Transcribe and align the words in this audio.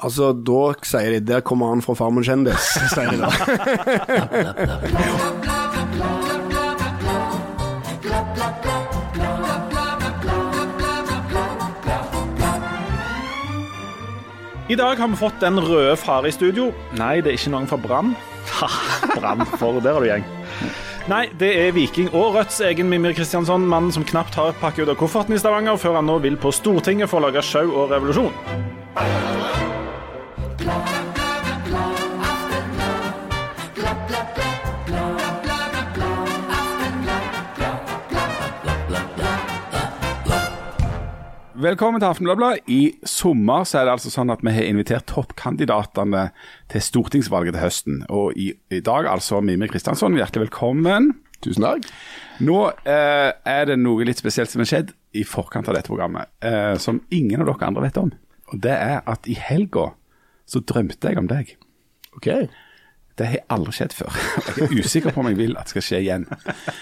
Altså, 0.00 0.32
da 0.32 0.72
sier 0.82 1.10
de 1.10 1.20
'der 1.20 1.40
kommer 1.40 1.68
han 1.68 1.82
fra 1.82 1.94
Farmen 1.94 2.24
kjendis', 2.24 2.72
sier 2.94 3.10
de 3.10 3.18
da. 3.20 3.28
I 14.70 14.76
dag 14.78 14.98
har 14.98 15.08
vi 15.08 15.16
fått 15.18 15.40
den 15.40 15.58
røde 15.58 15.96
far 15.96 16.26
i 16.26 16.30
studio. 16.30 16.72
Nei, 16.94 17.20
det 17.20 17.32
er 17.32 17.38
ikke 17.40 17.50
noen 17.50 17.66
fra 17.66 17.76
Brann. 17.76 18.14
Brann, 19.18 19.42
for 19.58 19.80
der 19.82 19.96
har 19.96 20.00
du 20.00 20.06
gjeng. 20.06 20.24
Nei, 21.10 21.24
det 21.40 21.50
er 21.58 21.72
Viking 21.74 22.12
og 22.14 22.36
Rødts 22.36 22.60
egen 22.60 22.88
Mimir 22.88 23.16
Kristiansson, 23.18 23.66
mannen 23.66 23.90
som 23.90 24.04
knapt 24.06 24.38
har 24.38 24.54
pakket 24.62 24.86
ut 24.86 24.92
av 24.94 25.00
kofferten 25.00 25.34
i 25.34 25.40
Stavanger 25.42 25.80
før 25.80 25.98
han 25.98 26.06
nå 26.06 26.20
vil 26.22 26.38
på 26.38 26.52
Stortinget 26.54 27.10
for 27.10 27.18
å 27.18 27.26
lage 27.26 27.42
sjau 27.42 27.66
og 27.66 27.90
revolusjon. 27.90 28.30
Velkommen 41.60 42.00
til 42.00 42.08
Aftenbladet. 42.08 42.60
I 42.68 42.94
sommer 43.04 43.64
så 43.64 43.78
er 43.78 43.84
det 43.84 43.92
altså 43.92 44.10
sånn 44.12 44.32
at 44.32 44.40
vi 44.44 44.52
har 44.52 44.64
invitert 44.68 45.04
toppkandidatene 45.08 46.26
til 46.72 46.84
stortingsvalget 46.84 47.56
til 47.56 47.62
høsten. 47.64 47.98
Og 48.08 48.36
i, 48.36 48.50
i 48.72 48.80
dag 48.84 49.08
altså 49.08 49.40
Mimir 49.44 49.68
Kristiansson, 49.72 50.16
hjertelig 50.16 50.46
velkommen. 50.48 51.14
Tusen 51.44 51.64
takk. 51.64 51.88
Nå 52.44 52.58
eh, 52.88 53.30
er 53.48 53.68
det 53.68 53.76
noe 53.80 54.04
litt 54.08 54.20
spesielt 54.20 54.52
som 54.52 54.60
har 54.64 54.68
skjedd 54.72 54.92
i 55.16 55.24
forkant 55.24 55.68
av 55.68 55.76
dette 55.76 55.88
programmet, 55.88 56.28
eh, 56.44 56.76
som 56.80 57.00
ingen 57.08 57.40
av 57.40 57.48
dere 57.48 57.68
andre 57.68 57.88
vet 57.88 58.00
om. 58.00 58.12
Og 58.52 58.60
det 58.64 58.76
er 58.76 59.00
at 59.08 59.28
i 59.28 59.36
helga 59.36 59.90
så 60.50 60.62
drømte 60.66 61.12
jeg 61.12 61.20
om 61.20 61.30
deg. 61.30 61.54
Ok. 62.16 62.28
Det 63.20 63.26
har 63.28 63.42
aldri 63.52 63.74
skjedd 63.76 63.92
før. 63.92 64.14
Jeg 64.56 64.64
er 64.64 64.78
usikker 64.80 65.12
på 65.12 65.20
om 65.20 65.26
jeg 65.28 65.36
vil 65.36 65.56
at 65.58 65.68
det 65.68 65.74
skal 65.74 65.84
skje 65.84 65.98
igjen. 66.00 66.22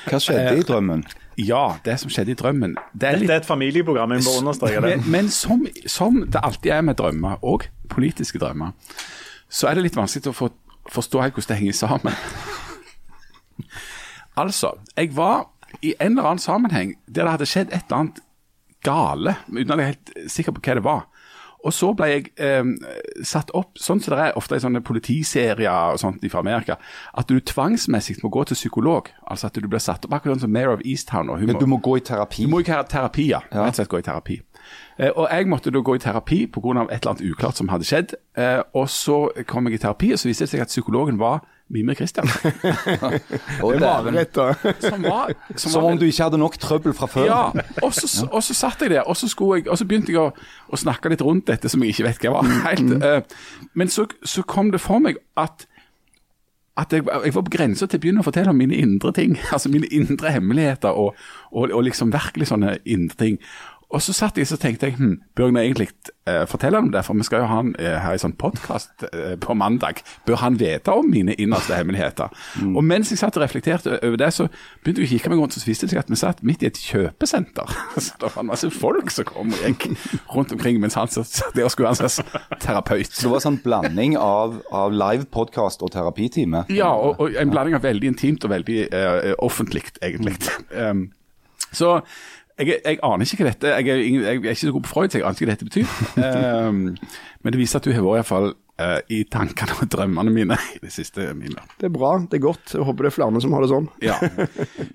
Hva 0.06 0.20
skjedde 0.23 0.61
i 0.61 0.67
drømmen? 0.69 1.03
Ja, 1.41 1.62
det 1.83 1.97
som 1.98 2.12
skjedde 2.15 2.31
i 2.31 2.37
drømmen 2.39 2.77
det 2.93 3.09
er 3.09 3.19
litt 3.19 3.27
Dette 3.27 3.41
er 3.41 3.43
et 3.43 3.48
familieprogram, 3.48 4.15
jeg 4.15 4.25
må 4.27 4.37
understreke 4.39 4.83
det. 4.84 4.93
Men, 5.01 5.11
men 5.17 5.31
som, 5.34 5.65
som 5.91 6.20
det 6.31 6.43
alltid 6.47 6.70
er 6.77 6.87
med 6.87 6.98
drømmer, 7.01 7.43
og 7.43 7.67
politiske 7.91 8.39
drømmer, 8.39 8.70
så 9.51 9.71
er 9.71 9.78
det 9.78 9.89
litt 9.89 9.98
vanskelig 9.98 10.31
å 10.31 10.37
få, 10.37 10.50
forstå 10.95 11.25
helt 11.25 11.39
hvordan 11.39 11.50
det 11.50 11.59
henger 11.65 11.78
sammen. 11.81 12.19
altså, 14.45 14.77
jeg 14.95 15.11
var 15.19 15.48
i 15.83 15.97
en 15.98 16.15
eller 16.15 16.33
annen 16.33 16.45
sammenheng 16.45 16.95
der 17.06 17.25
det 17.25 17.34
hadde 17.34 17.50
skjedd 17.50 17.73
et 17.73 17.89
eller 17.89 18.03
annet 18.05 18.23
gale, 18.87 19.39
uten 19.50 19.75
at 19.75 19.81
jeg 19.81 19.87
er 19.89 19.95
helt 19.97 20.33
sikker 20.39 20.55
på 20.55 20.62
hva 20.62 20.78
det 20.78 20.87
var. 20.87 21.06
Og 21.67 21.75
så 21.75 21.91
ble 21.97 22.06
jeg 22.11 22.27
eh, 22.39 22.64
satt 23.27 23.51
opp, 23.59 23.78
sånn 23.81 24.03
som 24.03 24.14
det 24.14 24.28
er 24.28 24.37
ofte 24.39 24.59
i 24.59 24.62
sånne 24.62 24.83
politiserier 24.87 25.95
og 25.95 25.98
sånt 25.98 26.23
fra 26.31 26.42
Amerika, 26.45 26.78
at 27.19 27.31
du 27.31 27.41
tvangsmessig 27.41 28.20
må 28.23 28.31
gå 28.34 28.45
til 28.48 28.59
psykolog. 28.59 29.11
Altså 29.27 29.50
at 29.50 29.59
du 29.59 29.67
blir 29.67 29.83
satt 29.83 30.06
opp 30.06 30.15
akkurat 30.15 30.39
sånn 30.39 30.47
som 30.47 30.55
Mayor 30.55 30.77
of 30.77 30.84
Easttown. 30.87 31.33
Og 31.33 31.42
hun 31.42 31.50
Men 31.50 31.59
du 31.59 31.67
må 31.67 31.81
gå 31.83 31.98
i 31.98 32.05
terapi. 32.05 32.47
du 32.47 32.53
må 32.53 32.62
i 32.62 32.69
terapi, 32.69 33.31
ja. 33.33 33.42
Rett 33.50 33.75
og 33.75 33.81
slett 33.81 33.92
gå 33.95 34.03
i 34.03 34.06
terapi. 34.06 34.41
Eh, 34.98 35.11
og 35.15 35.28
jeg 35.31 35.48
måtte 35.50 35.73
da 35.75 35.83
gå 35.83 35.95
i 35.95 36.03
terapi 36.03 36.47
pga. 36.47 36.87
et 36.91 37.03
eller 37.03 37.12
annet 37.15 37.27
uklart 37.33 37.56
som 37.56 37.69
hadde 37.69 37.84
skjedd. 37.84 38.15
Eh, 38.37 38.62
og 38.75 38.89
så 38.89 39.31
kom 39.47 39.67
jeg 39.67 39.75
i 39.75 39.83
terapi, 39.83 40.12
og 40.12 40.19
så 40.19 40.28
viste 40.28 40.45
det 40.47 40.50
seg 40.50 40.61
at 40.61 40.75
psykologen 40.75 41.19
var 41.19 41.43
Mimir 41.69 41.95
Kristiansen. 41.99 42.53
Og 43.63 43.75
Det 43.75 43.83
var 43.83 44.07
rett, 44.15 44.35
da. 44.35 44.73
Som 44.81 45.03
var, 45.05 45.35
som 45.55 45.71
Som 45.71 45.83
var 45.83 45.91
om 45.93 45.99
du 46.01 46.07
ikke 46.09 46.29
hadde 46.29 46.41
nok 46.41 46.59
trøbbel 46.61 46.95
fra 46.97 47.09
før. 47.13 47.27
Ja, 47.29 47.41
og 47.83 47.95
så, 47.95 48.27
og 48.27 48.43
så 48.45 48.57
satt 48.57 48.85
jeg 48.85 48.95
der, 48.95 49.03
og 49.05 49.17
så, 49.17 49.29
jeg, 49.57 49.69
og 49.69 49.79
så 49.79 49.87
begynte 49.89 50.15
jeg 50.15 50.23
å, 50.23 50.31
å 50.69 50.81
snakke 50.81 51.13
litt 51.13 51.25
rundt 51.25 51.49
dette 51.51 51.69
som 51.69 51.85
jeg 51.85 51.93
ikke 51.97 52.09
vet 52.09 52.25
hva 52.25 52.39
var. 52.39 52.53
helt. 52.71 52.95
eh, 53.03 53.69
men 53.77 53.93
så, 53.93 54.07
så 54.25 54.45
kom 54.49 54.73
det 54.73 54.81
for 54.85 55.03
meg 55.05 55.21
at 55.37 55.69
at 56.79 56.93
jeg, 56.95 57.03
jeg 57.11 57.35
var 57.35 57.43
på 57.43 57.51
grensa 57.51 57.89
til 57.91 57.99
å 57.99 58.03
begynne 58.05 58.23
å 58.23 58.27
fortelle 58.27 58.53
om 58.53 58.61
mine 58.61 58.77
indre 58.79 59.11
ting. 59.17 59.35
Altså 59.55 59.71
mine 59.73 59.89
indre 59.95 60.31
hemmeligheter 60.31 60.95
og, 60.95 61.19
og, 61.51 61.73
og 61.75 61.83
liksom 61.89 62.12
virkelig 62.15 62.53
sånne 62.53 62.77
indre 62.87 63.19
ting. 63.19 63.41
Og 63.88 64.03
så 64.04 64.12
satt 64.12 64.37
jeg 64.37 64.44
så 64.49 64.59
tenkte 64.60 64.91
jeg, 64.91 64.99
hm, 64.99 65.15
bør 65.37 65.49
jeg 65.49 65.71
egentlig 65.71 65.88
eh, 66.28 66.43
fortelle 66.49 66.76
om 66.78 66.91
det? 66.93 67.00
For 67.06 67.16
vi 67.16 67.25
skal 67.25 67.41
jo 67.41 67.47
ha 67.49 67.60
han 67.62 67.71
eh, 67.81 67.94
her 68.04 68.19
i 68.19 68.21
sånn 68.21 68.34
podkast 68.37 69.06
eh, 69.09 69.32
på 69.41 69.56
mandag. 69.56 70.03
Bør 70.28 70.43
han 70.43 70.59
vite 70.60 70.93
om 70.93 71.09
mine 71.09 71.32
innerste 71.41 71.78
hemmeligheter? 71.78 72.28
Og 72.69 72.84
mens 72.84 73.09
jeg 73.12 73.21
satt 73.22 73.38
og 73.41 73.47
reflekterte 73.47 73.97
over 73.97 74.21
det, 74.21 74.28
så 74.37 74.50
begynte 74.84 75.06
jeg 75.06 75.09
å 75.09 75.12
kikke 75.15 75.32
meg 75.32 75.41
rundt, 75.41 75.56
så 75.56 75.65
viste 75.65 75.88
det 75.88 75.94
seg 75.94 76.03
at 76.03 76.12
vi 76.12 76.21
satt 76.21 76.44
midt 76.44 76.66
i 76.66 76.69
et 76.69 76.82
kjøpesenter. 76.84 77.72
Så 78.09 78.21
det 78.21 78.28
var 78.28 78.43
en 78.44 78.50
masse 78.53 78.69
folk 78.77 79.10
som 79.12 79.27
kom 79.28 79.56
og 79.56 79.65
gikk 79.65 79.88
rundt 80.34 80.53
omkring 80.54 80.78
mens 80.82 80.97
han 80.98 81.09
satt 81.10 81.56
der 81.56 81.65
og 81.66 81.72
skulle 81.72 81.88
være 81.88 81.97
en 81.97 82.03
slags 82.04 82.60
terapeut. 82.60 83.09
Så 83.09 83.27
det 83.27 83.32
var 83.32 83.44
sånn 83.44 83.60
blanding 83.65 84.19
av, 84.21 84.60
av 84.69 84.93
live 84.93 85.31
podcast 85.32 85.82
og 85.82 85.94
terapitime. 85.97 86.66
Ja, 86.72 86.93
og, 86.93 87.22
og 87.25 87.41
en 87.41 87.53
blanding 87.53 87.78
av 87.78 87.88
veldig 87.88 88.12
intimt 88.12 88.44
og 88.44 88.53
veldig 88.53 88.82
uh, 88.93 89.32
offentlig, 89.44 89.87
egentlig. 90.04 90.37
Um, 90.77 91.09
så 91.72 91.98
jeg, 92.59 92.79
jeg 92.85 92.99
aner 93.07 93.27
ikke 93.27 93.45
hva 93.45 93.53
dette 93.53 93.75
jeg 93.75 94.07
ingen, 94.07 94.25
jeg 94.25 94.41
er 94.41 94.55
ikke 94.55 94.61
så 94.61 94.73
god 94.75 94.87
på 94.87 94.93
Freud, 94.93 95.11
så 95.11 95.21
jeg 95.21 95.27
aner 95.27 95.37
ikke 95.37 95.47
hva 95.47 95.55
dette 95.55 95.69
betyr. 95.69 95.93
Um, 96.69 96.81
men 97.43 97.55
det 97.55 97.61
viser 97.61 97.81
at 97.81 97.87
du 97.87 97.93
har 97.95 98.05
vært 98.05 98.23
iallfall 98.23 98.51
uh, 98.53 98.99
i 99.15 99.23
tankene 99.31 99.79
og 99.79 99.91
drømmene 99.95 100.35
mine 100.35 100.59
i 100.75 100.83
det 100.83 100.93
siste. 100.95 101.31
Mine. 101.39 101.65
Det 101.79 101.91
er 101.91 101.95
bra, 101.95 102.17
det 102.25 102.41
er 102.41 102.45
godt. 102.49 102.75
Jeg 102.75 102.87
håper 102.89 103.07
det 103.07 103.13
er 103.13 103.17
flere 103.19 103.43
som 103.45 103.57
har 103.57 103.67
det 103.67 103.73
sånn. 103.73 103.91
Ja. 104.09 104.19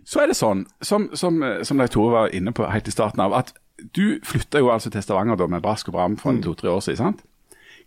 Så 0.07 0.24
er 0.24 0.31
det 0.31 0.40
sånn, 0.40 0.66
som, 0.84 1.09
som, 1.19 1.44
som 1.63 1.79
Leif 1.79 1.94
Tore 1.96 2.16
var 2.18 2.35
inne 2.35 2.56
på 2.56 2.68
helt 2.68 2.90
i 2.90 2.96
starten 2.96 3.24
av, 3.24 3.35
at 3.38 3.53
du 3.95 4.19
flytta 4.24 4.62
jo 4.62 4.69
altså 4.72 4.91
til 4.94 5.03
Stavanger 5.03 5.40
da 5.40 5.47
med 5.50 5.63
brask 5.63 5.90
og 5.90 5.95
bram 5.97 6.18
for 6.19 6.35
to-tre 6.44 6.69
år 6.72 6.84
siden. 6.85 7.00
sant? 7.00 7.24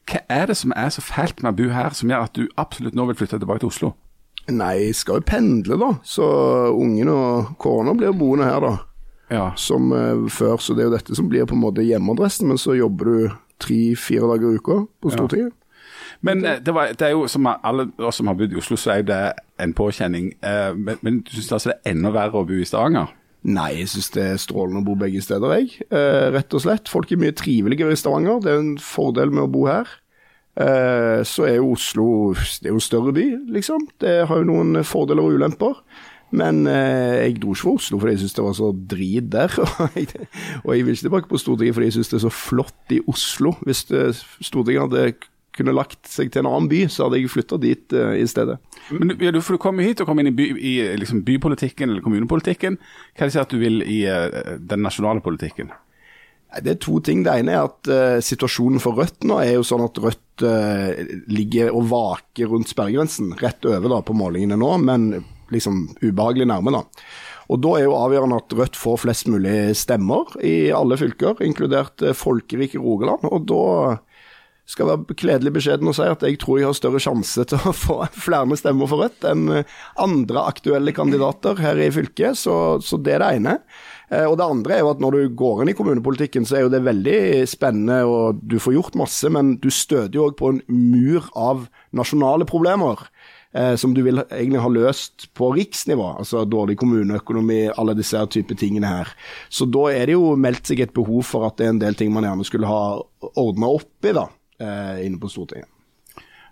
Hva 0.06 0.20
er 0.30 0.46
det 0.50 0.56
som 0.58 0.72
er 0.76 0.90
så 0.94 1.02
fælt 1.02 1.42
med 1.42 1.52
å 1.52 1.58
bo 1.58 1.70
her, 1.74 1.94
som 1.94 2.10
gjør 2.10 2.26
at 2.28 2.36
du 2.38 2.46
absolutt 2.60 2.94
nå 2.94 3.08
vil 3.08 3.16
flytte 3.18 3.40
tilbake 3.42 3.64
til 3.64 3.72
Oslo? 3.72 3.94
Nei, 4.46 4.74
jeg 4.84 4.98
skal 5.00 5.18
jo 5.18 5.26
pendle, 5.26 5.78
da. 5.80 5.88
Så 6.06 6.26
ungen 6.70 7.10
og 7.10 7.56
kona 7.58 7.94
blir 7.98 8.14
boende 8.14 8.46
her, 8.46 8.62
da. 8.62 8.76
Ja. 9.30 9.50
Som 9.58 9.92
eh, 9.92 10.26
før. 10.30 10.56
Så 10.62 10.74
det 10.76 10.84
er 10.84 10.90
jo 10.90 10.96
dette 10.96 11.16
som 11.18 11.28
blir 11.28 11.46
på 11.48 11.56
en 11.56 11.64
måte 11.64 11.84
hjemmeadressen, 11.86 12.48
men 12.48 12.58
så 12.62 12.76
jobber 12.78 13.04
du 13.10 13.28
tre-fire 13.62 14.28
dager 14.30 14.52
i 14.52 14.60
uka 14.60 14.82
på 15.02 15.12
Stortinget. 15.14 15.52
Men 16.24 16.44
eh, 16.44 16.60
det, 16.64 16.72
var, 16.74 16.92
det 16.96 17.08
er 17.08 17.14
jo 17.16 17.26
som 17.28 17.46
alle 17.50 17.88
oss 17.98 18.20
som 18.20 18.30
har 18.30 18.38
bodd 18.38 18.54
i 18.54 18.58
Oslo, 18.60 18.78
så 18.80 18.94
er 18.94 19.02
jo 19.02 19.08
det 19.10 19.20
en 19.62 19.74
påkjenning. 19.76 20.32
Eh, 20.40 20.72
Men, 20.74 20.98
men 21.02 21.20
du 21.26 21.34
syns 21.36 21.52
altså 21.52 21.72
det 21.72 21.78
er 21.82 21.94
enda 21.96 22.12
verre 22.14 22.40
å 22.42 22.46
bo 22.48 22.56
i 22.56 22.66
Stavanger? 22.68 23.12
Nei, 23.46 23.68
jeg 23.78 23.90
syns 23.92 24.08
det 24.14 24.24
er 24.24 24.40
strålende 24.42 24.80
å 24.80 24.86
bo 24.88 24.96
begge 24.98 25.20
steder, 25.22 25.52
jeg. 25.60 25.84
Eh, 25.90 26.30
rett 26.34 26.54
og 26.56 26.64
slett. 26.64 26.88
Folk 26.90 27.12
er 27.14 27.20
mye 27.20 27.34
triveligere 27.36 27.94
i 27.94 27.98
Stavanger. 28.00 28.40
Det 28.42 28.50
er 28.50 28.62
en 28.62 28.72
fordel 28.82 29.30
med 29.30 29.44
å 29.44 29.52
bo 29.52 29.66
her. 29.68 29.86
Eh, 30.56 31.20
så 31.28 31.44
er 31.44 31.58
jo 31.58 31.74
Oslo 31.74 32.06
Det 32.32 32.64
er 32.64 32.72
jo 32.72 32.78
en 32.80 32.86
større 32.86 33.12
by, 33.14 33.26
liksom. 33.52 33.84
Det 34.00 34.14
har 34.26 34.40
jo 34.40 34.48
noen 34.48 34.80
fordeler 34.88 35.22
og 35.22 35.36
ulemper. 35.36 35.78
Men 36.36 36.66
eh, 36.68 37.22
jeg 37.26 37.38
dro 37.42 37.54
ikke 37.54 37.64
for 37.64 37.80
Oslo 37.80 38.00
fordi 38.00 38.16
jeg 38.16 38.24
syntes 38.24 38.36
det 38.36 38.44
var 38.44 38.58
så 38.58 38.72
drit 38.94 39.30
der. 39.32 39.56
Og 39.86 39.96
jeg, 39.96 40.26
og 40.64 40.74
jeg 40.74 40.84
vil 40.84 40.96
ikke 40.96 41.06
tilbake 41.08 41.30
på 41.30 41.40
Stortinget 41.40 41.76
fordi 41.76 41.88
jeg 41.88 41.96
syns 41.96 42.12
det 42.12 42.18
er 42.18 42.26
så 42.26 42.34
flott 42.34 42.92
i 42.92 43.00
Oslo. 43.08 43.54
Hvis 43.64 43.86
det, 43.88 44.02
Stortinget 44.44 44.86
hadde 44.86 45.06
kunne 45.56 45.72
lagt 45.72 46.10
seg 46.10 46.28
til 46.32 46.42
en 46.42 46.50
annen 46.50 46.68
by, 46.68 46.82
så 46.92 47.06
hadde 47.06 47.20
jeg 47.20 47.32
flytta 47.32 47.58
dit 47.62 47.96
eh, 47.96 48.18
i 48.20 48.26
stedet. 48.28 48.58
Men 48.92 49.14
ja, 49.22 49.32
du, 49.32 49.40
for 49.44 49.56
du 49.56 49.62
kom 49.62 49.80
hit 49.80 50.02
og 50.02 50.10
kom 50.10 50.20
inn 50.20 50.30
i, 50.30 50.36
by, 50.36 50.50
i 50.52 50.74
liksom 51.00 51.24
bypolitikken 51.26 51.90
eller 51.90 52.04
kommunepolitikken. 52.04 52.78
Hva 53.16 53.26
er 53.26 53.32
det 53.32 53.42
at 53.42 53.54
du 53.54 53.60
vil 53.62 53.80
i 53.82 54.02
uh, 54.04 54.56
den 54.60 54.84
nasjonale 54.84 55.24
politikken? 55.24 55.72
Det 56.62 56.72
er 56.76 56.80
to 56.80 57.00
ting. 57.04 57.24
Det 57.26 57.34
ene 57.40 57.56
er 57.56 57.64
at 57.66 57.90
uh, 57.90 58.18
situasjonen 58.24 58.82
for 58.82 59.00
Rødt 59.00 59.26
nå 59.28 59.40
er 59.42 59.56
jo 59.56 59.64
sånn 59.66 59.84
at 59.86 59.98
Rødt 60.00 60.44
eh, 60.46 61.16
ligger 61.32 61.72
og 61.74 61.88
vaker 61.90 62.52
rundt 62.52 62.70
sperregrensen, 62.70 63.32
rett 63.40 63.64
over 63.68 63.88
da 63.96 64.02
på 64.04 64.16
målingene 64.16 64.58
nå, 64.60 64.70
men 64.84 65.08
liksom 65.54 65.88
ubehagelig 66.02 66.48
nærme, 66.50 66.74
da. 66.74 66.82
Og 67.46 67.60
Da 67.62 67.76
er 67.78 67.84
jo 67.86 67.94
avgjørende 67.94 68.40
at 68.42 68.56
Rødt 68.58 68.76
får 68.78 69.02
flest 69.04 69.28
mulig 69.30 69.76
stemmer 69.78 70.32
i 70.42 70.72
alle 70.74 70.98
fylker, 70.98 71.38
inkludert 71.46 72.02
eh, 72.02 72.16
folkerike 72.16 72.80
Rogaland. 72.82 73.24
og 73.30 73.46
da 73.46 73.98
skal 74.66 74.88
være 74.90 75.14
kledelig 75.14 75.52
beskjeden 75.54 75.86
å 75.86 75.94
si 75.94 76.02
at 76.10 76.24
jeg 76.26 76.40
tror 76.42 76.58
jeg 76.58 76.66
har 76.66 76.74
større 76.74 76.98
sjanse 76.98 77.44
til 77.46 77.68
å 77.70 77.74
få 77.84 78.00
flere 78.18 78.58
stemmer 78.58 78.90
for 78.90 79.04
Rødt 79.04 79.26
enn 79.30 79.44
eh, 79.60 79.76
andre 80.02 80.42
aktuelle 80.50 80.94
kandidater 80.96 81.62
her 81.62 81.78
i 81.78 81.92
fylket, 81.94 82.34
så, 82.40 82.56
så 82.82 82.98
det 82.98 83.14
er 83.14 83.22
det 83.22 83.30
ene. 83.38 83.54
Eh, 84.10 84.26
Og 84.26 84.34
det 84.40 84.48
andre 84.50 84.74
er 84.74 84.82
jo 84.82 84.90
at 84.90 85.02
når 85.02 85.14
du 85.20 85.36
går 85.38 85.62
inn 85.62 85.70
i 85.70 85.76
kommunepolitikken, 85.78 86.46
så 86.48 86.58
er 86.58 86.66
jo 86.66 86.74
det 86.74 86.82
veldig 86.86 87.46
spennende, 87.46 88.02
og 88.10 88.42
du 88.42 88.58
får 88.62 88.74
gjort 88.80 88.98
masse, 88.98 89.30
men 89.30 89.54
du 89.62 89.70
støter 89.70 90.18
jo 90.18 90.26
òg 90.26 90.36
på 90.42 90.50
en 90.50 90.60
mur 90.66 91.30
av 91.38 91.68
nasjonale 91.94 92.48
problemer. 92.48 93.06
Eh, 93.56 93.74
Som 93.80 93.94
du 93.96 94.02
vil 94.04 94.20
egentlig 94.26 94.60
ha 94.62 94.70
løst 94.72 95.28
på 95.36 95.50
riksnivå, 95.56 96.12
altså 96.20 96.44
dårlig 96.44 96.76
kommuneøkonomi, 96.80 97.62
alle 97.76 97.96
disse 97.98 98.20
type 98.32 98.54
tingene 98.60 98.90
her. 98.90 99.14
Så 99.48 99.66
da 99.66 99.88
er 99.94 100.10
det 100.10 100.18
jo 100.18 100.34
meldt 100.36 100.68
seg 100.68 100.84
et 100.84 100.94
behov 100.96 101.24
for 101.24 101.48
at 101.48 101.56
det 101.58 101.66
er 101.66 101.74
en 101.74 101.80
del 101.82 101.96
ting 101.98 102.12
man 102.14 102.26
gjerne 102.28 102.46
skulle 102.48 102.68
ha 102.70 102.82
ordna 103.34 103.72
opp 103.78 104.06
i, 104.06 104.12
da, 104.16 104.28
eh, 104.60 105.06
inne 105.06 105.20
på 105.22 105.32
Stortinget. 105.32 105.70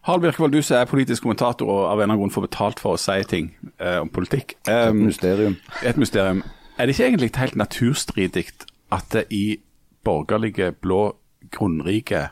Harald 0.04 0.20
Birkevold, 0.20 0.52
du 0.52 0.60
som 0.60 0.76
er 0.76 0.88
politisk 0.90 1.24
kommentator 1.24 1.64
og 1.64 1.86
av 1.88 1.96
en 1.96 2.02
eller 2.02 2.10
annen 2.10 2.20
grunn 2.26 2.34
får 2.34 2.44
betalt 2.44 2.80
for 2.82 2.92
å 2.96 3.00
si 3.00 3.22
ting 3.24 3.46
eh, 3.78 4.02
om 4.02 4.10
politikk. 4.12 4.58
Et 4.68 4.90
Um, 4.90 5.06
mysterium. 5.06 5.56
et 5.82 5.96
mysterium. 5.96 6.42
Er 6.76 6.86
det 6.86 6.96
ikke 6.96 7.06
egentlig 7.08 7.30
helt 7.40 7.56
naturstridig 7.56 8.44
at 8.92 9.06
det 9.14 9.24
i 9.32 9.60
borgerlige, 10.04 10.72
blå, 10.72 11.14
grunnrike 11.50 12.28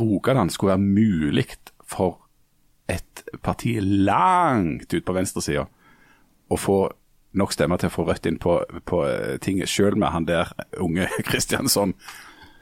Rogaland 0.00 0.50
skulle 0.50 0.78
være 0.78 0.78
mulig 0.78 1.46
for 1.84 2.23
et 2.90 3.24
parti 3.42 3.78
langt 3.80 4.92
ut 4.92 5.04
på 5.06 5.16
venstresida 5.16 5.64
og 6.52 6.60
få 6.60 6.78
nok 7.34 7.54
stemmer 7.54 7.80
til 7.80 7.90
å 7.90 7.94
få 7.94 8.04
Rødt 8.06 8.28
inn 8.30 8.38
på, 8.42 8.58
på 8.86 9.00
ting, 9.42 9.62
sjøl 9.66 9.96
med 9.98 10.12
han 10.14 10.28
der 10.28 10.52
unge 10.82 11.08
Kristiansson 11.28 11.96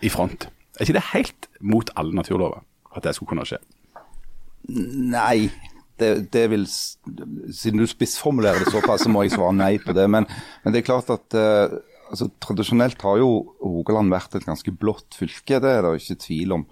i 0.02 0.10
front. 0.12 0.48
Er 0.78 0.86
ikke 0.86 0.96
det 0.96 1.08
helt 1.12 1.48
mot 1.60 1.90
alle 2.00 2.16
naturlover 2.16 2.62
at 2.92 3.04
det 3.04 3.14
skulle 3.16 3.34
kunne 3.34 3.46
skje? 3.48 3.60
Nei. 4.72 5.50
Det, 6.00 6.32
det 6.34 6.46
vil, 6.50 6.64
siden 6.66 7.78
du 7.78 7.86
spissformulerer 7.86 8.64
det 8.64 8.72
såpass, 8.72 9.04
så 9.04 9.10
må 9.12 9.22
jeg 9.22 9.34
svare 9.36 9.54
nei 9.54 9.76
på 9.78 9.94
det. 9.94 10.08
Men, 10.10 10.24
men 10.64 10.74
det 10.74 10.80
er 10.80 10.88
klart 10.88 11.10
at 11.12 11.36
uh, 11.36 11.76
altså, 12.08 12.30
tradisjonelt 12.42 13.02
har 13.04 13.20
jo 13.20 13.28
Rogaland 13.60 14.10
vært 14.10 14.34
et 14.38 14.46
ganske 14.48 14.72
blått 14.74 15.14
fylke, 15.18 15.60
det 15.62 15.76
er 15.76 15.84
det 15.84 15.92
ikke 16.00 16.22
tvil 16.24 16.56
om. 16.56 16.64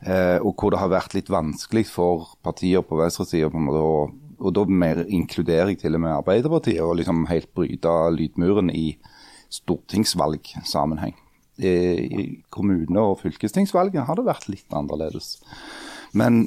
Eh, 0.00 0.38
og 0.40 0.54
hvor 0.56 0.72
det 0.72 0.80
har 0.80 0.92
vært 0.92 1.14
litt 1.16 1.28
vanskelig 1.32 1.84
for 1.90 2.30
partier 2.44 2.84
på 2.86 2.96
venstresida 2.96 3.50
og, 3.52 4.14
og 4.40 4.54
da 4.56 4.64
mer 4.64 5.02
inkluderer 5.04 5.74
jeg 5.74 5.82
til 5.82 5.98
og 5.98 6.04
med 6.06 6.14
Arbeiderpartiet, 6.14 6.80
og 6.80 6.96
liksom 6.96 7.26
helt 7.28 7.50
bryte 7.56 7.96
lydmuren 8.16 8.72
i 8.72 8.94
stortingsvalgsammenheng. 9.52 11.18
I, 11.60 11.68
I 11.68 12.22
kommune- 12.48 13.02
og 13.02 13.20
fylkestingsvalget 13.20 14.06
har 14.08 14.16
det 14.16 14.24
vært 14.30 14.48
litt 14.48 14.72
annerledes. 14.72 15.34
Men 16.16 16.46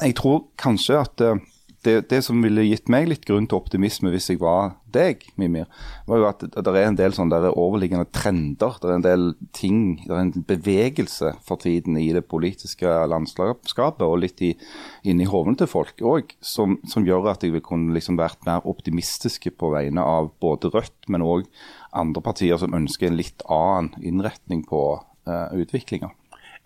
jeg 0.00 0.16
tror 0.18 0.48
kanskje 0.58 0.98
at 0.98 1.22
eh, 1.22 1.38
det, 1.88 1.94
det 2.10 2.20
som 2.26 2.42
ville 2.44 2.66
gitt 2.66 2.90
meg 2.92 3.08
litt 3.08 3.24
grunn 3.28 3.46
til 3.48 3.58
optimisme 3.58 4.10
hvis 4.12 4.28
jeg 4.28 4.40
var 4.42 4.74
deg, 4.92 5.24
Mimir, 5.40 5.66
var 6.08 6.20
jo 6.20 6.26
at 6.28 6.44
det 6.44 6.72
er 6.72 6.86
en 6.86 6.98
del 6.98 7.14
sånne 7.16 7.38
der 7.40 7.56
overliggende 7.56 8.08
trender. 8.12 8.76
Det 8.80 8.88
er 8.88 8.94
en 8.96 9.06
del 9.06 9.24
ting, 9.56 9.80
det 10.04 10.12
er 10.12 10.22
en 10.26 10.44
bevegelse 10.48 11.32
for 11.44 11.60
tiden 11.62 11.96
i 12.00 12.10
det 12.16 12.26
politiske 12.28 12.92
landskapet 13.08 14.04
og 14.04 14.20
litt 14.24 14.42
inni 14.44 15.28
hovene 15.28 15.58
til 15.60 15.70
folk 15.70 16.04
òg, 16.04 16.36
som, 16.44 16.78
som 16.88 17.06
gjør 17.08 17.32
at 17.32 17.44
jeg 17.44 17.56
vil 17.56 17.64
kunne 17.64 17.96
liksom 17.96 18.20
vært 18.20 18.44
mer 18.48 18.66
optimistiske 18.68 19.54
på 19.56 19.72
vegne 19.74 20.04
av 20.04 20.32
både 20.42 20.72
Rødt, 20.74 21.08
men 21.08 21.24
òg 21.24 21.48
andre 21.96 22.22
partier 22.24 22.60
som 22.60 22.76
ønsker 22.76 23.08
en 23.08 23.18
litt 23.18 23.44
annen 23.48 23.94
innretning 24.04 24.64
på 24.68 24.82
uh, 25.00 25.48
utviklinga. 25.56 26.12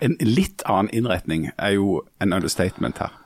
En 0.03 0.17
litt 0.19 0.65
annen 0.67 0.91
innretning 0.91 1.51
er 1.55 1.77
jo 1.77 2.01
en 2.23 2.35
understatement 2.35 2.99
her. 2.99 3.22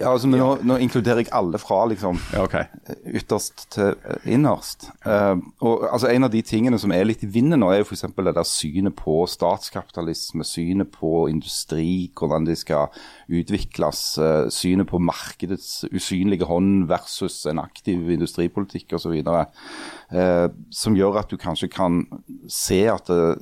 Ja, 0.00 0.10
altså, 0.10 0.26
men 0.26 0.40
nå, 0.42 0.48
nå 0.66 0.76
inkluderer 0.82 1.20
jeg 1.22 1.30
alle 1.30 1.58
fra 1.62 1.84
liksom 1.86 2.16
Ja, 2.32 2.42
okay. 2.42 2.66
ytterst 3.14 3.68
til 3.76 3.92
eh, 3.94 4.24
innerst. 4.34 4.88
Uh, 5.06 5.38
og 5.62 5.84
altså 5.86 6.08
En 6.10 6.26
av 6.26 6.32
de 6.32 6.40
tingene 6.42 6.80
som 6.82 6.90
er 6.90 7.06
litt 7.06 7.22
i 7.22 7.28
vinden 7.30 7.62
nå, 7.62 7.68
er 7.70 7.78
jo 7.78 7.86
f.eks. 7.86 8.02
det 8.16 8.32
der 8.34 8.48
synet 8.48 8.96
på 8.98 9.20
statskapitalisme, 9.30 10.42
synet 10.42 10.90
på 10.96 11.28
industri, 11.30 12.10
hvordan 12.18 12.48
de 12.48 12.56
skal 12.58 12.90
utvikles, 13.30 14.02
uh, 14.18 14.50
synet 14.50 14.90
på 14.90 14.98
markedets 14.98 15.84
usynlige 15.94 16.48
hånd 16.50 16.88
versus 16.90 17.44
en 17.46 17.62
aktiv 17.62 18.10
industripolitikk 18.16 18.96
osv. 18.98 19.14
Uh, 19.22 20.48
som 20.74 20.98
gjør 20.98 21.20
at 21.22 21.30
du 21.30 21.38
kanskje 21.38 21.70
kan 21.70 22.02
se 22.50 22.82
at 22.90 23.14
uh, 23.14 23.38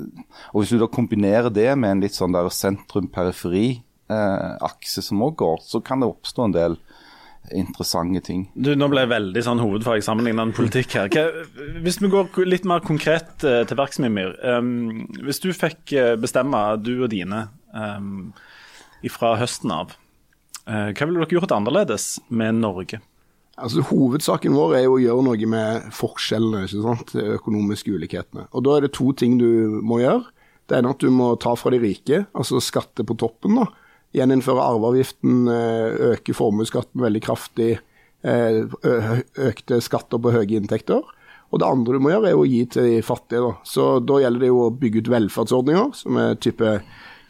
Og 0.52 0.62
hvis 0.62 0.76
du 0.76 0.78
da 0.84 0.90
kombinerer 0.92 1.48
det 1.48 1.70
med 1.78 1.96
en 1.96 2.04
litt 2.04 2.18
sånn 2.18 2.36
der 2.36 2.52
sentrum-periferi-akse 4.08 5.02
som 5.02 5.22
òg 5.22 5.36
går, 5.36 5.62
så 5.62 5.80
kan 5.80 6.00
det 6.00 6.10
oppstå 6.10 6.44
en 6.44 6.56
del 6.56 6.76
interessante 7.52 8.20
ting. 8.20 8.50
Du, 8.54 8.74
Nå 8.78 8.86
ble 8.88 9.02
jeg 9.02 9.10
veldig 9.10 9.42
sånn 9.42 9.60
hovedfag 9.60 10.04
sammenlignende 10.06 10.54
politikk 10.54 10.94
her. 10.94 11.08
Hva, 11.10 11.24
hvis 11.82 11.98
vi 12.00 12.10
går 12.12 12.46
litt 12.46 12.64
mer 12.68 12.84
konkret 12.86 13.42
eh, 13.42 13.64
til 13.66 13.78
verks, 13.80 13.98
Mimir. 13.98 14.36
Um, 14.46 15.08
hvis 15.26 15.42
du 15.42 15.50
fikk 15.50 15.92
eh, 15.92 16.14
bestemme, 16.20 16.60
du 16.78 17.02
og 17.02 17.10
dine, 17.10 17.48
um, 17.74 18.30
fra 19.10 19.34
høsten 19.40 19.74
av, 19.74 19.96
uh, 20.68 20.92
hva 20.94 21.08
ville 21.08 21.18
dere 21.18 21.34
gjort 21.34 21.56
annerledes 21.56 22.20
med 22.30 22.62
Norge? 22.62 23.02
Altså 23.58 23.82
Hovedsaken 23.90 24.54
vår 24.56 24.78
er 24.78 24.86
jo 24.86 24.94
å 24.94 25.02
gjøre 25.02 25.26
noe 25.26 25.50
med 25.50 25.90
forskjellene, 25.92 26.62
ikke 26.68 26.86
sant? 26.86 27.10
de 27.18 27.26
økonomiske 27.40 27.90
ulikhetene. 27.90 28.46
Og 28.54 28.64
Da 28.64 28.78
er 28.78 28.86
det 28.86 28.94
to 28.94 29.10
ting 29.18 29.34
du 29.42 29.82
må 29.82 29.98
gjøre. 30.00 30.30
Det 30.70 30.78
ene 30.78 30.88
er 30.88 30.94
at 30.94 31.02
du 31.02 31.10
må 31.10 31.34
ta 31.42 31.56
fra 31.58 31.74
de 31.74 31.82
rike, 31.82 32.22
altså 32.38 32.62
skatte 32.62 33.02
på 33.04 33.18
toppen. 33.18 33.58
da. 33.58 33.66
Gjeninnføre 34.12 34.64
arveavgiften, 34.74 35.48
eh, 35.48 36.12
øke 36.12 36.36
formuesskatten 36.36 37.00
veldig 37.00 37.22
kraftig, 37.24 37.78
eh, 38.24 38.62
økte 39.50 39.80
skatter 39.80 40.20
på 40.20 40.34
høye 40.34 40.60
inntekter. 40.60 41.02
Og 41.52 41.60
det 41.60 41.68
andre 41.68 41.98
du 41.98 42.00
må 42.00 42.12
gjøre, 42.12 42.30
er 42.32 42.40
å 42.40 42.48
gi 42.48 42.64
til 42.72 42.88
de 42.88 43.00
fattige. 43.04 43.44
Da. 43.44 43.54
Så 43.68 43.86
da 44.04 44.20
gjelder 44.22 44.40
det 44.40 44.52
jo 44.52 44.60
å 44.66 44.72
bygge 44.72 45.04
ut 45.04 45.12
velferdsordninger, 45.12 45.94
som 45.94 46.20
er 46.20 46.38
type 46.40 46.78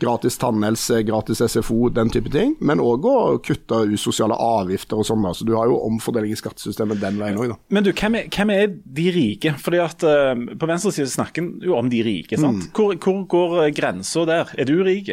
gratis 0.02 0.38
tannhelse, 0.38 1.02
gratis 1.06 1.42
SFO, 1.46 1.88
den 1.94 2.10
type 2.10 2.30
ting. 2.34 2.54
Men 2.60 2.82
òg 2.82 3.06
å 3.06 3.16
kutte 3.44 3.82
usosiale 3.92 4.34
avgifter 4.34 4.98
og 4.98 5.06
sånn. 5.06 5.26
Så 5.34 5.46
du 5.46 5.54
har 5.54 5.70
jo 5.70 5.78
omfordeling 5.86 6.34
i 6.34 6.38
skattesystemet 6.38 7.02
den 7.02 7.20
veien 7.22 7.38
òg, 7.38 7.52
da. 7.54 7.58
Men 7.74 7.86
du, 7.86 7.92
hvem 7.94 8.18
er, 8.18 8.30
hvem 8.34 8.54
er 8.54 8.72
de 8.72 9.08
rike? 9.14 9.54
Fordi 9.62 9.82
at 9.82 10.06
uh, 10.06 10.32
På 10.58 10.70
venstre 10.70 10.94
side 10.94 11.12
snakker 11.12 11.44
en 11.44 11.52
jo 11.62 11.76
om 11.78 11.90
de 11.92 12.02
rike. 12.06 12.38
sant? 12.40 12.70
Hvor, 12.74 12.96
hvor 12.98 13.22
går 13.30 13.70
grensa 13.76 14.26
der? 14.28 14.50
Er 14.58 14.70
du 14.70 14.80
rik? 14.82 15.12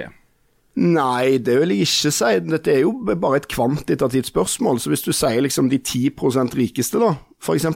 Nei, 0.79 1.39
det 1.43 1.57
vil 1.59 1.73
jeg 1.73 1.87
ikke 1.89 2.11
si. 2.15 2.27
Dette 2.47 2.71
er 2.71 2.83
jo 2.85 2.93
bare 3.09 3.41
et 3.41 3.47
kvantitativt 3.51 4.29
spørsmål. 4.29 4.77
Så 4.79 4.91
hvis 4.93 5.03
du 5.03 5.11
sier 5.11 5.41
liksom 5.43 5.67
de 5.71 5.79
10% 5.81 6.55
rikeste, 6.55 7.01
da, 7.01 7.17
f.eks. 7.43 7.67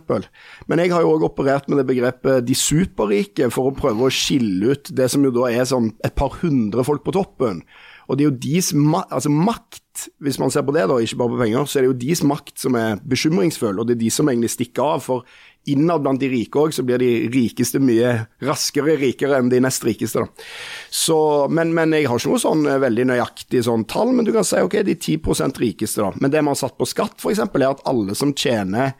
Men 0.71 0.79
jeg 0.79 0.93
har 0.93 1.03
jo 1.03 1.17
òg 1.17 1.25
operert 1.27 1.67
med 1.67 1.81
det 1.81 1.87
begrepet 1.89 2.47
de 2.47 2.55
superrike, 2.55 3.49
for 3.51 3.67
å 3.67 3.75
prøve 3.75 4.07
å 4.07 4.13
skille 4.13 4.71
ut 4.71 4.93
det 4.95 5.09
som 5.11 5.25
jo 5.25 5.33
da 5.35 5.49
er 5.51 5.67
sånn 5.67 5.91
et 6.05 6.15
par 6.15 6.39
hundre 6.39 6.85
folk 6.87 7.03
på 7.03 7.15
toppen. 7.17 7.59
Og 8.07 8.17
det 8.17 8.25
er 8.25 8.29
jo 8.31 8.41
deres 8.45 8.73
ma 8.75 9.03
altså 9.07 9.31
makt, 9.31 10.07
hvis 10.23 10.39
man 10.41 10.51
ser 10.51 10.65
på 10.65 10.73
det, 10.75 10.87
da, 10.89 10.97
ikke 10.99 11.19
bare 11.21 11.33
på 11.35 11.41
penger, 11.43 11.65
så 11.69 11.79
er 11.79 11.85
det 11.85 11.91
jo 11.91 12.01
deres 12.01 12.23
makt 12.27 12.53
som 12.59 12.77
er 12.79 13.01
bekymringsfull, 13.07 13.79
og 13.79 13.87
det 13.87 13.97
er 13.97 14.03
de 14.03 14.13
som 14.13 14.29
egentlig 14.31 14.51
stikker 14.55 14.95
av. 14.95 15.03
For 15.05 15.27
innad 15.69 16.03
blant 16.03 16.19
de 16.19 16.27
rike 16.31 16.59
òg, 16.59 16.73
så 16.75 16.83
blir 16.85 16.99
de 16.99 17.11
rikeste 17.31 17.79
mye 17.79 18.11
raskere 18.43 18.97
rikere 18.99 19.39
enn 19.39 19.51
de 19.53 19.61
nest 19.63 19.85
rikeste. 19.87 20.23
da. 20.25 20.49
Så, 20.91 21.17
men, 21.53 21.71
men 21.77 21.95
jeg 21.95 22.09
har 22.09 22.19
ikke 22.19 22.33
noe 22.33 22.43
sånn 22.43 22.67
eh, 22.67 22.81
veldig 22.83 23.07
nøyaktig 23.13 23.63
sånn 23.67 23.87
tall, 23.89 24.11
men 24.15 24.27
du 24.27 24.33
kan 24.35 24.47
si 24.47 24.59
ok, 24.59 24.81
de 24.83 24.97
10% 24.97 25.63
rikeste, 25.63 26.03
da. 26.03 26.11
Men 26.19 26.33
det 26.33 26.43
man 26.43 26.57
har 26.57 26.63
satt 26.65 26.77
på 26.79 26.89
skatt, 26.89 27.19
f.eks., 27.21 27.45
er 27.45 27.69
at 27.69 27.85
alle 27.89 28.17
som 28.17 28.35
tjener 28.35 28.97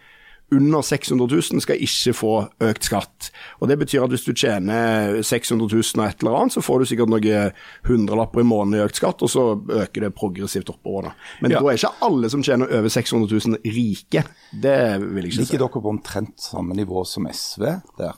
under 0.55 0.81
600 0.85 1.27
000 1.33 1.61
skal 1.65 1.81
ikke 1.81 2.13
få 2.15 2.33
økt 2.61 2.83
skatt. 2.89 3.29
Og 3.61 3.67
Det 3.71 3.77
betyr 3.79 4.03
at 4.05 4.09
hvis 4.13 4.25
du 4.25 4.33
tjener 4.33 5.21
600 5.23 5.67
000 5.73 6.01
og 6.03 6.07
et 6.09 6.23
eller 6.23 6.37
annet, 6.39 6.53
så 6.55 6.61
får 6.63 6.79
du 6.79 6.85
sikkert 6.91 7.09
noen 7.13 7.51
hundrelapper 7.87 8.41
i 8.43 8.47
måneden 8.47 8.79
i 8.79 8.83
økt 8.85 8.99
skatt, 9.01 9.21
og 9.25 9.29
så 9.29 9.45
øker 9.83 10.07
det 10.07 10.13
progressivt 10.15 10.69
oppover. 10.69 11.09
da. 11.09 11.11
Men 11.41 11.51
Ja. 11.51 11.59
da 11.59 11.65
er 11.67 11.77
ikke 11.77 11.93
alle 12.01 12.29
som 12.29 12.43
tjener 12.43 12.67
over 12.71 12.89
600 12.89 13.31
000 13.47 13.57
rike. 13.65 14.23
Det 14.53 14.77
vil 15.01 15.23
jeg 15.23 15.31
ikke 15.31 15.35
si. 15.35 15.41
Ligger 15.45 15.57
dere 15.67 15.81
på 15.81 15.89
omtrent 15.89 16.39
samme 16.39 16.73
nivå 16.75 17.05
som 17.05 17.27
SV 17.31 17.63
der? 17.97 18.13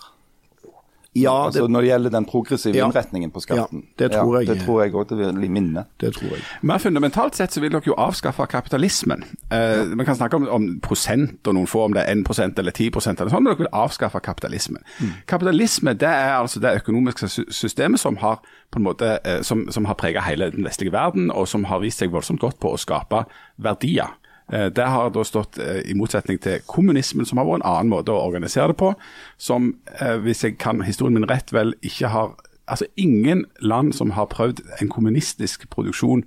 Ja, 1.15 1.45
altså, 1.48 1.67
når 1.67 1.81
det 1.81 1.88
gjelder 1.89 2.10
den 2.12 2.25
progressive 2.25 2.75
Ja. 2.75 2.86
innretningen 2.89 3.31
på 3.31 3.39
skatten. 3.39 3.84
Ja, 3.88 4.03
det 4.03 4.12
tror 4.12 4.38
jeg- 4.39 4.48
det 4.48 4.65
tror 4.65 4.81
jeg 4.84 4.93
òg 4.93 5.07
det 5.10 5.17
vil 5.17 5.50
minne. 5.51 5.86
det 6.00 6.13
tror 6.15 6.29
jeg. 6.31 6.41
Men 6.62 6.79
fundamentalt 6.79 7.36
sett 7.36 7.51
så 7.53 7.62
vil 7.62 7.72
dere 7.72 7.81
jo 7.88 7.93
avskaffe 7.98 8.45
kapitalismen. 8.48 9.24
Eh, 9.51 9.86
Man 9.95 10.05
kan 10.05 10.15
snakke 10.15 10.34
om, 10.36 10.48
om 10.50 10.79
prosent, 10.81 11.48
og 11.48 11.53
noen 11.53 11.67
få 11.67 11.86
om 11.86 11.93
det 11.93 12.03
er 12.05 12.12
1 12.12 12.60
eller 12.60 12.72
10 12.72 12.88
eller 13.22 13.29
sånn, 13.31 13.43
men 13.43 13.45
dere 13.53 13.57
vil 13.57 13.67
avskaffe 13.74 14.19
kapitalismen. 14.19 14.81
Kapitalisme 15.27 15.93
det 15.93 16.10
er 16.10 16.34
altså 16.41 16.60
det 16.60 16.81
økonomiske 16.84 17.27
systemet 17.51 18.00
som 18.00 18.17
har 18.17 18.41
på 18.72 18.77
en 18.79 18.84
måte, 18.84 19.19
eh, 19.25 19.41
som, 19.41 19.72
som 19.72 19.86
har 19.86 19.93
preget 19.95 20.24
hele 20.24 20.51
den 20.51 20.63
vestlige 20.65 20.91
verden, 20.91 21.31
og 21.31 21.48
som 21.48 21.63
har 21.63 21.79
vist 21.79 22.00
seg 22.00 22.12
voldsomt 22.12 22.39
godt 22.39 22.60
på 22.60 22.74
å 22.74 22.77
skape 22.77 23.25
verdier. 23.62 24.10
Eh, 24.54 24.70
Det 24.70 24.86
har 24.86 25.10
da 25.10 25.24
stått 25.24 25.58
eh, 25.58 25.82
i 25.90 25.94
motsetning 25.94 26.40
til 26.42 26.60
kommunismen, 26.68 27.25
som 27.25 27.38
har 27.38 27.46
vært 27.46 27.64
en 27.64 27.70
annen 27.72 27.90
måte 27.94 28.14
å 28.14 28.22
organisere 28.28 28.74
det 28.74 28.78
på, 28.78 28.94
som, 29.38 29.74
eh, 30.00 30.18
hvis 30.18 30.44
jeg 30.44 30.58
kan 30.58 30.82
historien 30.86 31.14
min 31.18 31.30
rett, 31.30 31.54
vel 31.54 31.74
ikke 31.82 32.08
har 32.14 32.36
Altså 32.68 32.88
ingen 32.98 33.46
land 33.62 33.94
som 33.94 34.16
har 34.18 34.25
prøvd 34.25 34.58
en 34.82 34.90
kommunistisk 34.90 35.70
produksjon 35.70 36.24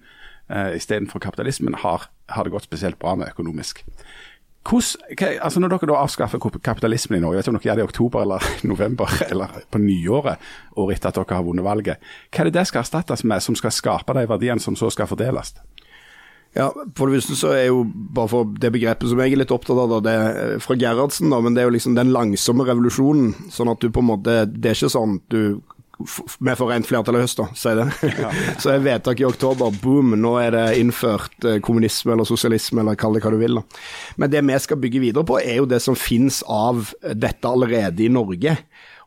eh, 0.51 0.77
istedenfor 0.77 1.19
kapitalismen, 1.19 1.75
har, 1.75 2.05
har 2.29 2.45
det 2.45 2.53
gått 2.53 2.63
spesielt 2.69 2.99
bra 2.99 3.17
med 3.19 3.27
økonomisk. 3.33 3.83
Hva, 4.63 4.79
altså 5.43 5.59
når 5.59 5.73
dere 5.73 5.89
da 5.91 5.97
avskaffer 6.05 6.39
kapitalismen 6.39 7.19
i 7.19 7.21
Norge, 7.25 7.41
jeg 7.41 7.43
vet 7.43 7.49
ikke 7.49 7.55
om 7.57 7.59
dere 7.59 7.69
gjør 7.71 7.81
det 7.81 7.83
i 7.83 7.89
oktober 7.89 8.23
eller 8.23 8.47
november 8.71 9.15
eller 9.27 9.59
på 9.71 9.81
nyåret, 9.83 10.39
året 10.77 10.99
etter 11.01 11.09
at 11.09 11.19
dere 11.19 11.41
har 11.41 11.47
vunnet 11.49 11.67
valget, 11.67 12.07
hva 12.31 12.45
er 12.45 12.51
det 12.51 12.55
det 12.61 12.67
skal 12.71 12.85
erstattes 12.85 13.25
med 13.25 13.43
som 13.43 13.59
skal 13.59 13.75
skape 13.75 14.15
de 14.15 14.27
verdiene 14.31 14.63
som 14.63 14.77
så 14.79 14.93
skal 14.95 15.11
fordeles? 15.11 15.57
Ja, 16.57 16.69
For 16.97 17.07
det 17.09 17.21
første 17.21 17.37
så 17.39 17.53
er 17.55 17.67
jo 17.69 17.83
bare 17.87 18.31
for 18.33 18.53
det 18.61 18.71
begrepet 18.75 19.11
som 19.11 19.21
jeg 19.23 19.35
er 19.35 19.43
litt 19.43 19.55
opptatt 19.55 19.79
av, 19.79 19.99
det 20.05 20.13
er 20.15 20.63
fra 20.65 20.77
Gerhardsen, 20.79 21.31
da, 21.33 21.41
men 21.45 21.55
det 21.55 21.63
er 21.63 21.69
jo 21.69 21.75
liksom 21.77 21.97
den 21.99 22.13
langsomme 22.15 22.67
revolusjonen. 22.69 23.35
Sånn 23.53 23.71
at 23.73 23.83
du 23.83 23.91
på 23.93 24.03
en 24.03 24.09
måte 24.13 24.39
Det 24.49 24.71
er 24.71 24.79
ikke 24.79 24.93
sånn 24.93 25.21
du 25.33 25.61
Vi 25.99 26.55
får 26.55 26.71
rent 26.71 26.87
flertall 26.87 27.19
i 27.19 27.23
høst, 27.25 27.41
da, 27.41 27.49
sier 27.59 27.81
det. 27.81 28.13
så 28.63 28.71
er 28.71 28.85
vedtaket 28.85 29.25
i 29.25 29.29
oktober, 29.29 29.75
boom, 29.83 30.13
nå 30.19 30.37
er 30.39 30.55
det 30.55 30.67
innført 30.79 31.43
eh, 31.43 31.59
kommunisme 31.65 32.15
eller 32.15 32.29
sosialisme, 32.29 32.85
eller 32.85 32.99
kall 32.99 33.19
det 33.19 33.25
hva 33.25 33.33
du 33.35 33.41
vil. 33.41 33.59
da. 33.59 33.81
Men 34.23 34.31
det 34.31 34.45
vi 34.47 34.61
skal 34.63 34.79
bygge 34.79 35.03
videre 35.03 35.27
på, 35.27 35.41
er 35.43 35.59
jo 35.59 35.67
det 35.67 35.83
som 35.83 35.99
finnes 35.99 36.45
av 36.47 36.93
dette 37.03 37.51
allerede 37.51 38.07
i 38.07 38.13
Norge. 38.15 38.55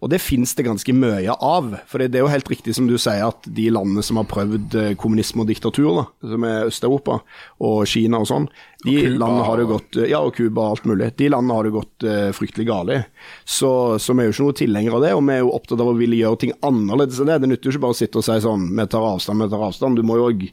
Og 0.02 0.10
det 0.10 0.18
finnes 0.18 0.50
det 0.58 0.66
ganske 0.66 0.94
mye 0.98 1.34
av. 1.46 1.76
For 1.90 2.02
det 2.02 2.18
er 2.18 2.24
jo 2.24 2.32
helt 2.32 2.50
riktig 2.50 2.74
som 2.74 2.88
du 2.90 2.96
sier, 2.98 3.22
at 3.28 3.46
de 3.46 3.68
landene 3.70 4.02
som 4.06 4.18
har 4.18 4.26
prøvd 4.30 4.78
eh, 4.80 4.94
kommunisme 5.00 5.44
og 5.44 5.52
diktatur, 5.52 5.92
da, 6.00 6.06
som 6.34 6.48
er 6.48 6.70
Øst-Europa 6.72 7.20
og 7.62 7.84
Kina 7.90 8.24
og 8.24 8.30
sånn, 8.32 8.48
de 8.82 8.96
og 8.98 9.20
landene 9.22 9.46
har 9.46 9.62
det 9.62 9.68
gått 9.70 10.00
Ja, 10.10 10.24
og 10.26 10.34
Cuba 10.34 10.64
og 10.64 10.74
alt 10.74 10.90
mulig. 10.90 11.12
De 11.22 11.30
landene 11.30 11.60
har 11.60 11.68
det 11.68 11.76
gått 11.76 12.08
uh, 12.08 12.32
fryktelig 12.34 12.66
galt 12.66 12.96
i. 12.96 12.98
Så, 13.46 13.70
så 14.02 14.18
vi 14.18 14.24
er 14.24 14.32
jo 14.32 14.34
ikke 14.34 14.48
noe 14.48 14.58
tilhengere 14.58 14.98
av 14.98 15.06
det, 15.06 15.14
og 15.14 15.24
vi 15.28 15.36
er 15.36 15.44
jo 15.44 15.54
opptatt 15.54 15.86
av 15.86 15.94
å 15.94 15.96
ville 16.00 16.18
gjøre 16.18 16.42
ting 16.42 16.58
annerledes 16.66 17.22
enn 17.22 17.30
det. 17.30 17.38
Det 17.44 17.54
nytter 17.54 17.70
jo 17.70 17.76
ikke 17.76 17.86
bare 17.86 18.00
å 18.00 18.02
sitte 18.02 18.22
og 18.24 18.26
si 18.26 18.42
sånn 18.42 18.68
vi 18.74 18.90
tar 18.90 19.06
avstand, 19.06 19.46
vi 19.46 19.52
tar 19.54 19.70
avstand. 19.70 20.02
Du 20.02 20.08
må 20.08 20.18
jo 20.18 20.30
òg 20.32 20.48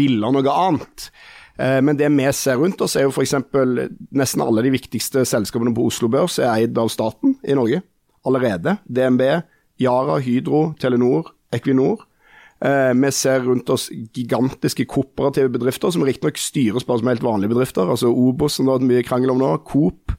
ville 0.00 0.32
noe 0.32 0.58
annet. 0.64 1.10
Eh, 1.60 1.80
Men 1.84 2.00
det 2.00 2.08
vi 2.08 2.32
ser 2.32 2.56
rundt 2.56 2.80
oss, 2.80 2.96
er 2.96 3.04
jo 3.04 3.12
f.eks. 3.12 3.36
nesten 4.16 4.48
alle 4.48 4.64
de 4.64 4.72
viktigste 4.80 5.28
selskapene 5.28 5.76
på 5.76 5.92
Oslo 5.92 6.08
Børs 6.08 6.40
er 6.40 6.54
eid 6.54 6.80
av 6.80 6.88
staten 6.88 7.36
i 7.44 7.52
Norge 7.52 7.84
allerede. 8.26 8.76
DNB, 8.88 9.20
Yara, 9.80 10.18
Hydro, 10.18 10.72
Telenor, 10.80 11.32
Equinor. 11.52 12.00
Eh, 12.64 12.94
Vi 12.94 13.10
ser 13.10 13.40
rundt 13.44 13.68
oss 13.70 13.90
gigantiske 14.14 14.84
kooperative 14.86 15.48
bedrifter, 15.52 15.90
som 15.90 16.02
riktignok 16.02 16.36
styres 16.38 16.84
bare 16.84 16.98
som 16.98 17.08
helt 17.08 17.22
vanlige 17.22 17.48
bedrifter. 17.52 17.90
Altså 17.90 18.06
Obos, 18.08 18.52
som 18.54 18.64
det 18.66 18.72
har 18.72 18.78
vært 18.78 18.88
mye 18.88 19.02
krangel 19.02 19.30
om 19.30 19.38
nå, 19.38 19.56
Coop, 19.66 20.12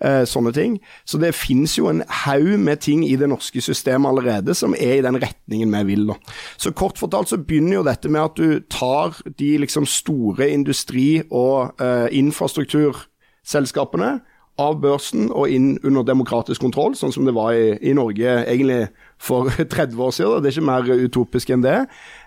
eh, 0.00 0.24
sånne 0.24 0.52
ting. 0.52 0.80
Så 1.06 1.18
det 1.18 1.34
finnes 1.34 1.78
jo 1.78 1.88
en 1.88 2.02
haug 2.08 2.58
med 2.58 2.76
ting 2.80 3.04
i 3.06 3.16
det 3.16 3.28
norske 3.28 3.60
systemet 3.62 4.08
allerede 4.10 4.54
som 4.54 4.74
er 4.74 4.94
i 4.98 5.02
den 5.02 5.20
retningen 5.22 5.70
vi 5.72 5.84
vil. 5.94 6.06
da. 6.08 6.14
Så 6.58 6.70
kort 6.74 6.98
fortalt 6.98 7.28
så 7.28 7.36
begynner 7.38 7.72
jo 7.78 7.82
dette 7.84 8.08
med 8.10 8.20
at 8.20 8.34
du 8.36 8.60
tar 8.68 9.14
de 9.38 9.58
liksom 9.58 9.86
store 9.86 10.50
industri- 10.50 11.22
og 11.30 11.72
eh, 11.80 12.08
infrastrukturselskapene 12.12 14.20
av 14.60 14.78
børsen 14.80 15.26
og 15.36 15.52
inn 15.52 15.74
under 15.84 16.04
demokratisk 16.08 16.62
kontroll, 16.64 16.94
sånn 16.96 17.12
som 17.12 17.26
det 17.28 17.34
var 17.36 17.52
i, 17.52 17.74
i 17.84 17.92
Norge 17.96 18.38
egentlig 18.48 18.86
for 19.20 19.50
30 19.76 20.00
år 20.00 20.14
siden. 20.16 20.40
Det 20.40 20.48
er 20.48 20.56
ikke 20.56 20.70
mer 20.70 21.04
utopisk 21.04 21.52
enn 21.52 21.64
det. 21.64 21.74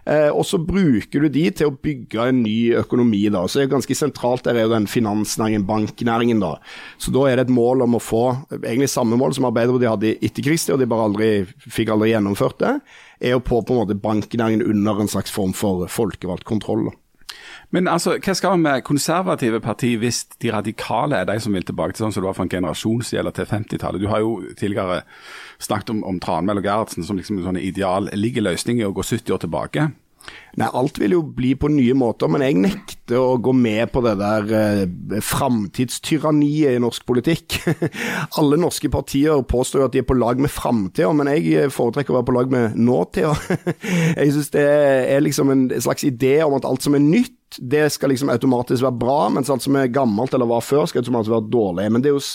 Eh, 0.10 0.30
og 0.30 0.46
så 0.46 0.60
bruker 0.62 1.26
du 1.26 1.30
de 1.34 1.46
til 1.58 1.72
å 1.72 1.74
bygge 1.74 2.30
en 2.30 2.44
ny 2.46 2.76
økonomi. 2.78 3.24
da. 3.34 3.44
Så 3.50 3.64
er 3.64 3.72
Ganske 3.74 3.98
sentralt 3.98 4.46
der 4.46 4.62
er 4.62 4.68
jo 4.68 4.76
den 4.76 4.88
finansnæringen, 4.90 5.66
banknæringen. 5.70 6.42
da. 6.46 6.56
Så 7.02 7.14
da 7.16 7.26
er 7.26 7.40
det 7.40 7.48
et 7.48 7.58
mål 7.58 7.86
om 7.88 7.98
å 7.98 8.04
få 8.04 8.24
egentlig 8.62 8.94
samme 8.94 9.18
mål 9.18 9.34
som 9.38 9.50
Arbeiderpartiet 9.50 9.94
hadde 9.96 10.14
i 10.14 10.30
etterkrigstid, 10.30 10.76
og 10.76 10.82
de 10.84 10.90
bare 10.90 11.10
aldri, 11.10 11.32
fikk 11.66 11.94
aldri 11.94 12.14
gjennomført 12.14 12.62
det, 12.62 12.78
er 13.26 13.38
å 13.38 13.44
få 13.44 13.64
på 13.66 13.74
en 13.74 13.84
måte 13.84 13.98
banknæringen 14.00 14.66
under 14.70 15.02
en 15.02 15.12
slags 15.12 15.34
form 15.34 15.54
for 15.58 15.90
folkevalgt 15.90 16.46
kontroll. 16.46 16.92
da. 16.92 16.98
Men 17.76 17.88
altså, 17.88 18.16
hva 18.18 18.34
skal 18.34 18.56
vi 18.56 18.64
med 18.64 18.84
konservative 18.88 19.60
parti 19.62 19.92
hvis 20.02 20.24
de 20.42 20.50
radikale 20.54 21.20
er 21.20 21.30
de 21.30 21.38
som 21.42 21.54
vil 21.54 21.66
tilbake 21.68 21.94
til 21.94 22.08
sånn 22.08 22.16
som 22.16 22.24
det 22.24 22.30
var 22.32 22.38
for 22.38 22.48
en 22.48 22.54
generasjon 22.54 23.04
siden, 23.06 23.22
eller 23.22 23.36
til 23.38 23.50
50-tallet? 23.50 24.02
Du 24.02 24.10
har 24.10 24.24
jo 24.24 24.40
tidligere 24.58 25.04
snakket 25.62 25.94
om, 25.94 26.04
om 26.08 26.20
Tranmæl 26.24 26.62
og 26.62 26.66
Gerhardsen 26.66 27.06
som 27.06 27.20
liksom 27.20 27.38
en 27.38 27.52
sånn 27.52 27.62
ideal. 27.62 28.10
Ligger 28.18 28.48
løsning 28.50 28.82
i 28.82 28.88
å 28.88 28.94
gå 28.96 29.06
70 29.06 29.36
år 29.38 29.44
tilbake? 29.46 29.90
Nei, 30.60 30.68
alt 30.76 30.98
vil 31.00 31.14
jo 31.14 31.22
bli 31.36 31.54
på 31.58 31.70
nye 31.72 31.94
måter, 31.98 32.30
men 32.32 32.44
jeg 32.44 32.58
nekter 32.60 33.22
å 33.22 33.38
gå 33.42 33.54
med 33.56 33.92
på 33.94 34.02
det 34.04 34.16
der 34.20 34.50
eh, 34.58 35.22
framtidstyranniet 35.24 36.76
i 36.76 36.82
norsk 36.82 37.06
politikk. 37.08 37.60
Alle 38.42 38.60
norske 38.60 38.92
partier 38.92 39.40
påstår 39.48 39.84
jo 39.84 39.88
at 39.88 39.96
de 39.96 40.02
er 40.02 40.08
på 40.10 40.18
lag 40.18 40.42
med 40.42 40.52
framtida, 40.52 41.12
men 41.16 41.32
jeg 41.32 41.70
foretrekker 41.74 42.14
å 42.14 42.20
være 42.20 42.30
på 42.32 42.36
lag 42.36 42.54
med 42.54 42.78
nåtida. 42.82 43.36
Jeg 44.20 44.34
synes 44.36 44.52
det 44.54 44.66
er 45.16 45.24
liksom 45.24 45.54
en 45.54 45.68
slags 45.80 46.04
idé 46.08 46.40
om 46.44 46.58
at 46.58 46.66
alt 46.68 46.84
som 46.84 46.98
er 46.98 47.04
nytt, 47.04 47.39
det 47.58 47.88
skal 47.94 48.14
liksom 48.14 48.30
automatisk 48.30 48.84
være 48.86 49.00
bra, 49.02 49.20
mens 49.34 49.50
alt 49.50 49.66
som 49.66 49.78
er 49.80 49.92
gammelt 49.94 50.34
eller 50.34 50.50
var 50.50 50.62
før, 50.66 50.86
skal 50.90 51.02
automatisk 51.02 51.34
være 51.34 51.50
dårlig. 51.50 51.88
Men 51.92 52.06
det 52.06 52.14
er 52.14 52.20
jo 52.20 52.28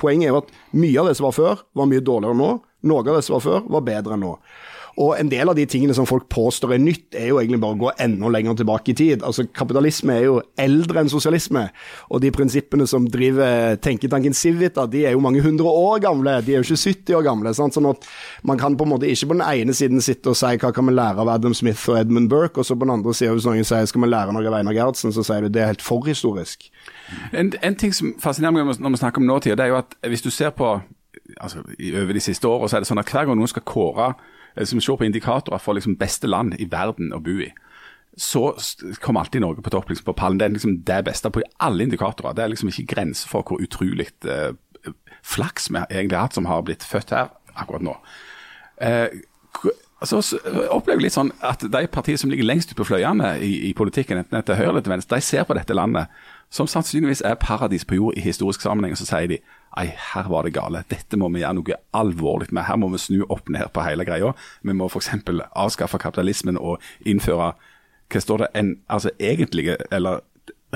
Poenget 0.00 0.30
er 0.30 0.32
jo 0.32 0.38
at 0.40 0.52
mye 0.80 0.96
av 0.96 1.10
det 1.10 1.16
som 1.18 1.26
var 1.26 1.34
før, 1.36 1.58
var 1.76 1.88
mye 1.90 2.00
dårligere 2.00 2.38
nå. 2.38 2.46
Noe 2.88 3.02
av 3.02 3.18
det 3.18 3.24
som 3.26 3.34
var 3.34 3.42
før, 3.44 3.66
var 3.68 3.82
bedre 3.84 4.14
enn 4.16 4.22
nå. 4.24 4.30
Og 5.00 5.14
en 5.16 5.30
del 5.32 5.48
av 5.48 5.56
de 5.56 5.64
tingene 5.70 5.94
som 5.96 6.06
folk 6.08 6.26
påstår 6.32 6.74
er 6.76 6.82
nytt, 6.82 7.14
er 7.16 7.30
jo 7.30 7.38
egentlig 7.40 7.60
bare 7.62 7.76
å 7.76 7.80
gå 7.80 7.92
enda 8.04 8.28
lenger 8.32 8.58
tilbake 8.60 8.92
i 8.92 8.96
tid. 8.98 9.22
Altså 9.24 9.46
Kapitalisme 9.56 10.16
er 10.18 10.26
jo 10.26 10.34
eldre 10.60 11.00
enn 11.00 11.12
sosialisme, 11.12 11.62
og 12.12 12.20
de 12.20 12.32
prinsippene 12.34 12.84
som 12.90 13.06
driver 13.08 13.78
tenketanken 13.80 14.36
Civita, 14.36 14.84
de 14.90 15.06
er 15.08 15.16
jo 15.16 15.22
mange 15.24 15.40
hundre 15.44 15.72
år 15.72 16.02
gamle, 16.04 16.36
de 16.44 16.54
er 16.54 16.60
jo 16.60 16.66
ikke 16.68 16.82
70 16.82 17.16
år 17.16 17.24
gamle. 17.30 17.54
Sant? 17.56 17.76
Sånn 17.76 17.88
at 17.88 18.04
man 18.46 18.60
kan 18.60 18.76
på 18.76 18.84
en 18.84 18.92
måte 18.92 19.08
ikke 19.08 19.30
på 19.30 19.38
den 19.38 19.46
ene 19.46 19.76
siden 19.76 20.04
sitte 20.04 20.34
og 20.34 20.38
si 20.38 20.52
hva 20.60 20.72
kan 20.76 20.88
vi 20.90 20.96
lære 20.96 21.24
av 21.24 21.32
Adam 21.32 21.56
Smith 21.56 21.88
og 21.88 22.00
Edmund 22.02 22.28
Burke, 22.32 22.60
og 22.60 22.68
så 22.68 22.76
på 22.76 22.84
den 22.84 22.98
andre 22.98 23.14
siden 23.16 23.38
hvis 23.38 23.48
noen 23.48 23.66
sier 23.66 23.88
skal 23.88 24.04
vi 24.04 24.10
lære 24.10 24.34
noe 24.36 24.48
av 24.50 24.58
Einar 24.60 24.76
Gerhardsen, 24.76 25.14
så 25.16 25.24
sier 25.24 25.46
du 25.46 25.54
det 25.54 25.64
er 25.64 25.72
helt 25.72 25.84
forhistorisk. 25.84 26.68
En, 27.32 27.54
en 27.64 27.78
ting 27.78 27.94
som 27.96 28.12
fascinerer 28.20 28.52
meg 28.58 28.76
når 28.76 28.96
vi 28.96 29.00
snakker 29.00 29.22
om 29.22 29.30
nåtida, 29.30 29.56
det 29.56 29.64
er 29.64 29.72
jo 29.72 29.80
at 29.80 29.96
hvis 30.12 30.26
du 30.26 30.28
ser 30.34 30.52
på 30.52 30.74
altså, 31.40 31.64
over 31.64 32.12
de 32.12 32.22
siste 32.22 32.48
årene, 32.48 32.68
så 32.68 32.76
er 32.76 32.84
det 32.84 32.90
sånn 32.90 33.00
at 33.00 33.10
hver 33.10 33.30
gang 33.30 33.40
noen 33.40 33.50
skal 33.50 33.64
kåre 33.66 34.12
som 34.68 34.80
ser 34.80 34.98
på 35.00 35.06
indikatorer 35.06 35.62
for 35.62 35.76
liksom 35.78 35.98
beste 36.00 36.28
land 36.30 36.56
i 36.58 36.68
verden 36.70 37.14
å 37.16 37.20
bo 37.24 37.38
i, 37.44 37.50
så 38.16 38.50
kommer 39.00 39.22
alltid 39.22 39.40
Norge 39.44 39.62
på 39.62 39.70
topp 39.72 39.88
liksom, 39.88 40.08
på 40.10 40.16
pallen. 40.18 40.38
Det 40.40 40.48
er 40.48 40.54
liksom 40.56 40.80
det 40.84 40.98
beste 41.06 41.30
på 41.30 41.44
alle 41.62 41.86
indikatorer. 41.86 42.34
Det 42.36 42.44
er 42.44 42.52
liksom 42.52 42.72
ikke 42.72 42.94
grenser 42.94 43.30
for 43.30 43.46
hvor 43.46 43.62
utrolig 43.62 44.10
eh, 44.28 44.50
flaks 45.22 45.70
vi 45.70 45.78
egentlig 45.78 46.18
har 46.18 46.28
hatt 46.28 46.38
som 46.38 46.48
har 46.50 46.64
blitt 46.66 46.84
født 46.84 47.14
her 47.14 47.30
akkurat 47.54 47.86
nå. 47.86 47.94
Eh, 48.82 49.20
så 50.04 50.20
opplever 50.72 51.02
litt 51.04 51.14
sånn 51.14 51.32
at 51.44 51.60
de 51.60 51.82
partiene 51.92 52.20
som 52.20 52.30
ligger 52.32 52.46
lengst 52.48 52.70
ute 52.70 52.78
på 52.78 52.86
fløyene 52.88 53.34
i, 53.44 53.68
i 53.68 53.72
politikken, 53.76 54.22
enten 54.22 54.46
til 54.48 54.56
høyre 54.56 54.70
eller 54.72 54.84
til 54.84 54.94
venstre, 54.94 55.18
de 55.20 55.26
ser 55.26 55.44
på 55.44 55.56
dette 55.58 55.76
landet 55.76 56.08
som 56.50 56.68
sannsynligvis 56.70 57.20
er 57.26 57.36
paradis 57.40 57.84
på 57.84 57.98
jord 57.98 58.16
i 58.16 58.24
historisk 58.24 58.64
sammenheng, 58.64 58.96
og 58.96 59.00
så 59.00 59.08
sier 59.10 59.28
de 59.28 59.38
Ei, 59.78 59.92
her 60.14 60.26
var 60.30 60.42
det 60.42 60.54
gale. 60.56 60.82
Dette 60.90 61.18
må 61.20 61.28
vi 61.30 61.44
gjøre 61.44 61.60
noe 61.60 61.76
alvorlig 61.94 62.50
med. 62.50 62.66
Her 62.66 62.78
må 62.80 62.88
vi 62.90 62.98
snu 62.98 63.20
opp 63.28 63.48
ned 63.52 63.70
på 63.74 63.84
hele 63.86 64.06
greia. 64.08 64.32
Vi 64.66 64.74
må 64.74 64.88
f.eks. 64.90 65.12
avskaffe 65.54 66.00
kapitalismen 66.02 66.58
og 66.58 66.82
innføre 67.06 67.52
hva 68.10 68.20
står 68.24 68.42
det, 68.42 68.48
en 68.58 68.72
altså 68.90 69.12
egentlige, 69.22 69.76
eller 69.94 70.24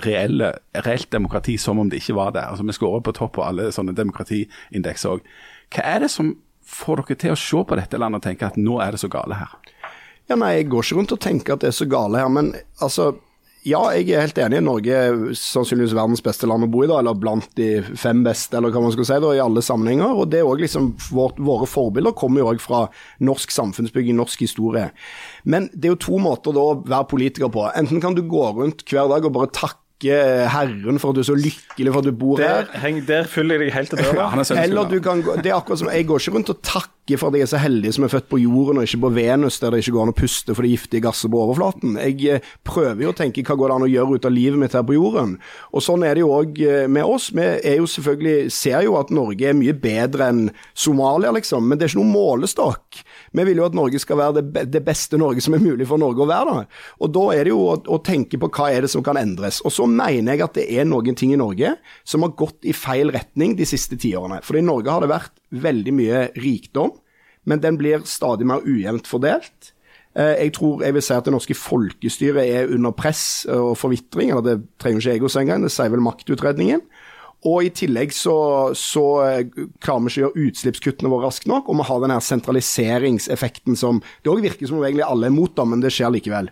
reelle, 0.05 0.53
reelt 0.87 1.11
demokrati 1.11 1.57
som 1.59 1.79
om 1.83 1.91
det 1.91 2.03
ikke 2.03 2.15
var 2.15 2.31
det. 2.37 2.45
Altså 2.47 2.65
Vi 2.65 2.77
skårer 2.77 3.03
på 3.03 3.13
topp 3.13 3.35
på 3.35 3.45
alle 3.47 3.71
sånne 3.75 3.95
demokratiindekser 3.99 5.17
òg. 5.17 5.27
Hva 5.75 5.87
er 5.97 6.05
det 6.05 6.11
som 6.15 6.37
får 6.65 7.03
dere 7.03 7.19
til 7.21 7.35
å 7.35 7.39
se 7.39 7.63
på 7.67 7.79
dette 7.79 7.99
landet 7.99 8.23
og 8.23 8.29
tenke 8.29 8.47
at 8.47 8.59
nå 8.61 8.79
er 8.83 8.95
det 8.95 9.03
så 9.03 9.11
gale 9.11 9.39
her? 9.39 9.59
Ja, 10.31 10.39
nei, 10.41 10.55
jeg 10.57 10.71
går 10.73 10.87
ikke 10.87 10.99
rundt 11.01 11.13
og 11.13 11.21
tenker 11.21 11.55
at 11.55 11.65
det 11.65 11.73
er 11.73 11.77
så 11.77 11.87
gale 11.91 12.23
her, 12.23 12.31
men 12.33 12.55
altså 12.81 13.13
ja, 13.64 13.80
jeg 13.97 14.12
er 14.12 14.26
helt 14.26 14.38
enig. 14.44 14.61
Norge 14.64 14.92
er 14.92 15.21
sannsynligvis 15.38 15.94
verdens 15.97 16.23
beste 16.25 16.49
land 16.49 16.66
å 16.66 16.71
bo 16.71 16.83
i, 16.85 16.88
da, 16.90 16.99
eller 17.00 17.16
blant 17.16 17.49
de 17.59 17.78
fem 17.99 18.21
beste, 18.26 18.59
eller 18.59 18.75
hva 18.75 18.83
man 18.85 18.92
skal 18.92 19.09
si, 19.09 19.21
da, 19.25 19.30
i 19.33 19.40
alle 19.42 19.62
sammenhenger. 19.64 20.18
Og 20.21 20.28
det 20.33 20.42
er 20.42 20.49
også 20.49 20.64
liksom, 20.66 20.90
vårt, 21.16 21.40
Våre 21.44 21.68
forbilder 21.68 22.14
kommer 22.16 22.42
jo 22.42 22.50
òg 22.52 22.61
fra 22.62 22.85
norsk 23.25 23.52
samfunnsbygging, 23.54 24.16
norsk 24.21 24.44
historie. 24.44 24.90
Men 25.49 25.71
det 25.73 25.88
er 25.88 25.94
jo 25.94 26.02
to 26.06 26.21
måter 26.23 26.54
da 26.56 26.66
å 26.71 26.76
være 26.83 27.09
politiker 27.11 27.52
på. 27.52 27.64
Enten 27.73 28.02
kan 28.04 28.16
du 28.16 28.23
gå 28.28 28.44
rundt 28.59 28.85
hver 28.90 29.09
dag 29.12 29.25
og 29.25 29.35
bare 29.37 29.52
takke 29.54 29.80
Herren 30.52 30.99
for 31.00 31.14
at 31.14 31.16
du 31.16 31.23
er 31.23 31.28
så 31.30 31.37
lykkelig 31.38 31.92
for 31.94 32.02
at 32.02 32.09
du 32.11 32.18
bor 32.21 32.42
her. 32.42 32.66
Der, 32.68 32.80
heng, 32.83 32.99
der 33.09 33.28
følger 33.30 33.56
jeg 33.56 33.71
deg 33.71 33.76
helt 33.78 33.94
til 33.94 34.02
døra. 34.04 34.26
er. 34.37 34.61
Eller 34.61 34.90
du 34.90 34.99
kan 35.04 35.23
gå, 35.25 35.38
det 35.40 35.52
er 35.52 35.56
akkurat 35.56 35.80
som, 35.80 35.88
Jeg 35.94 36.09
går 36.11 36.21
ikke 36.21 36.37
rundt 36.37 36.52
og 36.52 36.61
takker 36.61 36.94
for 37.21 37.29
at 37.29 37.37
jeg 37.37 37.45
er 37.45 37.51
så 37.53 37.61
heldig 37.61 37.93
som 37.93 38.07
er 38.07 38.13
født 38.13 38.31
på 38.33 38.41
jorden 38.41 38.81
og 38.81 38.89
ikke 38.89 39.03
på 39.03 39.13
Venus, 39.19 39.59
der 39.61 39.75
det 39.75 39.83
ikke 39.83 39.93
går 39.97 40.07
an 40.07 40.13
å 40.15 40.17
puste 40.17 40.57
for 40.57 40.65
det 40.65 40.73
giftige 40.73 41.05
gasset 41.05 41.33
på 41.33 41.43
overflaten. 41.43 41.99
Jeg 42.01 42.31
eh, 42.33 42.53
prøver 42.65 43.05
jo 43.05 43.13
å 43.13 43.17
tenke 43.19 43.45
hva 43.45 43.59
går 43.61 43.73
det 43.73 43.77
an 43.77 43.87
å 43.87 43.91
gjøre 43.93 44.17
ut 44.17 44.29
av 44.29 44.33
livet 44.33 44.61
mitt 44.63 44.77
her 44.77 44.87
på 44.89 44.97
jorden. 44.97 45.37
Og 45.75 45.85
Sånn 45.85 46.07
er 46.09 46.17
det 46.17 46.25
jo 46.25 46.33
òg 46.33 46.63
med 46.89 47.05
oss. 47.05 47.29
Vi 47.37 47.45
er 47.45 47.77
jo 47.77 47.89
selvfølgelig, 47.91 48.49
ser 48.55 48.87
jo 48.87 48.97
at 48.97 49.13
Norge 49.15 49.51
er 49.51 49.59
mye 49.59 49.77
bedre 49.77 50.31
enn 50.33 50.47
Somalia, 50.73 51.35
liksom, 51.37 51.69
men 51.69 51.77
det 51.77 51.87
er 51.87 51.93
ikke 51.93 52.01
noen 52.01 52.15
målestokk. 52.15 53.03
Vi 53.35 53.45
vil 53.51 53.61
jo 53.61 53.67
at 53.69 53.77
Norge 53.77 54.01
skal 54.01 54.21
være 54.21 54.45
det 54.71 54.83
beste 54.87 55.19
Norge 55.21 55.43
som 55.45 55.57
er 55.57 55.63
mulig 55.65 55.89
for 55.91 56.01
Norge 56.01 56.25
å 56.25 56.31
være. 56.31 56.57
da. 56.57 56.83
Og 57.05 57.13
Da 57.15 57.25
er 57.35 57.45
det 57.45 57.53
jo 57.53 57.61
å, 57.69 57.77
å 57.77 58.01
tenke 58.05 58.41
på 58.41 58.51
hva 58.55 58.71
er 58.73 58.87
det 58.87 58.93
som 58.95 59.05
kan 59.05 59.19
endres. 59.21 59.61
Og 59.67 59.75
Så 59.75 59.89
mener 59.91 60.35
jeg 60.35 60.47
at 60.47 60.57
det 60.57 60.67
er 60.73 60.89
noen 60.89 61.19
ting 61.19 61.35
i 61.35 61.41
Norge 61.41 61.75
som 62.07 62.25
har 62.25 62.35
gått 62.39 62.65
i 62.65 62.75
feil 62.77 63.13
retning 63.15 63.57
de 63.59 63.67
siste 63.69 63.99
tiårene. 64.01 64.41
For 64.47 64.59
i 64.59 64.65
Norge 64.65 64.93
har 64.93 65.05
det 65.05 65.13
vært 65.13 65.35
veldig 65.53 65.93
mye 65.95 66.27
rikdom, 66.41 66.93
men 67.45 67.61
den 67.61 67.77
blir 67.77 68.05
stadig 68.09 68.47
mer 68.49 68.65
ujevnt 68.65 69.07
fordelt. 69.07 69.73
Eh, 70.17 70.45
Jeg 70.47 70.53
tror 70.57 70.83
jeg 70.83 70.95
vil 70.95 71.03
si 71.03 71.15
at 71.15 71.25
det 71.25 71.35
norske 71.35 71.55
folkestyret 71.59 72.45
er 72.47 72.73
under 72.75 72.93
press 72.93 73.45
og 73.51 73.77
forvitring. 73.77 74.31
eller 74.31 74.43
Det 74.43 74.63
trenger 74.79 75.01
ikke 75.01 75.13
jeg 75.13 75.23
å 75.23 75.29
si 75.31 75.39
engang, 75.43 75.63
det 75.63 75.73
sier 75.75 75.91
vel 75.91 76.01
maktutredningen. 76.01 76.81
Og 77.45 77.67
i 77.67 77.69
tillegg 77.77 78.13
så, 78.17 78.73
så 78.73 79.05
eh, 79.27 79.45
klarer 79.85 80.01
vi 80.01 80.09
ikke 80.09 80.23
å 80.23 80.25
gjøre 80.31 80.47
utslippskuttene 80.49 81.11
våre 81.13 81.27
raskt 81.27 81.47
nok, 81.47 81.69
og 81.69 81.77
vi 81.77 81.85
har 81.91 82.01
den 82.01 82.15
her 82.15 82.25
sentraliseringseffekten 82.25 83.77
som 83.77 84.01
det 84.25 84.33
òg 84.33 84.41
virker 84.47 84.67
som 84.71 84.79
om 84.79 84.85
egentlig 84.87 85.05
alle 85.05 85.29
er 85.29 85.35
mot 85.35 85.53
da, 85.55 85.67
men 85.69 85.83
det 85.85 85.93
skjer 85.93 86.15
likevel. 86.15 86.49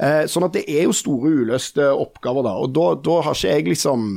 Eh, 0.00 0.24
sånn 0.30 0.46
at 0.48 0.56
det 0.56 0.64
er 0.72 0.86
jo 0.88 0.96
store 0.96 1.28
uløste 1.42 1.84
oppgaver 1.92 2.46
da, 2.48 2.54
og 2.64 2.72
da, 2.72 2.86
da 3.04 3.18
har 3.26 3.36
ikke 3.36 3.52
jeg 3.52 3.68
liksom 3.74 4.16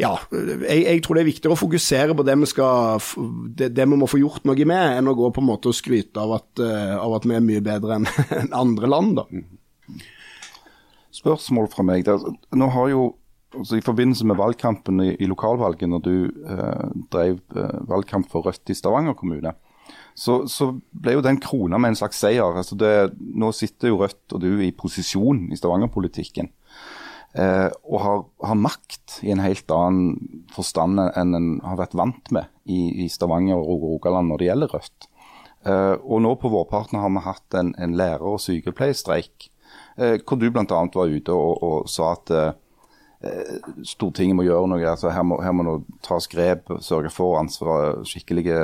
ja, 0.00 0.10
jeg, 0.34 0.80
jeg 0.82 1.02
tror 1.04 1.16
det 1.16 1.22
er 1.22 1.28
viktigere 1.28 1.54
å 1.54 1.58
fokusere 1.58 2.14
på 2.18 2.24
det 2.26 2.34
vi, 2.40 2.48
skal, 2.50 3.02
det, 3.54 3.68
det 3.76 3.84
vi 3.86 3.98
må 3.98 4.08
få 4.10 4.18
gjort 4.18 4.46
noe 4.48 4.66
med, 4.66 4.96
enn 4.98 5.10
å 5.10 5.14
gå 5.14 5.28
på 5.30 5.42
en 5.42 5.50
måte 5.52 5.70
og 5.70 5.76
skryte 5.78 6.18
av 6.18 6.34
at, 6.40 6.62
eh, 6.62 6.94
av 6.98 7.14
at 7.20 7.28
vi 7.28 7.36
er 7.36 7.44
mye 7.44 7.62
bedre 7.62 8.00
enn 8.00 8.08
en 8.40 8.56
andre 8.58 8.90
land. 8.90 9.20
da. 9.20 10.00
Spørsmål 11.14 11.70
fra 11.70 11.86
meg. 11.86 12.08
Der, 12.08 12.18
nå 12.58 12.70
har 12.74 12.90
jo, 12.90 13.04
altså 13.54 13.78
I 13.78 13.86
forbindelse 13.86 14.26
med 14.26 14.40
valgkampen 14.40 15.04
i, 15.04 15.12
i 15.14 15.30
lokalvalget, 15.30 15.86
når 15.92 16.02
du 16.02 16.16
eh, 16.26 16.88
drev 17.14 17.38
eh, 17.54 17.78
valgkamp 17.86 18.26
for 18.32 18.48
Rødt 18.48 18.74
i 18.74 18.78
Stavanger 18.78 19.14
kommune, 19.18 19.54
så, 20.18 20.40
så 20.50 20.72
ble 20.90 21.16
jo 21.16 21.22
den 21.22 21.38
krona 21.42 21.78
med 21.78 21.92
en 21.92 22.00
slags 22.02 22.18
seier. 22.22 22.58
Altså 22.58 22.74
det, 22.78 23.14
nå 23.18 23.54
sitter 23.54 23.92
jo 23.92 24.02
Rødt 24.02 24.34
og 24.34 24.42
du 24.42 24.50
i 24.58 24.74
posisjon 24.74 25.46
i 25.54 25.58
Stavanger-politikken. 25.58 26.50
Eh, 27.34 27.70
og 27.90 27.98
har, 27.98 28.20
har, 28.46 28.58
makt 28.62 29.16
i 29.26 29.32
en 29.34 29.42
helt 29.42 29.70
annen 29.74 30.44
forstand 30.54 31.00
enn 31.02 31.34
en 31.34 31.48
har 31.66 31.80
vært 31.80 31.96
vant 31.98 32.30
med 32.34 32.46
i, 32.70 33.04
i 33.04 33.08
Stavanger 33.10 33.58
og 33.58 33.82
Rogaland 33.82 34.30
når 34.30 34.40
det 34.40 34.48
gjelder 34.50 34.74
Rødt. 34.76 35.08
Eh, 35.66 35.96
og 36.04 36.20
nå 36.22 36.34
på 36.38 36.50
vårparten 36.52 37.00
har 37.00 37.10
vi 37.10 37.24
hatt 37.24 37.56
en, 37.58 37.72
en 37.80 37.96
lærer- 37.98 38.22
og 38.28 38.38
sykepleierstreik, 38.44 39.48
eh, 39.96 40.20
hvor 40.20 40.38
du 40.38 40.46
bl.a. 40.52 40.64
var 40.68 41.16
ute 41.16 41.34
og, 41.34 41.64
og 41.64 41.90
sa 41.90 42.12
at 42.14 42.34
eh, 42.36 42.52
Stortinget 43.88 44.36
må 44.36 44.44
gjøre 44.44 44.68
noe. 44.68 44.84
altså 44.84 45.10
Her 45.14 45.24
må, 45.24 45.40
her 45.40 45.54
må 45.56 45.64
det 45.66 45.98
tas 46.04 46.28
grep, 46.28 46.68
sørge 46.84 47.10
for 47.10 47.38
ansvar, 47.40 48.02
skikkelige 48.04 48.58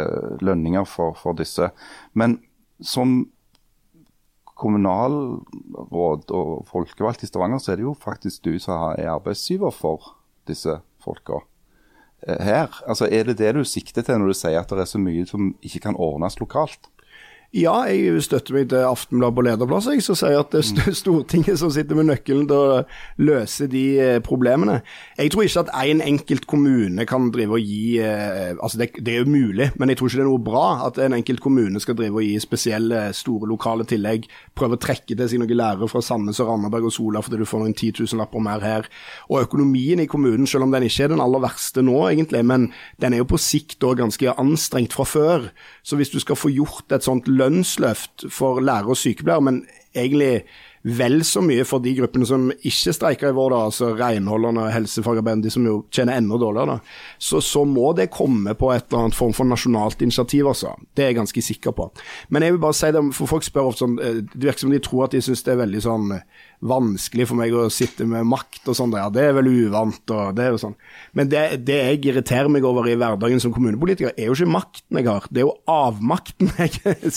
lønninger 0.45 0.85
for, 0.85 1.17
for 1.17 1.35
disse. 1.39 1.71
Men 2.13 2.39
som 2.85 3.23
kommunalråd 4.61 6.33
og 6.37 6.51
folkevalgt 6.69 7.25
i 7.25 7.31
Stavanger, 7.31 7.61
så 7.63 7.73
er 7.73 7.81
det 7.81 7.87
jo 7.89 7.97
faktisk 7.97 8.45
du 8.45 8.59
som 8.61 8.93
er 8.99 9.13
arbeidsgiver 9.15 9.73
for 9.75 10.13
disse 10.49 10.79
folka 11.03 11.41
eh, 12.27 12.41
her. 12.45 12.69
Altså 12.87 13.09
Er 13.11 13.25
det 13.25 13.39
det 13.39 13.55
du 13.57 13.65
sikter 13.65 14.05
til 14.05 14.21
når 14.21 14.33
du 14.33 14.39
sier 14.39 14.61
at 14.61 14.71
det 14.71 14.85
er 14.85 14.91
så 14.91 15.01
mye 15.01 15.27
som 15.29 15.55
ikke 15.63 15.87
kan 15.89 15.97
ordnes 15.97 16.39
lokalt? 16.41 16.91
Ja, 17.51 17.73
jeg 17.91 18.21
støtter 18.23 18.55
meg 18.55 18.69
til 18.71 18.85
Aftenblad 18.87 19.35
på 19.35 19.43
lederplass, 19.43 19.89
jeg, 19.91 20.05
som 20.07 20.15
sier 20.15 20.39
at 20.39 20.53
det 20.55 20.61
er 20.63 20.95
Stortinget 20.95 21.59
som 21.59 21.73
sitter 21.75 21.99
med 21.99 22.07
nøkkelen 22.07 22.45
til 22.47 22.55
å 22.55 22.83
løse 23.19 23.67
de 23.67 23.83
eh, 23.99 24.19
problemene. 24.23 24.77
Jeg 25.19 25.33
tror 25.35 25.49
ikke 25.49 25.65
at 25.65 25.73
én 25.81 25.99
en 25.99 26.05
enkelt 26.13 26.47
kommune 26.47 27.03
kan 27.11 27.27
drive 27.35 27.59
og 27.59 27.65
gi 27.67 27.99
eh, 27.99 28.53
Altså, 28.55 28.79
det, 28.79 28.93
det, 29.03 29.17
er 29.17 29.25
jo 29.25 29.33
mulig, 29.33 29.67
men 29.83 29.91
jeg 29.91 29.99
tror 29.99 30.07
ikke 30.07 30.21
det 30.21 30.23
er 30.23 30.29
noe 30.29 30.45
bra 30.47 30.63
at 30.87 31.01
en 31.03 31.17
enkelt 31.17 31.43
kommune 31.43 31.83
skal 31.83 31.97
drive 31.99 32.21
og 32.21 32.29
gi 32.29 32.37
spesielle, 32.39 33.01
store 33.19 33.51
lokale 33.51 33.83
tillegg. 33.83 34.31
Prøve 34.55 34.79
å 34.79 34.83
trekke 34.87 35.17
til 35.19 35.33
seg 35.33 35.43
noen 35.43 35.59
lærere 35.59 35.91
fra 35.91 36.05
Sandnes 36.07 36.39
og 36.39 36.53
Randaberg 36.53 36.87
og 36.87 36.95
Sola 36.95 37.25
fordi 37.25 37.43
du 37.43 37.49
får 37.51 37.65
noen 37.65 37.75
10 37.75 37.99
000-lapper 37.99 38.47
mer 38.47 38.63
her. 38.63 38.89
Og 39.27 39.43
økonomien 39.49 39.99
i 39.99 40.07
kommunen, 40.07 40.47
selv 40.47 40.69
om 40.69 40.77
den 40.77 40.87
ikke 40.87 41.09
er 41.09 41.15
den 41.17 41.25
aller 41.27 41.43
verste 41.43 41.83
nå, 41.83 41.99
egentlig, 42.13 42.45
men 42.47 42.71
den 43.03 43.19
er 43.19 43.25
jo 43.25 43.31
på 43.35 43.43
sikt 43.43 43.83
òg 43.83 43.99
ganske 44.05 44.39
anstrengt 44.39 44.95
fra 44.95 45.09
før. 45.09 45.51
Så 45.83 45.99
hvis 45.99 46.15
du 46.15 46.21
skal 46.23 46.39
få 46.39 46.55
gjort 46.55 46.95
et 46.95 47.07
sånt 47.07 47.27
lønnsløft 47.41 48.29
for 48.33 48.61
lærere 48.65 48.95
og 48.95 49.01
sykepleiere, 49.01 49.47
men 49.49 49.65
egentlig 49.97 50.45
vel 50.83 51.21
så 51.29 51.43
mye 51.45 51.65
for 51.69 51.83
de 51.85 51.93
gruppene 51.99 52.25
som 52.25 52.47
ikke 52.57 52.95
streiker 52.97 53.31
i 53.31 53.37
vår, 53.37 53.53
da, 53.53 53.59
altså 53.69 53.91
renholderne 53.99 54.71
helsefagarbeiderne, 54.73 55.45
de 55.45 55.53
som 55.53 55.67
jo 55.69 55.75
tjener 55.93 56.17
enda 56.17 56.39
dårligere. 56.41 56.79
Så, 57.19 57.43
så, 57.45 57.67
må 57.69 57.93
det 57.97 58.09
komme 58.15 58.55
på 58.57 58.71
et 58.73 58.87
eller 58.89 59.05
annet 59.05 59.19
form 59.19 59.35
for 59.37 59.49
nasjonalt 59.49 60.01
initiativ, 60.03 60.49
altså. 60.49 60.73
Det 60.97 61.05
er 61.05 61.13
jeg 61.13 61.21
ganske 61.21 61.45
sikker 61.51 61.77
på. 61.77 61.91
Men 62.31 62.47
jeg 62.47 62.57
vil 62.57 62.63
bare 62.65 62.79
si 62.79 62.93
det, 62.97 63.05
for 63.17 63.29
folk 63.29 63.45
spør 63.45 63.69
ofte 63.73 63.85
sånn, 63.85 63.99
eh, 64.01 64.23
det 64.33 64.47
virker 64.47 64.65
som 64.65 64.73
de 64.73 64.81
tror 64.87 65.07
at 65.07 65.17
de 65.17 65.23
syns 65.25 65.45
det 65.45 65.53
er 65.53 65.63
veldig 65.67 65.85
sånn 65.85 66.17
vanskelig 66.61 67.25
for 67.31 67.41
meg 67.41 67.55
å 67.57 67.69
sitte 67.73 68.05
med 68.09 68.27
makt 68.29 68.69
og 68.69 68.77
sånn. 68.77 68.93
Ja, 68.99 69.09
det 69.13 69.23
er 69.25 69.37
vel 69.39 69.49
uvant 69.49 70.13
og 70.13 70.35
det 70.37 70.45
er 70.45 70.55
jo 70.55 70.61
sånn. 70.61 70.77
Men 71.17 71.31
det, 71.33 71.43
det, 71.65 71.79
jeg 71.89 72.03
irriterer 72.11 72.51
meg 72.53 72.67
over 72.69 72.89
i 72.89 72.97
hverdagen 73.01 73.41
som 73.43 73.55
kommunepolitiker, 73.55 74.13
er 74.13 74.29
jo 74.29 74.37
ikke 74.37 74.55
makten 74.59 75.01
jeg 75.01 75.09
har, 75.09 75.29
det 75.31 75.43
er 75.43 75.49
jo 75.49 75.57
avmakten 75.73 76.53
jeg 76.61 77.15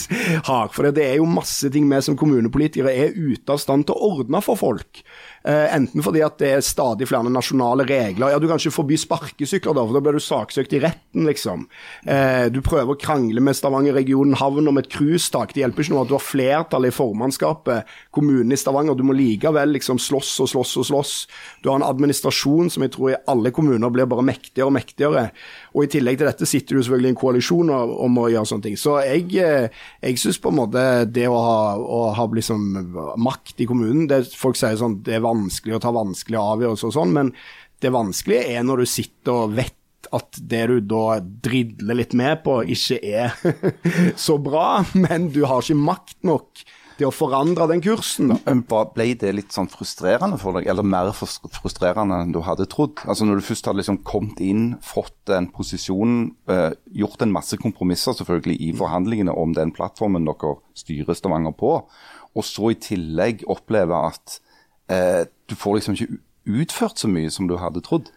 har. 0.48 0.72
For 0.72 0.88
det 0.96 1.04
er 1.10 1.18
jo 1.20 1.28
masse 1.28 1.68
ting 1.74 1.90
vi 1.90 2.00
som 2.04 2.18
kommunepolitikere 2.20 2.94
er 3.04 3.16
ute 3.16 3.52
av 3.52 3.60
stand 3.62 3.88
til 3.88 3.98
å 3.98 4.14
ordne 4.14 4.40
for 4.44 4.60
folk. 4.60 5.04
Eh, 5.44 5.74
enten 5.76 6.00
fordi 6.00 6.22
at 6.24 6.38
det 6.40 6.50
er 6.54 6.62
stadig 6.64 7.04
flere 7.10 7.28
nasjonale 7.28 7.84
regler. 7.84 8.32
Ja, 8.32 8.38
du 8.40 8.46
kan 8.48 8.56
ikke 8.56 8.72
forby 8.72 8.96
sparkesykler, 8.96 9.76
da, 9.76 9.82
for 9.84 9.92
da 9.92 10.00
blir 10.00 10.16
du 10.16 10.24
saksøkt 10.24 10.72
i 10.72 10.80
retten, 10.80 11.26
liksom. 11.28 11.66
Eh, 12.08 12.46
du 12.48 12.62
prøver 12.64 12.94
å 12.94 13.00
krangle 13.00 13.42
med 13.44 13.58
Stavanger-regionen 13.58 14.38
havn 14.40 14.70
om 14.72 14.80
et 14.80 14.88
cruisetak. 14.88 15.52
Det 15.52 15.60
hjelper 15.60 15.84
ikke 15.84 15.92
noe 15.92 16.06
at 16.06 16.12
du 16.12 16.16
har 16.16 16.24
flertall 16.24 16.88
i 16.88 16.94
formannskapet, 16.94 17.92
kommunen 18.16 18.56
i 18.56 18.60
Stavanger. 18.60 18.96
Du 18.96 19.04
må 19.04 19.16
likevel 19.18 19.76
liksom 19.76 20.00
slåss 20.00 20.32
og 20.46 20.48
slåss 20.54 20.72
og 20.80 20.88
slåss. 20.88 21.12
Du 21.60 21.68
har 21.68 21.76
en 21.76 21.88
administrasjon 21.90 22.72
som 22.72 22.86
jeg 22.86 22.94
tror 22.96 23.12
i 23.12 23.20
alle 23.28 23.52
kommuner 23.52 23.92
blir 23.92 24.08
bare 24.08 24.24
mektigere 24.24 24.70
og 24.70 24.78
mektigere. 24.78 25.26
Og 25.74 25.86
i 25.86 25.90
tillegg 25.90 26.20
til 26.20 26.28
dette 26.28 26.46
sitter 26.46 26.76
du 26.76 26.84
selvfølgelig 26.84 27.10
i 27.10 27.12
en 27.14 27.18
koalisjon 27.18 27.72
om 27.74 28.18
å 28.22 28.28
gjøre 28.30 28.46
sånne 28.46 28.66
ting. 28.68 28.76
Så 28.78 28.94
jeg, 29.02 29.26
eh, 29.42 29.80
jeg 30.04 30.20
syns 30.22 30.38
på 30.42 30.52
en 30.52 30.60
måte 30.60 30.84
det 31.10 31.26
å 31.26 31.40
ha, 31.42 31.60
å 31.78 32.00
ha 32.14 32.26
liksom 32.30 32.68
makt 33.18 33.64
i 33.64 33.66
kommunen 33.70 34.06
det, 34.10 34.22
Folk 34.38 34.58
sier 34.58 34.78
sånn 34.78 35.00
det 35.06 35.18
er 35.18 35.24
vanskelig 35.24 35.78
å 35.78 35.82
ta 35.82 35.90
vanskelige 35.94 36.44
avgjørelser 36.54 36.90
og 36.90 36.94
sånn, 36.94 37.16
men 37.16 37.32
det 37.82 37.90
vanskelige 37.94 38.54
er 38.54 38.62
når 38.66 38.84
du 38.84 38.90
sitter 38.94 39.40
og 39.44 39.58
vet 39.58 39.80
at 40.14 40.38
det 40.38 40.62
du 40.70 40.76
da 40.94 41.18
dridler 41.20 41.98
litt 41.98 42.14
med 42.16 42.42
på, 42.44 42.60
ikke 42.70 43.00
er 43.02 43.34
så 44.26 44.38
bra, 44.38 44.84
men 44.94 45.30
du 45.34 45.42
har 45.48 45.64
ikke 45.64 45.80
makt 45.80 46.18
nok 46.28 46.64
til 46.98 47.08
å 47.08 47.14
forandre 47.14 47.66
den 47.70 47.82
kursen. 47.84 48.32
da. 48.32 48.54
Ble 48.94 49.06
det 49.18 49.32
litt 49.34 49.54
sånn 49.54 49.70
frustrerende 49.70 50.38
for 50.40 50.58
deg, 50.58 50.68
eller 50.70 50.86
mer 50.86 51.10
frustrerende 51.14 52.20
enn 52.22 52.34
du 52.34 52.40
hadde 52.46 52.68
trodd? 52.70 53.02
Altså 53.04 53.26
Når 53.26 53.40
du 53.40 53.46
først 53.48 53.68
hadde 53.68 53.80
liksom 53.82 54.00
kommet 54.06 54.42
inn, 54.44 54.66
fått 54.84 55.32
en 55.34 55.48
posisjon, 55.54 56.34
eh, 56.48 56.70
gjort 56.94 57.22
en 57.22 57.34
masse 57.34 57.58
kompromisser 57.60 58.16
selvfølgelig 58.18 58.60
i 58.60 58.72
forhandlingene 58.76 59.34
om 59.34 59.54
den 59.56 59.74
plattformen 59.74 60.28
dere 60.28 60.56
styrer 60.78 61.18
Stavanger 61.18 61.56
på, 61.58 61.76
og 62.34 62.44
så 62.44 62.72
i 62.72 62.80
tillegg 62.80 63.44
oppleve 63.50 63.98
at 64.10 64.38
eh, 64.90 65.24
du 65.48 65.54
får 65.58 65.78
liksom 65.78 65.98
ikke 65.98 66.20
utført 66.44 67.00
så 67.00 67.08
mye 67.08 67.30
som 67.32 67.48
du 67.48 67.56
hadde 67.58 67.82
trodd. 67.84 68.10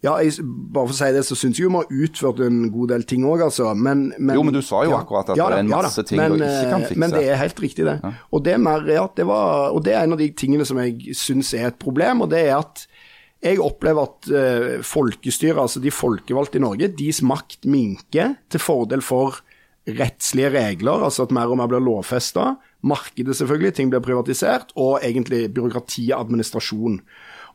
Ja, 0.00 0.14
jeg, 0.24 0.40
bare 0.40 0.88
for 0.88 0.94
å 0.94 0.96
si 0.96 1.08
det, 1.12 1.22
så 1.28 1.36
syns 1.36 1.58
jeg 1.58 1.66
jo 1.66 1.72
vi 1.74 1.80
har 1.82 2.06
utført 2.06 2.38
en 2.46 2.62
god 2.72 2.92
del 2.94 3.02
ting 3.08 3.26
òg, 3.28 3.42
altså. 3.50 3.74
Men, 3.76 4.06
men, 4.16 4.32
jo, 4.38 4.44
men 4.48 4.56
du 4.56 4.62
sa 4.64 4.80
jo 4.86 4.94
ja, 4.94 5.02
akkurat 5.04 5.34
at 5.34 5.36
ja, 5.36 5.50
det 5.52 5.58
er 5.58 5.64
en 5.66 5.72
masse 5.74 6.00
ja, 6.00 6.06
ting 6.08 6.22
men, 6.22 6.38
du 6.38 6.44
ikke 6.46 6.70
kan 6.70 6.80
eh, 6.80 6.88
fikse. 6.88 7.02
Men 7.02 7.12
det 7.12 7.20
er 7.26 7.40
helt 7.42 7.60
riktig, 7.66 7.84
det. 7.84 7.98
Og, 8.30 8.40
det 8.46 8.54
er 8.56 8.62
mer, 8.64 8.86
det 8.88 9.26
var, 9.28 9.74
og 9.76 9.84
det 9.84 9.92
er 9.92 10.08
en 10.08 10.16
av 10.16 10.22
de 10.22 10.30
tingene 10.32 10.64
som 10.68 10.80
jeg 10.80 11.12
syns 11.20 11.52
er 11.58 11.68
et 11.68 11.78
problem, 11.80 12.24
og 12.24 12.32
det 12.32 12.46
er 12.46 12.56
at 12.56 12.86
jeg 13.40 13.60
opplever 13.64 14.08
at 14.08 14.30
uh, 14.32 14.72
folkestyret, 14.84 15.60
altså 15.60 15.80
de 15.80 15.92
folkevalgte 15.92 16.60
i 16.60 16.64
Norge, 16.64 16.90
deres 16.96 17.20
makt 17.24 17.68
minker 17.68 18.34
til 18.52 18.60
fordel 18.60 19.04
for 19.04 19.40
rettslige 19.88 20.50
regler, 20.52 21.04
altså 21.04 21.24
at 21.24 21.32
mer 21.34 21.52
og 21.52 21.60
mer 21.60 21.68
blir 21.68 21.80
lovfesta. 21.84 22.54
Markedet, 22.84 23.36
selvfølgelig, 23.36 23.74
ting 23.76 23.92
blir 23.92 24.04
privatisert, 24.04 24.72
og 24.76 25.00
egentlig 25.04 25.46
byråkrati 25.56 26.10
og 26.12 26.26
administrasjon. 26.26 27.00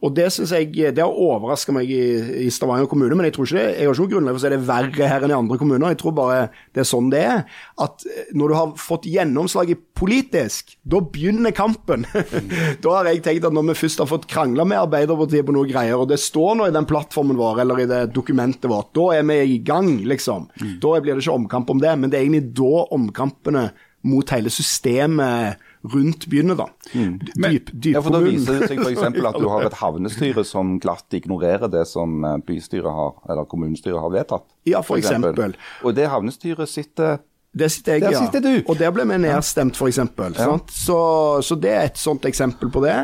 Og 0.04 0.14
Det 0.16 0.28
synes 0.34 0.52
jeg, 0.52 0.72
det 0.96 1.04
har 1.04 1.12
overraska 1.12 1.74
meg 1.76 1.90
i, 1.92 2.04
i, 2.46 2.50
Stavanger 2.54 2.90
kommune, 2.92 3.16
men 3.16 3.28
jeg 3.30 3.36
tror 3.36 3.48
ikke 3.48 3.58
det, 3.58 3.66
jeg 3.80 3.88
har 3.88 3.96
ikke 3.96 4.04
noe 4.04 4.14
grunnlag 4.14 4.36
for 4.36 4.42
å 4.42 4.44
si 4.44 4.52
det 4.52 4.60
er 4.60 4.68
verre 4.68 5.10
her 5.12 5.26
enn 5.26 5.34
i 5.34 5.38
andre 5.38 5.60
kommuner. 5.62 5.94
Jeg 5.94 6.00
tror 6.02 6.16
bare 6.18 6.40
det 6.76 6.84
er 6.84 6.90
sånn 6.90 7.12
det 7.14 7.24
er. 7.26 7.44
At 7.82 8.06
når 8.36 8.52
du 8.52 8.58
har 8.58 8.74
fått 8.82 9.08
gjennomslag 9.10 9.74
politisk, 9.96 10.76
da 10.84 11.00
begynner 11.00 11.56
kampen. 11.56 12.06
da 12.84 12.96
har 12.98 13.10
jeg 13.10 13.24
tenkt 13.26 13.48
at 13.48 13.56
når 13.56 13.70
vi 13.72 13.78
først 13.86 14.04
har 14.04 14.12
fått 14.12 14.28
krangla 14.32 14.68
med 14.68 14.82
Arbeiderpartiet 14.84 15.48
på 15.48 15.56
noe 15.56 15.70
greier, 15.70 15.98
og 16.00 16.10
det 16.12 16.20
står 16.22 16.60
nå 16.60 16.70
i 16.70 16.76
den 16.76 16.88
plattformen 16.90 17.40
vår 17.40 17.64
eller 17.64 17.84
i 17.84 17.90
det 17.90 18.04
dokumentet 18.16 18.70
vårt, 18.72 18.92
da 18.98 19.10
er 19.18 19.28
vi 19.30 19.40
i 19.56 19.60
gang, 19.66 19.98
liksom. 20.08 20.50
Mm. 20.62 20.78
Da 20.84 20.96
blir 21.00 21.16
det 21.16 21.24
ikke 21.24 21.40
omkamp 21.40 21.72
om 21.72 21.84
det, 21.84 21.96
men 22.00 22.12
det 22.12 22.20
er 22.20 22.28
egentlig 22.28 22.56
da 22.58 22.86
omkampene 22.96 23.70
mot 24.06 24.30
hele 24.36 24.52
systemet 24.54 25.65
rundt 25.94 26.28
byene, 26.32 26.56
da. 26.58 26.68
Mm. 26.94 27.20
Dyp, 27.20 27.72
dyp 27.74 27.94
ja, 27.98 28.02
for 28.02 28.16
Da 28.16 28.22
viser 28.24 28.60
det 28.60 28.72
seg 28.72 28.82
f.eks. 28.82 29.04
at 29.06 29.40
du 29.40 29.48
har 29.52 29.66
et 29.70 29.78
havnestyre 29.80 30.46
som 30.48 30.76
glatt 30.84 31.16
ignorerer 31.18 31.72
det 31.72 31.86
som 31.90 32.26
eh, 32.26 32.40
bystyret 32.48 32.90
har, 32.90 33.16
eller 33.30 33.48
kommunestyret 33.52 34.02
har 34.02 34.12
vedtatt. 34.14 34.48
Ja, 34.66 34.82
for, 34.82 34.96
for 34.96 35.04
eksempel. 35.04 35.36
eksempel. 35.36 35.58
Og 35.86 35.96
det 35.98 36.10
havnestyret 36.12 36.72
sitter 36.72 37.24
det 37.56 37.70
sitter 37.72 37.94
jeg, 37.94 38.02
der 38.02 38.18
sitter 38.20 38.42
du. 38.44 38.52
Og 38.68 38.76
der 38.76 38.92
ble 38.92 39.06
vi 39.08 39.18
nedstemt, 39.24 39.78
f.eks. 39.80 40.02
Ja. 40.36 40.58
Så, 40.68 40.98
så 41.40 41.56
det 41.56 41.72
er 41.72 41.86
et 41.88 42.00
sånt 42.00 42.26
eksempel 42.28 42.68
på 42.68 42.82
det. 42.84 42.98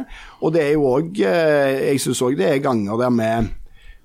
Og 0.44 0.52
det 0.52 0.66
er 0.66 0.74
jo 0.76 0.90
òg 0.90 1.22
eh, 1.24 1.92
Jeg 1.94 2.02
syns 2.04 2.20
òg 2.28 2.36
det 2.40 2.50
er 2.50 2.60
ganger 2.66 3.00
der 3.00 3.16
vi 3.16 3.32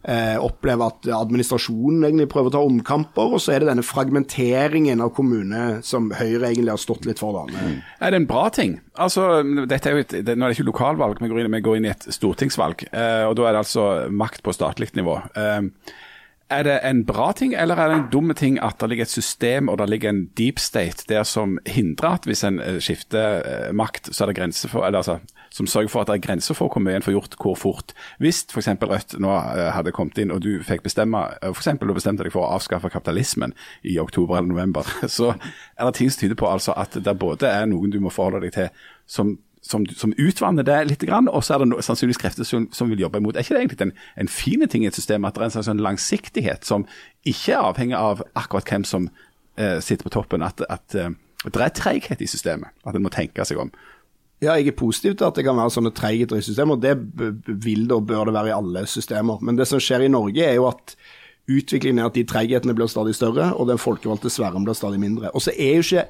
eh, 0.06 0.36
opplever 0.38 0.92
at 0.92 1.08
administrasjonen 1.18 2.06
egentlig 2.06 2.28
prøver 2.32 2.52
å 2.52 2.54
ta 2.56 2.62
omkamper, 2.64 3.34
og 3.36 3.42
så 3.42 3.54
er 3.54 3.62
det 3.62 3.70
denne 3.70 3.86
fragmenteringen 3.86 5.02
av 5.04 5.12
kommune 5.16 5.80
som 5.86 6.08
Høyre 6.16 6.52
egentlig 6.52 6.74
har 6.74 6.82
stått 6.82 7.08
litt 7.08 7.22
for. 7.22 7.36
Da. 7.36 7.66
Mm. 7.66 7.76
Er 8.00 8.14
det 8.14 8.22
en 8.22 8.28
bra 8.30 8.46
ting? 8.54 8.78
Altså, 8.94 9.42
dette 9.68 9.90
er 9.90 9.96
jo 9.96 10.04
et, 10.06 10.16
det, 10.26 10.36
Nå 10.36 10.46
er 10.46 10.54
det 10.54 10.58
ikke 10.58 10.70
lokalvalg, 10.70 11.20
vi 11.20 11.30
går 11.32 11.44
inn, 11.44 11.52
vi 11.58 11.64
går 11.66 11.80
inn 11.80 11.88
i 11.90 11.94
et 11.94 12.10
stortingsvalg. 12.16 12.88
Eh, 12.92 13.24
og 13.26 13.36
Da 13.38 13.48
er 13.48 13.56
det 13.56 13.64
altså 13.66 13.86
makt 14.10 14.44
på 14.46 14.54
statlig 14.56 14.92
nivå. 14.96 15.18
Eh, 15.36 15.96
er 16.50 16.62
det 16.62 16.76
en 16.86 17.00
bra 17.06 17.32
ting, 17.34 17.54
eller 17.58 17.76
er 17.76 17.88
det 17.90 17.96
en 17.96 18.10
dum 18.12 18.34
ting 18.38 18.58
at 18.62 18.78
det 18.80 18.88
ligger 18.90 19.08
et 19.08 19.10
system 19.10 19.68
og 19.68 19.78
det 19.78 19.88
ligger 19.90 20.12
en 20.12 20.26
deep 20.38 20.60
state 20.62 21.06
der 21.08 21.24
som 21.26 21.58
hindrer 21.66 22.20
at 22.20 22.28
hvis 22.28 22.44
en 22.46 22.60
eh, 22.62 22.78
skifter 22.78 23.42
eh, 23.42 23.72
makt, 23.74 24.12
så 24.14 24.24
er 24.24 24.30
det 24.30 24.36
grenser 24.38 24.70
for 24.70 24.86
eller 24.86 25.02
altså, 25.02 25.18
som 25.50 25.66
sørger 25.66 25.88
for 25.88 26.00
at 26.00 26.06
det 26.06 26.14
er 26.14 26.26
grenser 26.26 26.54
for 26.54 26.70
hvor 26.70 26.82
mye 26.84 26.96
en 26.96 27.02
får 27.02 27.16
gjort 27.16 27.34
hvor 27.40 27.54
fort. 27.58 27.94
Hvis 28.22 28.44
f.eks. 28.50 28.68
Rødt 28.82 29.16
nå 29.18 29.32
eh, 29.34 29.72
hadde 29.74 29.94
kommet 29.96 30.18
inn 30.22 30.30
og 30.30 30.44
du 30.44 30.62
fikk 30.62 30.84
bestemme 30.86 31.24
f.eks. 31.42 31.72
du 31.82 31.94
bestemte 31.94 32.26
deg 32.26 32.34
for 32.34 32.46
å 32.46 32.54
avskaffe 32.60 32.92
kapitalismen 32.94 33.54
i 33.82 33.98
oktober 33.98 34.38
eller 34.38 34.52
november, 34.52 34.86
så 35.18 35.32
er 35.34 35.82
det 35.82 35.96
ting 35.98 36.12
som 36.12 36.22
tyder 36.22 36.38
på 36.38 36.50
altså 36.50 36.76
at 36.78 36.94
det 36.94 37.18
både 37.18 37.50
er 37.50 37.66
noen 37.66 37.90
du 37.90 37.98
må 38.00 38.14
forholde 38.14 38.46
deg 38.46 38.54
til 38.54 38.86
som 39.06 39.36
som, 39.66 39.86
som, 39.98 40.14
utvanner 40.18 40.66
det 40.66 40.78
litt, 40.90 41.04
og 41.10 41.42
så 41.44 41.56
er 41.56 41.64
det 41.64 41.68
no, 41.72 41.80
sannsynligvis 41.82 42.20
krefter 42.22 42.46
som, 42.46 42.68
som, 42.74 42.90
vil 42.90 43.02
jobbe 43.02 43.18
imot. 43.18 43.36
Er 43.36 43.44
ikke 43.44 43.56
det 43.56 43.62
egentlig 43.64 43.88
en, 43.88 43.94
en 44.22 44.30
fin 44.30 44.62
ting 44.70 44.86
i 44.86 44.90
et 44.90 44.98
system 44.98 45.26
at 45.26 45.34
det 45.34 45.42
er 45.42 45.50
en 45.50 45.56
slags 45.56 45.82
langsiktighet 45.88 46.68
som 46.68 46.86
ikke 47.26 47.56
er 47.56 47.66
avhengig 47.66 47.98
av 47.98 48.22
akkurat 48.38 48.70
hvem 48.70 48.86
som 48.86 49.10
eh, 49.58 49.78
sitter 49.82 50.06
på 50.06 50.14
toppen, 50.14 50.46
at, 50.46 50.62
at 50.70 50.94
eh, 50.94 51.10
det 51.44 51.62
er 51.62 51.74
treighet 51.74 52.22
i 52.22 52.30
systemet. 52.30 52.72
At 52.86 52.96
en 52.96 53.04
må 53.04 53.12
tenke 53.12 53.44
seg 53.46 53.60
om. 53.62 53.72
Ja, 54.42 54.54
jeg 54.58 54.68
er 54.68 54.76
positiv 54.76 55.14
til 55.16 55.24
at 55.30 55.38
det 55.38 55.46
kan 55.46 55.56
være 55.56 55.72
sånne 55.72 55.94
treigheter 55.96 56.38
i 56.38 56.44
systemer. 56.44 56.76
Det 56.80 56.92
b- 57.00 57.32
b- 57.32 57.54
vil 57.64 57.86
det 57.88 57.96
og 57.96 58.06
bør 58.08 58.28
det 58.28 58.34
være 58.36 58.52
i 58.52 58.56
alle 58.56 58.82
systemer. 58.90 59.40
Men 59.40 59.56
det 59.56 59.68
som 59.70 59.80
skjer 59.80 60.04
i 60.04 60.12
Norge, 60.12 60.44
er 60.44 60.58
jo 60.58 60.66
at 60.68 60.96
utviklingen 61.48 62.02
er 62.02 62.10
at 62.10 62.18
de 62.18 62.26
treighetene 62.28 62.74
blir 62.76 62.90
stadig 62.90 63.14
større, 63.16 63.52
og 63.54 63.70
den 63.70 63.80
folkevalgte 63.80 64.32
sfæren 64.32 64.66
blir 64.66 64.76
stadig 64.76 65.00
mindre. 65.00 65.30
Og 65.32 65.44
så 65.46 65.54
er 65.56 65.78
jo 65.78 65.86
ikke 65.86 66.04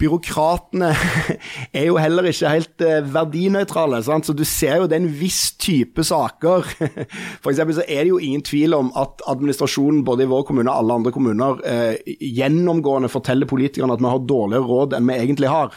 Byråkratene 0.00 0.90
er 1.78 1.84
jo 1.86 1.98
heller 2.00 2.30
ikke 2.30 2.52
helt 2.54 2.84
eh, 2.84 3.02
verdinøytrale. 3.14 4.00
Sant? 4.06 4.28
Så 4.28 4.34
du 4.36 4.46
ser 4.48 4.80
jo 4.80 4.88
det 4.88 4.96
er 4.96 5.04
en 5.04 5.18
viss 5.20 5.42
type 5.60 6.04
saker. 6.06 6.64
For 7.42 7.52
eksempel 7.52 7.76
så 7.76 7.84
er 7.86 8.04
det 8.04 8.14
jo 8.14 8.22
ingen 8.22 8.44
tvil 8.46 8.76
om 8.78 8.90
at 8.98 9.20
administrasjonen 9.30 10.02
både 10.06 10.24
i 10.24 10.30
vår 10.30 10.46
kommune 10.48 10.72
og 10.72 10.82
alle 10.82 10.98
andre 11.00 11.14
kommuner 11.14 11.60
eh, 11.68 12.16
gjennomgående 12.40 13.12
forteller 13.12 13.50
politikerne 13.50 13.96
at 13.96 14.02
vi 14.02 14.12
har 14.14 14.26
dårligere 14.32 14.70
råd 14.72 14.96
enn 14.96 15.12
vi 15.12 15.20
egentlig 15.20 15.52
har. 15.52 15.76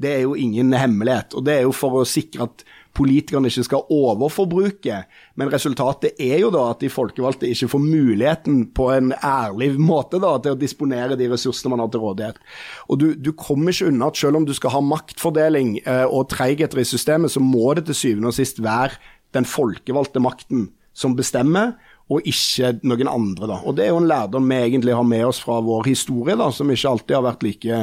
Det 0.00 0.14
er 0.16 0.22
jo 0.24 0.36
ingen 0.38 0.72
hemmelighet. 0.74 1.36
Og 1.36 1.46
det 1.46 1.58
er 1.58 1.66
jo 1.68 1.76
for 1.76 2.00
å 2.00 2.08
sikre 2.08 2.48
at 2.48 2.64
politikerne 2.96 3.50
ikke 3.50 3.66
skal 3.66 3.92
overforbruke. 3.94 5.02
Men 5.38 5.52
resultatet 5.52 6.18
er 6.20 6.40
jo 6.42 6.50
da 6.54 6.66
at 6.72 6.82
de 6.82 6.90
folkevalgte 6.92 7.48
ikke 7.50 7.70
får 7.74 7.84
muligheten 7.84 8.64
på 8.76 8.88
en 8.94 9.12
ærlig 9.16 9.72
måte 9.80 10.20
da, 10.22 10.34
til 10.42 10.56
å 10.56 10.60
disponere 10.60 11.18
de 11.18 11.30
ressursene 11.30 11.74
man 11.74 11.84
har 11.84 11.92
til 11.92 12.04
rådighet. 12.04 12.40
Og 12.88 13.00
du, 13.02 13.06
du 13.14 13.32
kommer 13.38 13.74
ikke 13.74 13.92
unna 13.92 14.10
at 14.10 14.20
selv 14.20 14.40
om 14.40 14.48
du 14.48 14.54
skal 14.56 14.74
ha 14.74 14.82
maktfordeling 14.84 15.78
eh, 15.84 16.06
og 16.06 16.28
treigheter 16.34 16.82
i 16.82 16.88
systemet, 16.88 17.32
så 17.32 17.42
må 17.44 17.72
det 17.78 17.86
til 17.88 18.00
syvende 18.02 18.32
og 18.32 18.38
sist 18.38 18.62
være 18.64 18.98
den 19.36 19.46
folkevalgte 19.46 20.22
makten 20.22 20.68
som 20.96 21.14
bestemmer 21.16 21.76
og 22.10 22.26
ikke 22.26 22.72
noen 22.82 23.08
andre. 23.08 23.46
da. 23.46 23.60
Og 23.62 23.76
Det 23.76 23.84
er 23.84 23.92
jo 23.92 24.00
en 24.02 24.10
lærdom 24.10 24.48
vi 24.50 24.58
egentlig 24.58 24.96
har 24.96 25.06
med 25.06 25.28
oss 25.28 25.40
fra 25.40 25.60
vår 25.62 25.86
historie, 25.86 26.34
da, 26.36 26.50
som 26.50 26.70
ikke 26.70 26.90
alltid 26.90 27.16
har 27.16 27.26
vært 27.28 27.44
like 27.46 27.78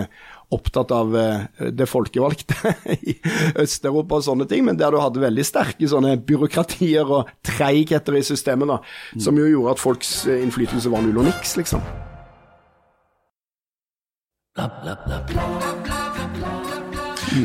opptatt 0.50 0.92
av 0.96 1.16
eh, 1.18 1.72
det 1.76 1.88
folkevalgte 1.90 2.74
i 3.12 3.18
Øst-Europa 3.60 4.20
og 4.20 4.26
sånne 4.30 4.48
ting, 4.48 4.64
men 4.68 4.80
der 4.80 4.94
du 4.94 5.00
hadde 5.02 5.24
veldig 5.24 5.46
sterke 5.46 5.90
sånne 5.90 6.16
byråkratier 6.28 7.10
og 7.20 7.32
treigheter 7.46 8.16
i 8.16 8.24
systemet, 8.26 8.72
da, 8.72 8.80
som 9.20 9.40
jo 9.40 9.50
gjorde 9.50 9.76
at 9.76 9.84
folks 9.84 10.14
eh, 10.28 10.40
innflytelse 10.46 10.92
var 10.94 11.04
null 11.04 11.24
og 11.24 11.28
niks, 11.28 11.58
liksom. 11.60 11.84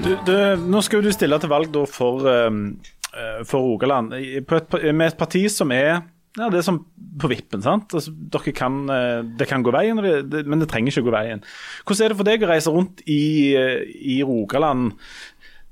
Du, 0.03 0.13
du, 0.25 0.35
nå 0.63 0.81
skal 0.87 1.03
du 1.05 1.11
stille 1.13 1.37
til 1.43 1.51
valg 1.53 1.73
da 1.75 1.83
for, 1.91 2.25
eh, 2.31 3.43
for 3.45 3.67
Rogaland 3.67 4.15
med 4.15 5.07
et 5.11 5.19
parti 5.19 5.45
som 5.53 5.75
er 5.75 6.05
ja, 6.39 6.49
det 6.49 6.63
er 6.63 6.65
som 6.65 6.81
på 7.21 7.29
vippen. 7.29 7.61
sant? 7.65 7.93
Altså, 7.93 8.13
dere 8.33 8.55
kan, 8.57 8.89
eh, 8.89 9.21
det 9.37 9.49
kan 9.51 9.63
gå 9.65 9.73
veien, 9.75 10.01
men 10.01 10.63
det 10.63 10.69
trenger 10.71 10.93
ikke 10.93 11.11
gå 11.11 11.15
veien. 11.15 11.45
Hvordan 11.85 12.05
er 12.05 12.09
det 12.09 12.17
for 12.17 12.31
deg 12.31 12.43
å 12.43 12.49
reise 12.49 12.73
rundt 12.73 13.03
i, 13.07 13.55
eh, 13.55 13.85
i 14.01 14.23
Rogaland? 14.25 14.93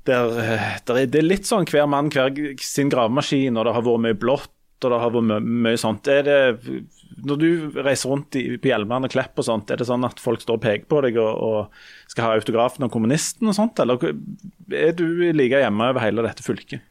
Der, 0.05 0.29
eh, 0.37 0.79
der 0.85 0.97
er, 0.97 1.05
det 1.05 1.19
er 1.19 1.27
litt 1.27 1.49
sånn 1.49 1.65
hver 1.65 1.87
mann 1.89 2.09
hver 2.09 2.33
sin 2.61 2.89
gravemaskin, 2.89 3.57
og 3.57 3.65
det 3.65 3.73
har 3.73 3.81
vært 3.85 4.05
mye 4.05 4.17
blått 4.17 4.51
og 4.81 4.89
det 4.89 4.97
har 4.97 5.11
vært 5.13 5.27
mye, 5.29 5.41
mye 5.41 5.77
sånt. 5.77 6.07
Er 6.09 6.23
det, 6.25 6.37
når 7.21 7.37
du 7.37 7.49
reiser 7.81 8.09
rundt 8.09 8.37
i, 8.39 8.57
på 8.57 8.71
Hjelmeland 8.71 9.05
og 9.05 9.13
Klepp 9.13 9.37
og 9.37 9.45
sånt, 9.45 9.69
er 9.69 9.77
det 9.77 9.85
sånn 9.85 10.05
at 10.07 10.21
folk 10.21 10.41
står 10.41 10.57
og 10.57 10.63
peker 10.63 10.87
på 10.89 11.01
deg 11.05 11.19
og, 11.21 11.33
og 11.37 12.09
skal 12.09 12.25
ha 12.25 12.37
autografen 12.39 12.87
av 12.87 12.89
kommunisten 12.93 13.51
og 13.51 13.57
sånt, 13.57 13.81
eller 13.81 14.01
er 14.73 14.95
du 14.97 15.05
like 15.37 15.61
hjemme 15.61 15.91
over 15.93 16.01
hele 16.01 16.25
dette 16.25 16.45
fylket? 16.45 16.81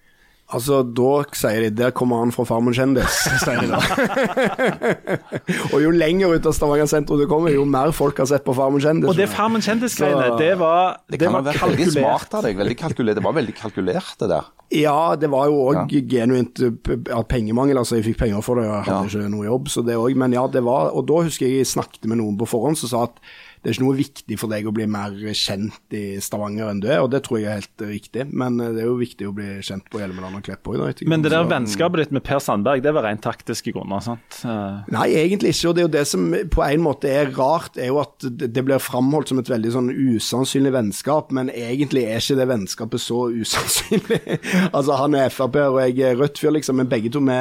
Altså, 0.53 0.83
Da 0.83 1.23
sier 1.33 1.61
de 1.63 1.71
'der 1.71 1.91
kommer 1.95 2.19
han 2.25 2.33
fra 2.33 2.45
Farmen 2.45 2.75
kjendis', 2.75 3.21
sier 3.45 3.61
de 3.61 3.69
da. 3.71 3.79
og 5.73 5.79
jo 5.83 5.91
lenger 5.95 6.35
ut 6.35 6.47
av 6.47 6.55
Stavanger 6.57 6.89
sentrum 6.91 7.21
du 7.21 7.27
kommer, 7.31 7.53
jo 7.55 7.65
mer 7.65 7.93
folk 7.95 8.19
har 8.19 8.27
sett 8.31 8.45
på 8.47 8.55
Farmen 8.57 8.83
kjendis. 8.83 9.09
Og 9.11 9.17
det 9.19 9.29
Farmen 9.31 9.63
kjendis-greiene, 9.63 10.39
det 10.41 10.53
var, 10.59 10.97
Det 11.09 11.19
det 11.19 11.21
kan 11.27 11.35
ha 11.37 11.41
var 11.41 11.53
vært 11.53 11.63
veldig 11.71 11.93
smart 11.95 12.35
av 12.35 12.43
deg. 12.47 12.57
veldig 12.59 12.77
kalkulert. 12.81 13.15
Det 13.21 13.25
var 13.25 13.37
veldig 13.39 13.55
kalkulert, 13.61 14.15
det 14.21 14.29
der. 14.33 14.49
Ja, 14.71 15.17
det 15.19 15.31
var 15.31 15.47
jo 15.51 15.63
òg 15.73 15.91
genuint 16.09 16.61
uh, 16.63 17.23
pengemangel. 17.27 17.79
altså 17.79 17.97
Jeg 17.99 18.05
fikk 18.05 18.19
penger 18.19 18.41
for 18.47 18.55
det, 18.61 18.69
og 18.69 18.75
jeg 18.77 18.85
hadde 18.87 19.11
Ja. 19.11 19.21
ikke 19.21 19.31
noe 19.31 19.47
jobb. 19.47 19.69
så 19.69 19.83
det 19.87 19.97
også, 19.97 20.17
Men 20.17 20.33
ja, 20.33 20.47
det 20.47 20.63
var 20.65 20.91
Og 20.95 21.07
da 21.07 21.23
husker 21.27 21.47
jeg 21.47 21.59
jeg 21.59 21.67
snakket 21.67 22.07
med 22.07 22.19
noen 22.19 22.39
på 22.39 22.47
forhånd 22.47 22.77
som 22.79 22.89
sa 22.89 23.03
at 23.05 23.19
det 23.61 23.69
er 23.69 23.77
ikke 23.77 23.85
noe 23.85 23.99
viktig 23.99 24.37
for 24.41 24.53
deg 24.53 24.69
å 24.69 24.73
bli 24.73 24.87
mer 24.89 25.17
kjent 25.37 25.97
i 25.97 26.05
Stavanger 26.23 26.71
enn 26.71 26.79
du 26.81 26.87
er, 26.89 27.03
og 27.05 27.11
det 27.13 27.23
tror 27.27 27.41
jeg 27.41 27.49
er 27.51 27.59
helt 27.59 27.85
riktig. 27.91 28.25
Men 28.33 28.57
uh, 28.61 28.71
det 28.73 28.85
er 28.85 28.89
jo 28.89 28.97
viktig 29.01 29.29
å 29.29 29.35
bli 29.37 29.49
kjent 29.67 29.85
på 29.93 30.01
Hjelmeland 30.01 30.39
og 30.39 30.47
Klepp 30.47 30.71
òg. 30.71 31.03
Men 31.11 31.25
det 31.25 31.33
der 31.35 31.49
vennskapet 31.49 32.05
ditt 32.05 32.15
med 32.17 32.25
Per 32.25 32.41
Sandberg, 32.41 32.81
det 32.85 32.95
var 32.97 33.05
rent 33.05 33.21
taktiske 33.25 33.75
grunner, 33.75 34.01
sant? 34.05 34.39
Eh, 34.49 34.79
Nei, 34.95 35.07
egentlig 35.21 35.53
ikke. 35.53 35.71
Og 35.71 35.77
det 35.77 35.83
er 35.83 35.89
jo 35.89 35.93
det 35.93 36.05
som 36.09 36.25
på 36.55 36.65
en 36.65 36.85
måte 36.85 37.11
er 37.13 37.33
rart, 37.37 37.77
er 37.77 37.91
jo 37.91 38.01
at 38.03 38.25
det 38.25 38.51
det 38.61 38.65
blir 38.67 38.81
framholdt 38.83 39.33
som 39.33 39.41
et 39.41 39.51
veldig 39.51 39.73
sånn 39.75 39.91
usannsynlig 39.93 40.73
vennskap, 40.75 41.33
men 41.37 41.53
egentlig 41.53 42.07
er 42.09 42.21
ikke 42.21 42.39
det 42.41 42.49
vennskapet 42.51 43.03
så 43.03 43.27
usannsynlig. 43.33 44.21
altså, 44.77 44.97
han 45.01 45.17
er 45.19 45.33
Frp-er 45.33 45.73
og 45.73 45.83
jeg 45.85 46.01
er 46.07 46.19
Rødt-fyr, 46.21 46.53
liksom, 46.57 46.81
men 46.81 46.91
begge 46.91 47.13
to 47.13 47.23
vi 47.25 47.37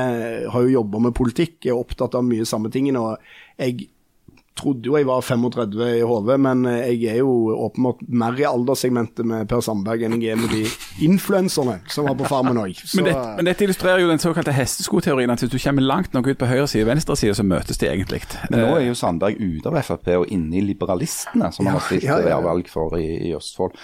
har 0.51 0.65
jo 0.65 0.75
jobba 0.75 1.05
med 1.07 1.15
politikk, 1.17 1.57
er 1.65 1.79
opptatt 1.79 2.17
av 2.19 2.27
mye 2.27 2.47
samme 2.47 2.71
tingene. 2.73 2.99
og 2.99 3.59
jeg 3.59 3.89
trodde 4.59 4.89
jo 4.91 4.97
jeg 4.99 5.07
var 5.07 5.23
35 5.25 5.85
i 5.97 6.05
hodet, 6.05 6.39
men 6.43 6.65
jeg 6.67 7.15
er 7.15 7.21
jo 7.21 7.55
åpenbart 7.67 8.03
mer 8.07 8.37
i 8.39 8.47
alderssegmentet 8.47 9.27
med 9.27 9.47
Per 9.49 9.63
Sandberg 9.65 10.05
enn 10.05 10.19
jeg 10.19 10.35
er 10.35 10.39
med 10.39 10.53
de 10.53 10.65
influenserne 11.05 11.79
som 11.89 12.07
var 12.09 12.17
på 12.19 12.27
Farmen 12.29 12.59
òg. 12.59 12.75
Men, 12.99 13.05
det, 13.05 13.13
men 13.37 13.47
dette 13.47 13.63
illustrerer 13.63 14.01
jo 14.01 14.09
den 14.09 14.19
såkalte 14.21 14.51
hesteskoteorien. 14.55 15.31
At 15.31 15.43
hvis 15.43 15.51
du 15.51 15.57
kommer 15.61 15.85
langt 15.85 16.13
nok 16.15 16.27
ut 16.27 16.39
på 16.41 16.47
høyre 16.49 16.67
side 16.67 16.83
og 16.83 16.89
venstre 16.89 17.15
side, 17.19 17.35
så 17.37 17.45
møtes 17.47 17.79
de 17.79 17.87
egentlig. 17.87 18.21
Men 18.49 18.63
nå 18.63 18.69
er 18.75 18.85
jo 18.87 18.95
Sandberg 18.97 19.39
ute 19.39 19.69
av 19.71 19.77
Frp 19.85 20.09
og 20.17 20.31
inne 20.33 20.59
i 20.59 20.63
Liberalistene, 20.65 21.51
som 21.55 21.69
han 21.69 21.77
har 21.77 21.85
stilt 21.85 22.07
ja, 22.07 22.19
ja, 22.23 22.33
ja. 22.33 22.39
valg 22.43 22.69
for 22.71 22.97
i, 22.99 23.05
i 23.29 23.33
Østfold. 23.37 23.77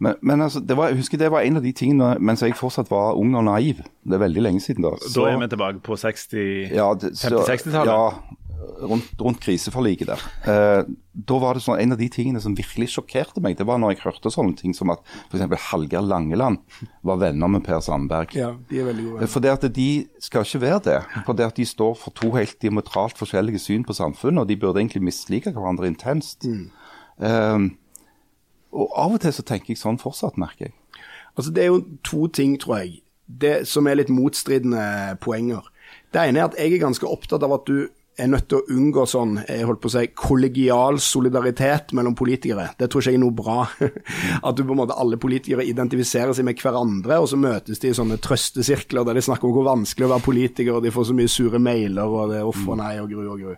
Men, 0.00 0.16
men 0.22 0.44
altså, 0.46 0.62
det 0.64 0.76
var, 0.78 0.92
jeg 0.92 1.00
husker 1.02 1.20
det 1.20 1.32
var 1.32 1.44
en 1.44 1.60
av 1.60 1.64
de 1.66 1.72
tingene 1.76 2.14
mens 2.24 2.44
jeg 2.44 2.56
fortsatt 2.56 2.90
var 2.92 3.18
ung 3.20 3.34
og 3.36 3.44
naiv. 3.48 3.82
Det 4.04 4.16
er 4.16 4.22
veldig 4.22 4.44
lenge 4.46 4.64
siden 4.64 4.86
da. 4.86 4.94
Da 5.00 5.26
er 5.28 5.40
vi 5.42 5.50
tilbake 5.52 5.82
på 5.84 5.98
60 6.00 6.76
ja, 6.76 6.92
50-60-tallet. 6.94 7.90
Ja, 7.90 8.38
rundt, 8.80 9.10
rundt 9.20 9.40
kriseforliket 9.40 10.10
der. 10.10 10.22
Eh, 10.44 10.82
da 11.12 11.38
var 11.42 11.54
det 11.54 11.62
sånn, 11.64 11.80
En 11.80 11.92
av 11.92 11.98
de 11.98 12.08
tingene 12.08 12.40
som 12.40 12.54
virkelig 12.56 12.90
sjokkerte 12.94 13.42
meg, 13.42 13.56
det 13.58 13.66
var 13.66 13.80
når 13.80 13.94
jeg 13.94 14.02
hørte 14.04 14.32
sånne 14.32 14.56
ting 14.56 14.74
som 14.76 14.92
at 14.94 15.02
f.eks. 15.30 15.46
Hallgeir 15.70 16.04
Langeland 16.04 16.60
var 17.02 17.20
venner 17.20 17.48
med 17.48 17.64
Per 17.66 17.80
Sandberg. 17.84 18.34
Ja, 18.36 18.54
de 18.70 18.80
er 18.80 18.88
veldig 18.90 19.06
gode. 19.08 19.30
For 19.32 19.44
det 19.44 19.52
at 19.56 19.66
de 19.74 19.90
skal 20.22 20.46
ikke 20.46 20.62
være 20.64 20.80
det. 20.86 20.98
For 21.26 21.36
det 21.36 21.48
at 21.50 21.60
de 21.60 21.66
står 21.68 21.94
for 21.98 22.16
to 22.16 22.32
helt 22.36 22.56
diametralt 22.62 23.18
forskjellige 23.18 23.62
syn 23.62 23.84
på 23.84 23.96
samfunnet, 23.96 24.44
og 24.44 24.48
de 24.48 24.58
burde 24.60 24.80
egentlig 24.80 25.04
mislike 25.10 25.52
hverandre 25.56 25.90
intenst. 25.90 26.46
Um, 27.18 27.76
og 28.70 28.92
av 28.96 29.16
og 29.16 29.22
til 29.24 29.34
så 29.34 29.44
tenker 29.46 29.74
jeg 29.74 29.82
sånn 29.82 30.00
fortsatt, 30.00 30.38
merker 30.40 30.70
jeg. 30.70 30.76
Altså, 31.36 31.52
det 31.54 31.64
er 31.64 31.72
jo 31.72 31.84
to 32.06 32.26
ting, 32.32 32.56
tror 32.60 32.82
jeg, 32.82 33.00
det 33.26 33.68
som 33.70 33.86
er 33.86 33.98
litt 34.00 34.10
motstridende 34.12 35.16
poenger. 35.22 35.66
Det 36.10 36.22
ene 36.26 36.40
er 36.42 36.48
at 36.48 36.58
jeg 36.58 36.74
er 36.74 36.82
ganske 36.82 37.06
opptatt 37.06 37.44
av 37.46 37.54
at 37.54 37.66
du 37.70 37.88
er 38.20 38.30
nødt 38.30 38.46
til 38.50 38.60
å 38.60 38.76
unngå 38.76 39.04
sånn 39.08 39.38
jeg 39.42 39.66
holdt 39.68 39.82
på 39.82 39.90
å 39.90 39.94
si, 39.94 40.04
kollegial 40.16 41.00
solidaritet 41.02 41.94
mellom 41.96 42.16
politikere. 42.18 42.70
Det 42.78 42.90
tror 42.90 43.02
ikke 43.02 43.14
jeg 43.14 43.20
er 43.20 43.22
noe 43.24 43.36
bra. 43.36 43.58
At 44.46 44.56
du 44.56 44.64
på 44.64 44.74
en 44.74 44.80
måte 44.82 44.98
alle 45.00 45.18
politikere 45.20 45.66
identifiserer 45.68 46.36
seg 46.36 46.46
med 46.48 46.60
hverandre, 46.60 47.20
og 47.20 47.30
så 47.30 47.38
møtes 47.40 47.82
de 47.82 47.92
i 47.92 47.96
sånne 47.96 48.20
trøstesirkler 48.22 49.06
der 49.06 49.18
de 49.18 49.24
snakker 49.24 49.48
om 49.48 49.56
hvor 49.56 49.68
vanskelig 49.70 50.08
å 50.08 50.12
være 50.14 50.26
politiker, 50.26 50.76
og 50.76 50.84
de 50.84 50.94
får 50.94 51.10
så 51.10 51.16
mye 51.16 51.32
sure 51.32 51.62
mailer, 51.62 52.04
og 52.04 52.34
det 52.34 52.40
er 52.40 52.50
uff 52.50 52.66
og 52.66 52.80
nei 52.82 52.94
og 53.02 53.10
gru 53.12 53.24
og 53.24 53.40
gru. 53.44 53.56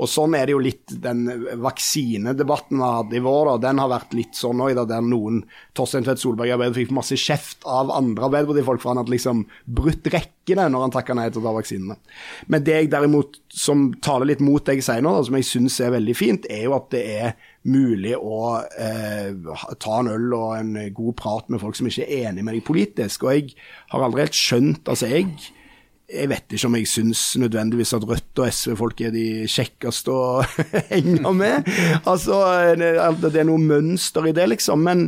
Og 0.00 0.08
sånn 0.08 0.34
er 0.38 0.48
det 0.48 0.54
jo 0.54 0.62
litt 0.64 0.94
den 1.04 1.26
vaksinedebatten 1.60 2.80
vi 2.80 2.90
hadde 2.96 3.18
i 3.18 3.24
vår, 3.24 3.50
da, 3.50 3.56
den 3.68 3.82
har 3.82 3.90
vært 3.92 4.14
litt 4.16 4.38
sånn 4.38 4.62
òg, 4.64 4.78
der 4.80 5.04
noen 5.04 5.42
Torstein 5.76 6.06
Tvedt 6.06 6.22
Solberg 6.22 6.48
i 6.48 6.54
Arbeiderpartiet 6.54 6.88
fikk 6.88 6.96
masse 6.96 7.18
kjeft 7.20 7.66
av 7.68 7.92
andre 7.92 8.30
Arbeiderparti-folk 8.30 8.80
for 8.80 8.94
han 8.94 9.02
hadde 9.02 9.12
liksom 9.12 9.44
brutt 9.68 10.08
rekkene 10.54 10.74
når 10.74 10.86
han 10.86 10.94
takker 10.94 11.16
nei 11.18 11.28
til 11.30 11.42
å 11.42 11.46
ta 11.46 11.52
vaksinene. 11.56 11.96
Men 12.52 12.64
det 12.66 12.76
jeg 12.76 12.90
derimot, 12.92 13.38
som 13.52 13.88
taler 14.02 14.32
litt 14.32 14.42
mot 14.44 14.64
det 14.66 14.78
jeg 14.78 14.86
sier 14.86 15.04
nå, 15.04 15.14
da, 15.16 15.22
som 15.26 15.38
jeg 15.38 15.48
syns 15.48 15.78
er 15.84 15.94
veldig 15.96 16.16
fint, 16.18 16.50
er 16.50 16.66
jo 16.66 16.76
at 16.76 16.90
det 16.94 17.04
er 17.20 17.38
mulig 17.70 18.16
å 18.16 18.58
eh, 18.80 19.30
ta 19.76 20.00
en 20.00 20.12
øl 20.14 20.28
og 20.36 20.50
en 20.56 20.74
god 20.96 21.16
prat 21.18 21.50
med 21.52 21.60
folk 21.62 21.76
som 21.76 21.90
ikke 21.90 22.08
er 22.08 22.30
enig 22.30 22.44
med 22.46 22.56
deg 22.56 22.66
politisk. 22.66 23.24
Og 23.26 23.36
jeg 23.36 23.56
har 23.92 24.06
aldri 24.06 24.24
helt 24.24 24.38
skjønt 24.38 24.88
Altså, 24.90 25.10
jeg 25.10 25.28
jeg 26.10 26.26
vet 26.26 26.54
ikke 26.54 26.66
om 26.66 26.74
jeg 26.74 26.88
syns 26.90 27.20
nødvendigvis 27.38 27.92
at 27.94 28.04
Rødt 28.08 28.40
og 28.42 28.48
SV-folk 28.50 29.02
er 29.06 29.12
de 29.14 29.26
kjekkeste 29.50 30.10
å 30.10 30.40
henge 30.90 31.34
med. 31.36 31.68
Altså, 32.02 32.40
det 32.74 33.30
er 33.30 33.46
noe 33.46 33.62
mønster 33.62 34.26
i 34.26 34.34
det, 34.34 34.48
liksom. 34.50 34.82
Men 34.88 35.06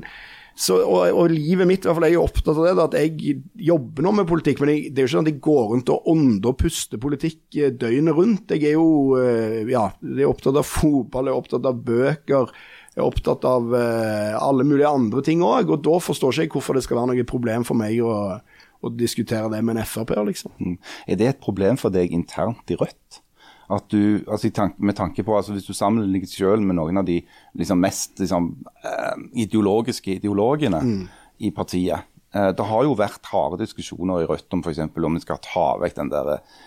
så, 0.63 0.77
og, 0.79 1.17
og 1.19 1.33
livet 1.33 1.67
mitt, 1.67 1.83
i 1.83 1.89
hvert 1.89 1.99
fall, 1.99 2.05
jeg 2.07 2.15
er 2.15 2.23
opptatt 2.23 2.55
av 2.55 2.67
det, 2.69 2.85
at 2.85 2.93
jeg 3.01 3.39
jobber 3.67 4.05
nå 4.07 4.13
med 4.21 4.29
politikk. 4.31 4.61
Men 4.63 4.71
jeg, 4.71 4.93
det 4.93 5.03
er 5.03 5.07
jo 5.07 5.09
ikke 5.09 5.15
sånn 5.17 5.27
at 5.27 5.33
jeg 5.33 5.43
går 5.43 5.65
rundt 5.73 5.91
og 5.91 6.13
ånder 6.13 6.53
og 6.53 6.61
puster 6.61 7.01
politikk 7.03 7.59
eh, 7.59 7.73
døgnet 7.75 8.15
rundt. 8.15 8.55
Jeg 8.55 8.69
er 8.71 8.77
jo 8.77 9.17
eh, 9.19 9.57
ja, 9.73 9.89
jeg 10.07 10.23
er 10.23 10.31
opptatt 10.31 10.61
av 10.61 10.69
fotball, 10.69 11.27
jeg 11.27 11.35
er 11.35 11.43
opptatt 11.43 11.67
av 11.67 11.83
bøker. 11.89 12.55
Jeg 12.93 13.01
er 13.01 13.09
opptatt 13.09 13.47
av 13.49 13.73
uh, 13.73 14.35
alle 14.37 14.67
mulige 14.69 14.91
andre 14.93 15.23
ting 15.25 15.41
òg, 15.41 15.71
og 15.73 15.81
da 15.81 15.95
forstår 16.05 16.35
ikke 16.35 16.45
jeg 16.45 16.51
hvorfor 16.53 16.77
det 16.77 16.83
skal 16.85 16.99
være 16.99 17.09
noe 17.09 17.25
problem 17.25 17.65
for 17.65 17.81
meg 17.81 17.97
å, 18.05 18.13
å 18.85 18.93
diskutere 18.93 19.49
det 19.49 19.63
med 19.65 19.81
en 19.81 19.89
Frp-er, 19.89 20.21
liksom. 20.29 20.53
Mm. 20.61 20.75
Er 21.09 21.17
det 21.17 21.31
et 21.31 21.41
problem 21.41 21.81
for 21.81 21.95
deg 21.95 22.13
internt 22.13 22.69
i 22.69 22.77
Rødt? 22.77 23.23
At 23.73 23.89
du, 23.89 24.21
altså 24.29 24.51
med 24.77 24.97
tanke 24.99 25.23
på, 25.25 25.37
altså 25.37 25.55
Hvis 25.55 25.65
du 25.65 25.73
sammenligner 25.73 26.27
deg 26.27 26.29
selv 26.29 26.65
med 26.67 26.77
noen 26.77 27.01
av 27.01 27.07
de 27.09 27.21
liksom, 27.57 27.81
mest 27.81 28.21
liksom, 28.21 28.51
ideologiske 29.33 30.19
ideologene 30.19 30.83
i 31.43 31.51
partiet 31.55 32.05
eh, 32.35 32.51
Det 32.57 32.67
har 32.69 32.85
jo 32.87 32.99
vært 32.99 33.33
harde 33.33 33.63
diskusjoner 33.63 34.23
i 34.23 34.29
Rødt 34.31 34.55
om 34.55 34.63
f.eks. 34.65 34.83
om 34.85 35.19
vi 35.19 35.25
skal 35.25 35.43
ta 35.45 35.67
vekk 35.83 35.99
den 35.99 36.13
der 36.13 36.37
eh, 36.37 36.61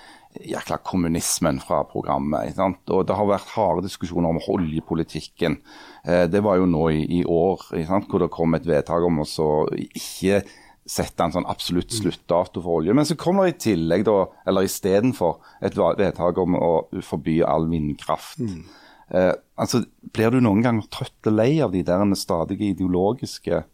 jækla 0.51 0.81
kommunismen 0.84 1.62
fra 1.63 1.84
programmet. 1.88 2.58
Og 2.60 3.05
det 3.08 3.15
har 3.15 3.29
vært 3.29 3.53
harde 3.55 3.86
diskusjoner 3.86 4.34
om 4.34 4.41
oljepolitikken. 4.51 5.62
Eh, 6.03 6.25
det 6.27 6.43
var 6.43 6.60
jo 6.60 6.67
nå 6.69 6.89
i, 6.91 7.01
i 7.21 7.23
år 7.23 7.63
hvor 7.71 8.19
det 8.21 8.34
kom 8.34 8.58
et 8.58 8.67
vedtak 8.67 9.05
om 9.08 9.23
å 9.23 9.27
ikke 9.71 10.43
sette 10.86 11.25
en 11.25 11.34
sånn 11.34 11.47
absolutt 11.49 11.93
sluttdato 11.95 12.62
for 12.62 12.81
olje. 12.81 12.93
Men 12.93 13.08
så 13.10 13.17
kom 13.17 13.41
det 13.41 13.55
i 13.55 13.60
tillegg, 13.71 14.05
da, 14.05 14.27
eller 14.45 14.67
istedenfor, 14.67 15.39
et 15.65 15.77
vedtak 15.77 16.38
om 16.41 16.58
å 16.60 16.73
forby 17.01 17.39
all 17.41 17.65
vindkraft. 17.71 18.43
Eh, 19.13 19.33
altså, 19.61 19.83
Blir 20.15 20.31
du 20.31 20.39
noen 20.41 20.63
gang 20.65 20.81
trøtt 20.93 21.29
og 21.29 21.37
lei 21.37 21.59
av 21.63 21.75
de 21.75 21.83
der 21.85 22.05
stadige 22.17 22.71
ideologiske 22.71 23.65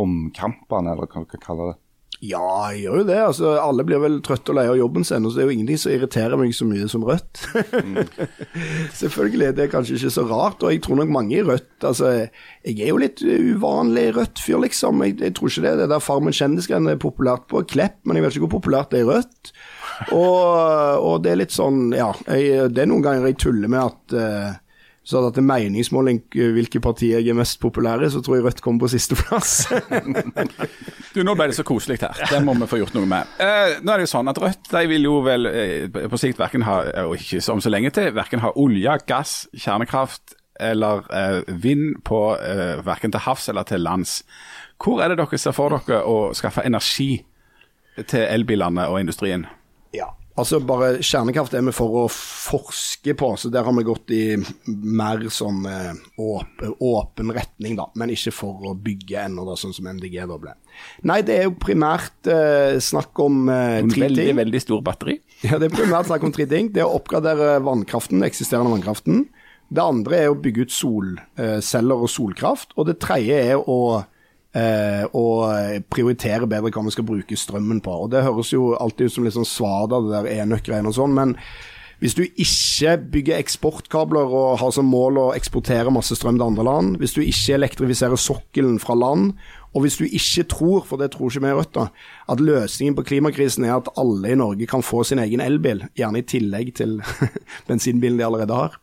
omkampene, 0.00 0.94
eller 0.94 1.06
hva 1.06 1.24
du 1.24 1.30
kan 1.30 1.44
kalle 1.44 1.72
det? 1.72 1.78
Ja, 2.20 2.68
jeg 2.68 2.82
gjør 2.82 2.98
jo 3.00 3.04
det. 3.08 3.16
Altså, 3.16 3.50
alle 3.56 3.84
blir 3.88 4.00
vel 4.02 4.18
trøtte 4.20 4.52
og 4.52 4.58
lei 4.58 4.66
av 4.68 4.76
jobben 4.76 5.06
sin, 5.08 5.24
og 5.24 5.32
så 5.32 5.40
er 5.40 5.46
jo 5.48 5.54
ingenting 5.54 5.78
som 5.80 5.92
irriterer 5.94 6.36
meg 6.36 6.52
så 6.52 6.66
mye 6.68 6.88
som 6.92 7.06
Rødt. 7.08 7.40
Selvfølgelig, 9.00 9.54
det 9.56 9.64
er 9.64 9.70
kanskje 9.72 9.96
ikke 9.96 10.12
så 10.12 10.26
rart, 10.28 10.60
og 10.60 10.74
jeg 10.74 10.82
tror 10.84 11.00
nok 11.00 11.14
mange 11.16 11.38
i 11.38 11.44
Rødt 11.46 11.86
altså, 11.88 12.10
Jeg 12.66 12.76
er 12.76 12.92
jo 12.92 13.00
litt 13.00 13.24
uvanlig 13.24 14.10
Rødt-fyr, 14.18 14.60
liksom. 14.66 15.00
Jeg, 15.06 15.16
jeg, 15.24 15.34
tror 15.38 15.48
ikke 15.48 15.64
det. 15.64 15.74
Det 15.80 15.90
der 15.94 16.04
Farmen 16.04 16.36
kjendisgreiene 16.36 16.92
er 16.92 17.00
populært 17.00 17.48
på 17.48 17.64
Klepp, 17.72 18.02
men 18.04 18.20
jeg 18.20 18.26
vet 18.26 18.36
ikke 18.36 18.46
hvor 18.50 18.58
populært 18.58 18.92
det 18.92 19.00
er 19.00 19.06
i 19.06 19.12
Rødt. 19.14 19.52
Og, 20.12 20.44
og 21.00 21.22
det 21.24 21.32
er 21.32 21.40
litt 21.40 21.56
sånn, 21.56 21.86
ja. 21.96 22.12
Jeg, 22.28 22.68
det 22.76 22.84
er 22.84 22.92
noen 22.92 23.06
ganger 23.06 23.30
jeg 23.30 23.40
tuller 23.46 23.72
med 23.72 23.86
at 23.86 24.18
så 25.10 25.18
hadde 25.18 25.32
hatt 25.32 25.38
en 25.42 25.48
meningsmåling 25.48 26.20
eh, 26.38 26.52
hvilke 26.54 26.80
partier 26.82 27.18
jeg 27.18 27.32
er 27.32 27.38
mest 27.38 27.58
populær 27.62 28.02
i, 28.06 28.10
så 28.12 28.22
tror 28.22 28.38
jeg 28.38 28.44
Rødt 28.46 28.60
kommer 28.62 28.86
på 28.86 28.92
sisteplass. 28.94 29.66
Du, 31.10 31.24
Nå 31.26 31.32
ble 31.34 31.48
det 31.50 31.56
så 31.56 31.64
koselig 31.66 31.96
her. 32.04 32.14
Det 32.30 32.38
må 32.46 32.52
vi 32.54 32.68
få 32.70 32.78
gjort 32.78 32.94
noe 32.94 33.08
med. 33.10 33.30
Eh, 33.42 33.80
nå 33.82 33.90
er 33.90 33.98
det 33.98 34.04
jo 34.06 34.10
sånn 34.12 34.30
at 34.30 34.38
Rødt 34.38 34.68
de 34.70 34.82
vil 34.92 35.08
jo 35.08 35.16
vel 35.26 35.48
eh, 35.50 35.88
på 35.90 36.20
sikt 36.20 36.38
verken 36.38 36.62
ha, 36.62 36.76
og 37.08 37.16
ikke 37.18 37.42
om 37.50 37.62
så 37.64 37.72
lenge 37.72 37.90
til, 37.96 38.12
verken 38.14 38.44
ha 38.44 38.52
olje, 38.54 38.94
gass, 39.10 39.34
kjernekraft 39.58 40.36
eller 40.60 41.02
eh, 41.16 41.40
vind 41.48 42.04
på 42.06 42.20
eh, 42.36 42.78
verken 42.86 43.10
til 43.10 43.24
havs 43.26 43.48
eller 43.50 43.66
til 43.66 43.82
lands. 43.82 44.20
Hvor 44.78 45.02
er 45.02 45.10
det 45.10 45.18
dere 45.18 45.40
ser 45.40 45.56
for 45.56 45.74
dere 45.74 46.04
å 46.06 46.30
skaffe 46.36 46.62
energi 46.68 47.24
til 48.06 48.22
elbilene 48.28 48.86
og 48.92 49.00
industrien? 49.02 49.48
Ja, 49.96 50.12
altså 50.38 50.60
bare 50.62 51.00
kjernekraft 51.02 51.54
er 51.56 51.64
vi 51.66 51.72
for 51.74 51.96
å 52.02 52.04
forske 52.10 53.14
på, 53.18 53.30
så 53.40 53.50
der 53.52 53.66
har 53.66 53.74
vi 53.76 53.84
gått 53.86 54.12
i 54.14 54.22
mer 54.66 55.24
sånn 55.32 55.64
eh, 55.68 55.90
åpen, 56.20 56.74
åpen 56.86 57.32
retning, 57.34 57.76
da. 57.78 57.88
Men 57.98 58.12
ikke 58.14 58.32
for 58.34 58.70
å 58.70 58.74
bygge 58.78 59.26
ennå, 59.26 59.44
da, 59.48 59.56
sånn 59.58 59.74
som 59.76 59.88
MDG 59.90 60.20
da 60.30 60.38
ble. 60.40 60.54
Nei, 61.08 61.20
det 61.26 61.36
er 61.38 61.48
jo 61.48 61.56
primært 61.60 62.30
eh, 62.30 62.78
snakk 62.82 63.18
om 63.24 63.50
eh, 63.52 63.80
tre 63.90 64.06
veldig, 64.06 64.28
ting. 64.30 64.40
veldig 64.42 64.64
stor 64.66 64.86
batteri. 64.86 65.18
Ja, 65.40 65.56
det 65.56 65.70
er 65.70 65.72
primært 65.72 66.04
snakk 66.10 66.24
om 66.26 66.32
tre 66.36 66.44
ting. 66.44 66.66
Det 66.74 66.82
er 66.82 66.88
å 66.88 66.98
oppgradere 66.98 67.54
vannkraften, 67.64 68.20
eksisterende 68.26 68.74
vannkraften. 68.74 69.22
Det 69.72 69.80
andre 69.80 70.18
er 70.18 70.32
å 70.32 70.36
bygge 70.36 70.66
ut 70.66 70.74
solceller 70.74 72.02
og 72.04 72.10
solkraft. 72.12 72.74
Og 72.76 72.90
det 72.90 72.98
tredje 73.00 73.38
er 73.54 73.56
å, 73.56 74.02
eh, 74.56 75.02
å 75.06 75.26
prioritere 75.92 76.48
bedre 76.50 76.72
hva 76.74 76.86
vi 76.86 76.94
skal 76.94 77.08
bruke 77.08 77.38
strømmen 77.38 77.82
på. 77.84 77.96
Og 78.04 78.10
Det 78.12 78.24
høres 78.26 78.54
jo 78.54 78.72
alltid 78.76 79.10
ut 79.10 79.16
som 79.16 79.26
litt 79.26 79.36
sånn 79.36 79.48
svada, 79.48 80.00
det 80.04 80.16
der 80.16 80.32
enøk-greiene 80.42 80.90
og 80.90 80.96
sånn, 80.96 81.14
men 81.16 81.36
hvis 82.00 82.16
du 82.16 82.22
ikke 82.24 82.94
bygger 83.12 83.36
eksportkabler 83.42 84.30
og 84.32 84.60
har 84.62 84.70
som 84.72 84.88
mål 84.88 85.18
å 85.20 85.24
eksportere 85.36 85.92
masse 85.92 86.16
strøm 86.16 86.38
til 86.38 86.46
andre 86.46 86.64
land, 86.64 86.94
hvis 86.96 87.12
du 87.12 87.20
ikke 87.20 87.58
elektrifiserer 87.58 88.16
sokkelen 88.16 88.78
fra 88.80 88.96
land, 88.96 89.34
og 89.70 89.84
hvis 89.84 89.96
du 90.00 90.04
ikke 90.04 90.44
tror, 90.50 90.82
for 90.86 90.98
det 90.98 91.12
tror 91.14 91.30
ikke 91.30 91.44
vi 91.44 91.50
i 91.52 91.54
Rødt, 91.54 91.74
da, 91.76 91.84
at 92.32 92.40
løsningen 92.42 92.96
på 92.98 93.04
klimakrisen 93.06 93.64
er 93.68 93.76
at 93.76 93.90
alle 94.00 94.32
i 94.32 94.38
Norge 94.38 94.66
kan 94.66 94.82
få 94.82 95.04
sin 95.06 95.20
egen 95.22 95.42
elbil, 95.44 95.84
gjerne 95.98 96.22
i 96.22 96.26
tillegg 96.26 96.72
til 96.80 96.96
bensinbilen 97.68 98.18
de 98.18 98.26
allerede 98.26 98.56
har, 98.56 98.74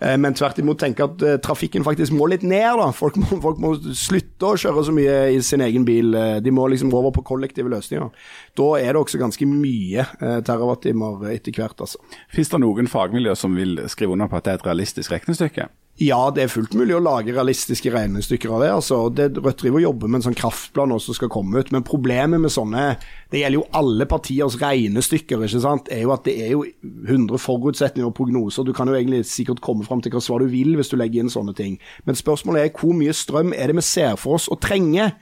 eh, 0.00 0.16
men 0.20 0.36
tvert 0.36 0.60
imot 0.60 0.80
tenke 0.82 1.06
at 1.06 1.24
eh, 1.24 1.38
trafikken 1.40 1.86
faktisk 1.86 2.12
må 2.12 2.28
litt 2.28 2.44
ned. 2.44 2.76
da. 2.82 2.90
Folk 2.96 3.16
må, 3.22 3.40
folk 3.46 3.62
må 3.62 3.72
slutte 3.96 4.50
å 4.52 4.60
kjøre 4.60 4.84
så 4.90 4.96
mye 4.96 5.16
i 5.32 5.40
sin 5.44 5.64
egen 5.64 5.88
bil. 5.88 6.12
eh, 6.14 6.36
De 6.44 6.52
må 6.52 6.68
liksom 6.68 6.92
over 6.92 7.14
på 7.16 7.24
kollektive 7.32 7.72
løsninger. 7.72 8.12
Da 8.60 8.68
er 8.76 8.92
det 8.92 9.02
også 9.02 9.20
ganske 9.22 9.48
mye 9.48 10.04
terawattimer 10.20 11.30
etter 11.32 11.56
hvert, 11.56 11.80
altså. 11.80 12.00
Fins 12.32 12.52
det 12.52 12.60
noen 12.60 12.88
fagmiljøer 12.90 13.38
som 13.38 13.56
vil 13.56 13.80
skrive 13.88 14.16
under 14.16 14.28
på 14.28 14.36
at 14.38 14.46
det 14.46 14.52
er 14.52 14.60
et 14.60 14.68
realistisk 14.68 15.16
regnestykke? 15.16 15.68
Ja, 15.96 16.26
det 16.28 16.42
er 16.44 16.50
fullt 16.52 16.74
mulig 16.76 16.92
å 16.92 17.00
lage 17.00 17.32
realistiske 17.32 17.88
regnestykker 17.88 18.50
av 18.52 18.60
det. 18.60 18.68
altså. 18.68 18.98
Det 19.08 19.30
Rødt 19.38 19.62
driver 19.62 19.80
og 19.80 19.86
jobber 19.86 20.10
med 20.10 20.18
en 20.18 20.26
sånn 20.26 20.36
kraftplan 20.36 20.92
også 20.92 21.14
skal 21.16 21.30
komme 21.32 21.56
ut. 21.56 21.70
Men 21.72 21.86
problemet 21.88 22.42
med 22.42 22.52
sånne 22.52 22.98
Det 23.32 23.40
gjelder 23.40 23.62
jo 23.62 23.70
alle 23.72 24.04
partiers 24.06 24.58
regnestykker. 24.60 25.40
ikke 25.46 25.62
sant? 25.64 25.88
er 25.88 26.02
jo 26.04 26.12
at 26.12 26.24
Det 26.24 26.36
er 26.36 26.52
jo 26.52 26.66
100 26.84 27.40
forutsetninger 27.40 28.10
og 28.10 28.14
prognoser. 28.14 28.62
Du 28.64 28.74
kan 28.76 28.88
jo 28.88 28.94
egentlig 28.94 29.24
sikkert 29.24 29.64
komme 29.64 29.84
fram 29.88 30.02
til 30.02 30.12
hva 30.12 30.20
svar 30.20 30.44
du 30.44 30.52
vil 30.52 30.76
hvis 30.76 30.92
du 30.92 30.96
legger 30.96 31.24
inn 31.24 31.32
sånne 31.32 31.56
ting. 31.56 31.78
Men 32.04 32.14
spørsmålet 32.14 32.66
er 32.66 32.76
hvor 32.76 32.92
mye 32.92 33.16
strøm 33.16 33.54
er 33.56 33.72
det 33.72 33.80
vi 33.80 33.88
ser 33.88 34.20
for 34.20 34.36
oss 34.36 34.50
å 34.52 34.60
trenge? 34.60 35.14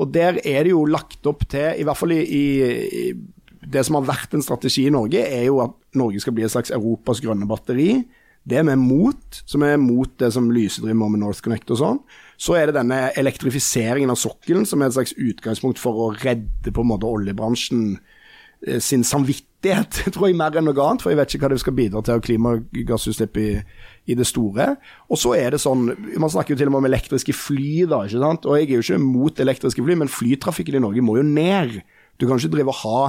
Og 0.00 0.08
der 0.10 0.40
er 0.40 0.64
det 0.64 0.72
jo 0.72 0.86
lagt 0.86 1.26
opp 1.26 1.44
til, 1.46 1.76
i 1.76 1.84
hvert 1.84 2.00
fall 2.00 2.16
i, 2.16 2.24
i 2.24 3.12
det 3.60 3.84
som 3.84 4.00
har 4.00 4.08
vært 4.08 4.34
en 4.34 4.42
strategi 4.42 4.88
i 4.88 4.92
Norge, 4.92 5.20
er 5.20 5.46
jo 5.46 5.60
at 5.60 5.76
Norge 5.94 6.20
skal 6.20 6.32
bli 6.32 6.44
et 6.44 6.52
slags 6.52 6.72
Europas 6.74 7.20
grønne 7.20 7.46
batteri. 7.46 8.02
Det 8.44 8.58
er 8.60 8.66
vi 8.68 8.74
mot, 8.76 9.38
som 9.48 9.62
er 9.64 9.78
mot 9.80 10.10
det 10.20 10.28
som 10.34 10.50
Lyse 10.52 10.82
driver 10.82 10.98
med 11.00 11.14
med 11.14 11.22
NorthConnect 11.22 11.72
og 11.72 11.80
sånn. 11.80 12.02
Så 12.36 12.58
er 12.58 12.68
det 12.68 12.76
denne 12.76 13.06
elektrifiseringen 13.16 14.12
av 14.12 14.20
sokkelen, 14.20 14.66
som 14.68 14.82
er 14.82 14.90
et 14.90 14.98
slags 14.98 15.14
utgangspunkt 15.16 15.80
for 15.80 15.96
å 15.96 16.12
redde 16.12 16.74
på 16.74 16.84
en 16.84 16.90
måte 16.90 17.08
oljebransjen 17.08 17.94
eh, 18.66 18.82
sin 18.84 19.06
samvittighet, 19.06 20.02
tror 20.12 20.28
jeg, 20.28 20.36
mer 20.36 20.60
enn 20.60 20.68
noe 20.68 20.76
annet. 20.76 21.00
For 21.00 21.14
jeg 21.14 21.22
vet 21.22 21.36
ikke 21.36 21.48
hva 21.48 21.54
det 21.54 21.62
skal 21.64 21.78
bidra 21.78 22.04
til 22.04 22.18
av 22.18 22.24
klimagassutslipp 22.26 23.40
i, 23.40 23.48
i 24.12 24.18
det 24.18 24.28
store. 24.28 24.74
Og 25.08 25.22
så 25.24 25.32
er 25.40 25.56
det 25.56 25.64
sånn, 25.64 25.88
Man 26.20 26.32
snakker 26.34 26.52
jo 26.52 26.60
til 26.60 26.68
og 26.68 26.76
med 26.76 26.84
om 26.84 26.92
elektriske 26.92 27.36
fly, 27.38 27.86
da. 27.88 28.04
ikke 28.04 28.24
sant? 28.26 28.44
Og 28.44 28.60
jeg 28.60 28.68
er 28.68 28.76
jo 28.76 28.84
ikke 28.84 29.04
mot 29.06 29.44
elektriske 29.46 29.88
fly, 29.88 29.96
men 30.04 30.12
flytrafikken 30.12 30.82
i 30.82 30.84
Norge 30.84 31.06
må 31.06 31.16
jo 31.16 31.24
ned. 31.24 31.80
Du 32.20 32.28
kan 32.28 32.36
ikke 32.36 32.58
drive 32.58 32.76
og 32.76 32.82
ha 32.84 33.00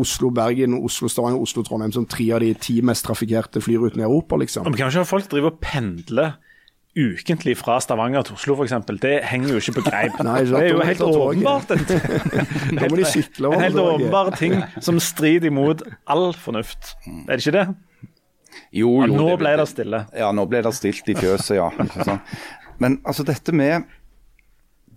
Oslo-Bergen, 0.00 0.74
Oslo-Stavanger, 0.82 1.38
Oslo-Trondheim 1.44 1.92
som 1.94 2.06
tre 2.10 2.26
av 2.34 2.40
de 2.42 2.48
ti 2.58 2.80
mest 2.82 3.04
trafikkerte 3.06 3.60
flyrutene 3.62 4.02
i 4.02 4.08
Europa, 4.08 4.36
liksom. 4.40 4.64
Men 4.66 4.74
kan 4.78 4.90
ikke 4.90 5.04
folk 5.06 5.28
drive 5.30 5.52
og 5.52 5.60
pendle 5.62 6.32
ukentlig 6.98 7.56
fra 7.58 7.76
Stavanger 7.82 8.22
til 8.26 8.34
Oslo, 8.36 8.54
f.eks. 8.58 8.74
Det 9.02 9.12
henger 9.30 9.54
jo 9.54 9.62
ikke 9.62 9.76
på 9.80 9.84
greip. 9.88 10.18
Nei, 10.26 10.40
det 10.46 10.60
er 10.60 10.68
jo 10.72 10.82
helt 10.86 11.00
åpenbart 11.06 11.72
en, 11.74 11.84
Da 12.78 12.90
må 12.90 12.98
de 13.00 13.06
sykle 13.16 13.48
over 13.50 13.58
en 13.58 13.64
helt 13.68 13.80
åpenbar 13.82 14.30
ting 14.38 14.56
som 14.82 14.98
strider 15.02 15.50
imot 15.50 15.82
all 16.10 16.30
fornuft. 16.38 16.94
Er 17.28 17.34
det 17.36 17.42
ikke 17.46 17.56
det? 17.60 17.66
Jo, 18.74 18.90
Ja, 19.02 19.06
jo, 19.10 19.14
nå 19.18 19.28
det- 19.32 19.38
ble 19.42 19.56
det 19.58 19.68
stille. 19.70 20.04
Ja, 20.14 20.30
nå 20.34 20.44
ble 20.50 20.62
det 20.62 20.74
stilt 20.78 21.08
i 21.10 21.14
fjøset, 21.18 21.56
ja. 21.58 22.18
Men 22.82 23.00
altså 23.06 23.22
dette 23.26 23.54
med 23.54 23.86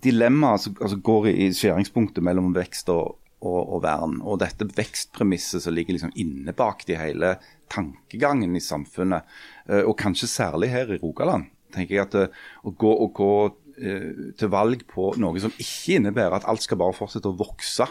dilemmaet 0.02 0.62
som 0.62 0.76
altså, 0.80 0.98
går 1.02 1.26
i, 1.30 1.32
i 1.46 1.54
skjæringspunktet 1.54 2.22
mellom 2.22 2.52
vekst 2.54 2.90
og, 2.94 3.16
og, 3.38 3.60
og 3.60 3.82
vern, 3.84 4.18
og 4.26 4.40
dette 4.42 4.66
vekstpremisset 4.66 5.62
som 5.64 5.74
ligger 5.76 5.96
liksom 5.96 6.14
inne 6.18 6.54
bak 6.56 6.84
i 6.88 6.98
hele 6.98 7.36
tankegangen 7.70 8.56
i 8.56 8.64
samfunnet, 8.64 9.28
eh, 9.68 9.84
og 9.84 9.96
kanskje 10.00 10.30
særlig 10.30 10.72
her 10.72 10.90
i 10.94 11.00
Rogaland, 11.02 11.48
tenker 11.74 11.98
jeg 11.98 12.06
at 12.08 12.18
eh, 12.18 12.44
å 12.66 12.74
gå, 12.74 12.90
å 12.90 13.08
gå 13.14 13.32
eh, 13.78 14.10
til 14.38 14.52
valg 14.52 14.84
på 14.90 15.12
noe 15.22 15.42
som 15.42 15.54
ikke 15.54 16.00
innebærer 16.00 16.40
at 16.40 16.48
alt 16.50 16.66
skal 16.66 16.80
bare 16.80 16.96
fortsette 16.96 17.30
å 17.30 17.38
vokse, 17.38 17.86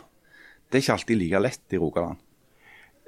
det 0.68 0.80
er 0.80 0.84
ikke 0.84 0.98
alltid 0.98 1.22
like 1.22 1.44
lett 1.46 1.78
i 1.78 1.80
Rogaland. 1.80 2.24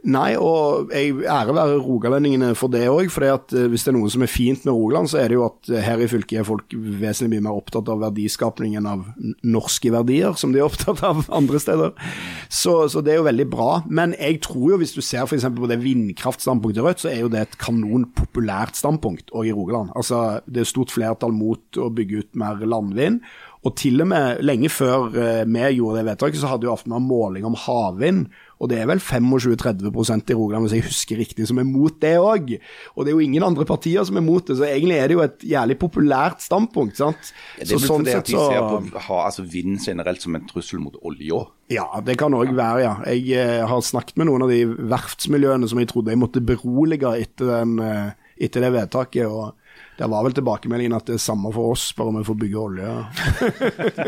Nei, 0.07 0.37
og 0.39 0.93
jeg 0.95 1.11
ære 1.27 1.53
være 1.55 1.79
rogalendingene 1.83 2.53
for 2.55 2.71
det 2.71 2.85
òg. 2.87 3.09
For 3.11 3.25
hvis 3.67 3.83
det 3.83 3.91
er 3.91 3.97
noe 3.97 4.11
som 4.11 4.23
er 4.23 4.31
fint 4.31 4.63
med 4.63 4.71
Rogaland, 4.71 5.09
så 5.11 5.19
er 5.19 5.31
det 5.31 5.35
jo 5.35 5.43
at 5.49 5.71
eh, 5.73 5.83
her 5.83 5.99
i 5.99 6.07
fylket 6.07 6.39
er 6.39 6.47
folk 6.47 6.71
vesentlig 6.71 7.33
mye 7.35 7.47
mer 7.49 7.59
opptatt 7.59 7.91
av 7.91 7.99
verdiskapningen 8.05 8.87
av 8.87 9.03
norske 9.43 9.91
verdier, 9.91 10.37
som 10.39 10.53
de 10.55 10.61
er 10.61 10.67
opptatt 10.69 11.03
av 11.03 11.25
andre 11.39 11.59
steder. 11.59 11.91
Så, 12.47 12.77
så 12.93 13.03
det 13.03 13.13
er 13.13 13.19
jo 13.19 13.27
veldig 13.27 13.47
bra. 13.51 13.69
Men 13.91 14.15
jeg 14.15 14.39
tror 14.47 14.75
jo, 14.75 14.79
hvis 14.79 14.95
du 14.95 15.01
ser 15.03 15.27
f.eks. 15.27 15.49
på 15.57 15.71
det 15.71 15.81
vindkraftstandpunktet 15.83 16.85
Rødt, 16.85 17.03
så 17.03 17.11
er 17.11 17.19
jo 17.25 17.33
det 17.33 17.43
et 17.43 17.59
kanonpopulært 17.59 18.79
standpunkt 18.79 19.35
òg 19.35 19.51
i 19.51 19.55
Rogaland. 19.55 19.91
Altså, 19.99 20.39
det 20.47 20.63
er 20.63 20.71
stort 20.71 20.95
flertall 20.95 21.35
mot 21.35 21.79
å 21.79 21.91
bygge 21.91 22.23
ut 22.23 22.39
mer 22.39 22.63
landvind. 22.63 23.19
Og 23.67 23.75
til 23.75 23.99
og 23.99 24.07
med 24.07 24.39
lenge 24.45 24.69
før 24.71 25.09
eh, 25.19 25.41
vi 25.43 25.65
gjorde 25.75 25.99
det 25.99 26.07
vedtaket, 26.07 26.39
så 26.39 26.53
hadde 26.53 26.69
jo 26.69 26.71
Aftenbladet 26.71 27.09
måling 27.09 27.47
om 27.49 27.57
havvind. 27.59 28.29
Og 28.59 28.67
det 28.71 28.81
er 28.81 28.89
vel 28.89 28.99
25-30% 28.99 30.33
i 30.33 30.35
Rogaland, 30.35 30.67
hvis 30.67 30.75
jeg 30.75 30.87
husker 30.89 31.21
riktig, 31.21 31.47
som 31.47 31.61
er 31.61 31.67
mot 31.67 31.95
det 32.03 32.15
òg. 32.19 32.51
Og 32.95 33.05
det 33.05 33.13
er 33.13 33.15
jo 33.15 33.23
ingen 33.23 33.45
andre 33.47 33.65
partier 33.67 34.03
som 34.07 34.19
er 34.19 34.25
mot 34.25 34.43
det, 34.43 34.57
så 34.59 34.67
egentlig 34.67 34.97
er 34.99 35.07
det 35.07 35.15
jo 35.15 35.23
et 35.23 35.45
jævlig 35.53 35.77
populært 35.79 36.43
standpunkt. 36.43 36.99
sant? 36.99 37.31
Det 37.55 37.69
er 37.69 37.77
vel 37.77 37.85
sånn 37.85 38.03
fordi 38.03 38.17
at 38.17 38.27
de 38.27 38.35
ser 38.35 38.67
på 38.67 39.05
ha, 39.07 39.21
altså 39.29 39.47
vind 39.47 39.79
generelt 39.85 40.25
som 40.25 40.35
en 40.35 40.47
trussel 40.49 40.83
mot 40.83 40.99
olja. 41.07 41.45
Ja, 41.71 41.87
det 42.03 42.17
kan 42.19 42.35
òg 42.35 42.51
være, 42.57 42.83
ja. 42.83 42.93
Jeg 43.07 43.31
eh, 43.37 43.63
har 43.69 43.85
snakket 43.85 44.19
med 44.19 44.27
noen 44.27 44.47
av 44.47 44.51
de 44.51 44.63
verftsmiljøene 44.67 45.69
som 45.69 45.79
jeg 45.79 45.91
trodde 45.91 46.11
jeg 46.11 46.19
måtte 46.19 46.43
berolige 46.43 47.13
etter 47.21 47.53
den 47.53 47.77
eh, 47.85 48.17
etter 48.39 48.63
det 48.63 48.73
vedtaket. 48.75 49.27
og 49.27 49.55
det 49.99 50.07
var 50.07 50.23
vel 50.23 50.35
tilbakemeldingen 50.37 50.95
at 50.95 51.09
det 51.09 51.17
er 51.17 51.21
samme 51.23 51.49
for 51.51 51.73
oss, 51.73 51.89
bare 51.97 52.07
om 52.11 52.17
vi 52.21 52.23
får 52.27 52.37
bygge 52.39 52.59
olje. 52.61 52.91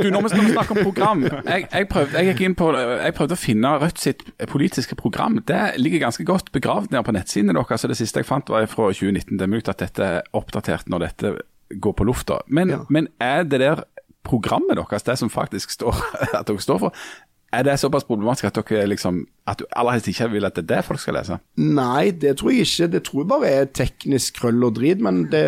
Du, 0.01 0.07
Når 0.13 0.23
vi 0.23 0.29
snakker 0.31 0.53
snakke 0.53 0.75
om 0.77 0.79
program 0.85 1.23
jeg, 1.25 1.65
jeg, 1.67 1.87
prøvde, 1.91 2.23
jeg, 2.23 2.55
på, 2.55 2.69
jeg 2.77 3.15
prøvde 3.17 3.35
å 3.35 3.41
finne 3.41 3.73
Rødt 3.81 3.99
sitt 3.99 4.23
politiske 4.51 4.95
program. 4.99 5.41
Det 5.47 5.59
ligger 5.81 6.05
ganske 6.05 6.25
godt 6.27 6.51
begravd 6.55 6.93
nede 6.95 7.03
på 7.07 7.15
nettsidene 7.15 7.55
deres. 7.57 7.83
Det 7.91 7.97
siste 7.99 8.23
jeg 8.23 8.29
fant 8.29 8.49
var 8.51 8.67
fra 8.71 8.87
2019. 8.93 9.35
Det 9.35 9.45
er 9.47 9.51
mulig 9.51 9.67
at 9.71 9.83
dette 9.83 10.07
er 10.07 10.21
oppdatert 10.37 10.87
når 10.91 11.07
dette 11.09 11.33
går 11.81 11.97
på 11.99 12.07
lufta. 12.07 12.39
Men, 12.47 12.69
Ja. 12.71 12.81
men 12.89 13.07
er 13.19 13.43
det 13.43 13.59
der 13.63 13.83
programmet 14.27 14.77
deres, 14.77 15.03
det 15.03 15.17
som 15.17 15.31
faktisk 15.33 15.71
står 15.73 15.97
at 16.39 16.47
dere 16.47 16.61
står 16.61 16.79
for, 16.87 17.05
er 17.51 17.63
det 17.67 17.73
såpass 17.81 18.05
problematisk 18.07 18.45
at 18.47 18.57
dere 18.61 18.85
liksom, 18.87 19.25
at 19.51 19.59
du 19.59 19.65
aller 19.75 19.97
helst 19.97 20.07
ikke 20.07 20.29
vil 20.31 20.45
at 20.47 20.55
det 20.55 20.63
er 20.63 20.69
det 20.77 20.85
folk 20.87 21.01
skal 21.03 21.17
lese? 21.17 21.37
Nei, 21.59 22.11
det 22.15 22.37
tror 22.39 22.53
jeg 22.53 22.63
ikke. 22.67 22.87
Det 22.93 23.01
tror 23.07 23.21
jeg 23.23 23.29
bare 23.33 23.49
er 23.61 23.65
teknisk 23.75 24.37
krøll 24.39 24.63
og 24.63 24.75
drit. 24.77 25.01
Men 25.03 25.25
det 25.33 25.43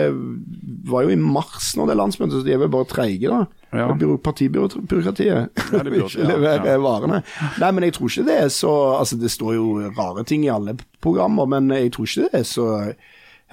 var 0.91 1.05
jo 1.07 1.13
i 1.13 1.19
mars 1.19 1.71
når 1.79 1.87
det 1.87 1.95
er 1.95 2.01
landsmøte, 2.01 2.39
så 2.41 2.43
de 2.47 2.55
er 2.57 2.59
vel 2.65 2.73
bare 2.73 2.89
treige, 2.91 3.31
da. 3.31 3.45
Ja. 3.73 3.87
Partibyråkratiet. 3.89 5.25
Ja, 5.25 5.45
det 5.71 5.93
burde- 5.93 6.05
ikke 6.11 6.27
leverer 6.27 6.65
ja, 6.67 6.75
ja. 6.75 6.83
varene. 6.83 7.23
Nei, 7.63 7.71
men 7.71 7.87
jeg 7.87 7.95
tror 7.97 8.11
ikke 8.11 8.27
det 8.27 8.37
er 8.43 8.51
så 8.53 8.73
Altså, 8.99 9.17
det 9.17 9.31
står 9.31 9.55
jo 9.55 9.65
rare 9.97 10.23
ting 10.27 10.43
i 10.45 10.51
alle 10.53 10.75
programmer, 11.01 11.45
men 11.49 11.71
jeg 11.71 11.91
tror 11.95 12.05
ikke 12.09 12.27
det 12.29 12.39
er 12.43 12.47
så 12.47 12.67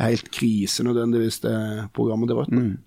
helt 0.02 0.30
krise 0.34 0.84
nødvendigvis, 0.86 1.40
det 1.44 1.54
programmet 1.96 2.30
til 2.30 2.36
Rødt. 2.38 2.52
Mm. 2.54 2.78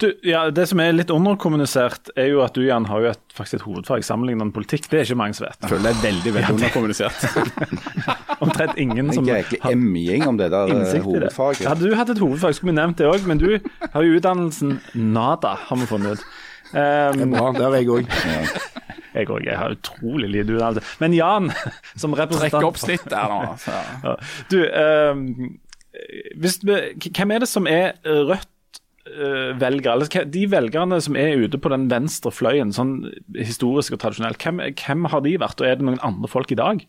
Du, 0.00 0.06
ja, 0.26 0.44
det 0.50 0.64
som 0.70 0.80
er 0.80 0.94
litt 0.96 1.10
underkommunisert, 1.12 2.12
er 2.16 2.30
jo 2.32 2.42
at 2.44 2.54
du 2.56 2.62
Jan, 2.64 2.86
har 2.88 3.04
jo 3.04 3.10
et, 3.12 3.22
faktisk 3.36 3.60
et 3.60 3.66
hovedfag 3.66 4.04
sammenlignende 4.06 4.54
politikk. 4.56 4.88
Det 4.90 5.00
er 5.00 5.08
ikke 5.08 5.18
mange 5.20 5.36
som 5.38 5.46
vet. 5.48 5.58
Jeg 5.62 5.72
føler 5.74 5.88
det 5.88 5.92
er 5.92 6.04
veldig 6.06 6.34
veldig 6.38 6.54
underkommunisert. 6.56 7.26
Omtrent 8.44 8.78
ingen 8.82 9.12
som 9.14 9.28
er 9.28 9.42
egentlig 9.42 9.60
emjing 9.70 10.26
om 10.28 10.38
det 10.40 10.50
der 10.54 10.72
det. 10.72 11.02
hovedfaget. 11.04 11.66
Hadde 11.68 11.90
du 11.90 11.98
hatt 11.98 12.10
et 12.14 12.22
hovedfag, 12.22 12.54
skulle 12.56 12.72
vi 12.72 12.78
nevnt 12.80 12.98
det 13.02 13.10
òg, 13.10 13.26
men 13.28 13.42
du 13.42 13.50
har 13.92 14.06
jo 14.06 14.16
utdannelsen 14.18 14.78
NADA, 14.94 15.56
har 15.68 15.82
vi 15.82 15.90
funnet 15.90 16.18
ut. 16.18 16.26
Um, 16.72 17.34
Bra, 17.34 17.50
det 17.52 17.64
har 17.66 17.74
jeg 17.76 17.88
òg. 17.92 18.06
jeg 19.12 19.28
òg. 19.28 19.42
Jeg 19.44 19.58
har 19.60 19.74
utrolig 19.74 20.30
lite 20.32 20.54
utdannelse. 20.54 20.96
Men 21.02 21.12
Jan, 21.12 21.50
som 22.00 22.14
representant 22.16 22.54
Trekk 22.56 22.68
opp 22.70 22.80
snittet 22.80 23.12
der 23.12 23.28
nå. 23.28 23.40
altså. 23.52 24.14
Du, 24.48 24.56
ehm, 24.64 25.26
hvis 26.40 26.58
hvem 26.62 27.34
er 27.34 27.42
det 27.42 27.48
som 27.50 27.68
er 27.68 27.94
Rødt 28.06 28.48
velger 29.04 29.58
velgere? 29.60 29.94
Eller 29.96 30.30
de 30.30 30.44
velgerne 30.50 31.00
som 31.04 31.16
er 31.18 31.42
ute 31.42 31.58
på 31.60 31.72
den 31.72 31.88
venstre 31.90 32.32
fløyen, 32.32 32.72
sånn 32.72 32.94
historisk 33.36 33.96
og 33.96 34.02
tradisjonelt, 34.04 34.40
hvem, 34.42 34.62
hvem 34.78 35.08
har 35.12 35.24
de 35.24 35.34
vært, 35.42 35.60
og 35.60 35.68
er 35.68 35.78
det 35.78 35.88
noen 35.88 36.02
andre 36.06 36.30
folk 36.30 36.54
i 36.54 36.60
dag? 36.60 36.84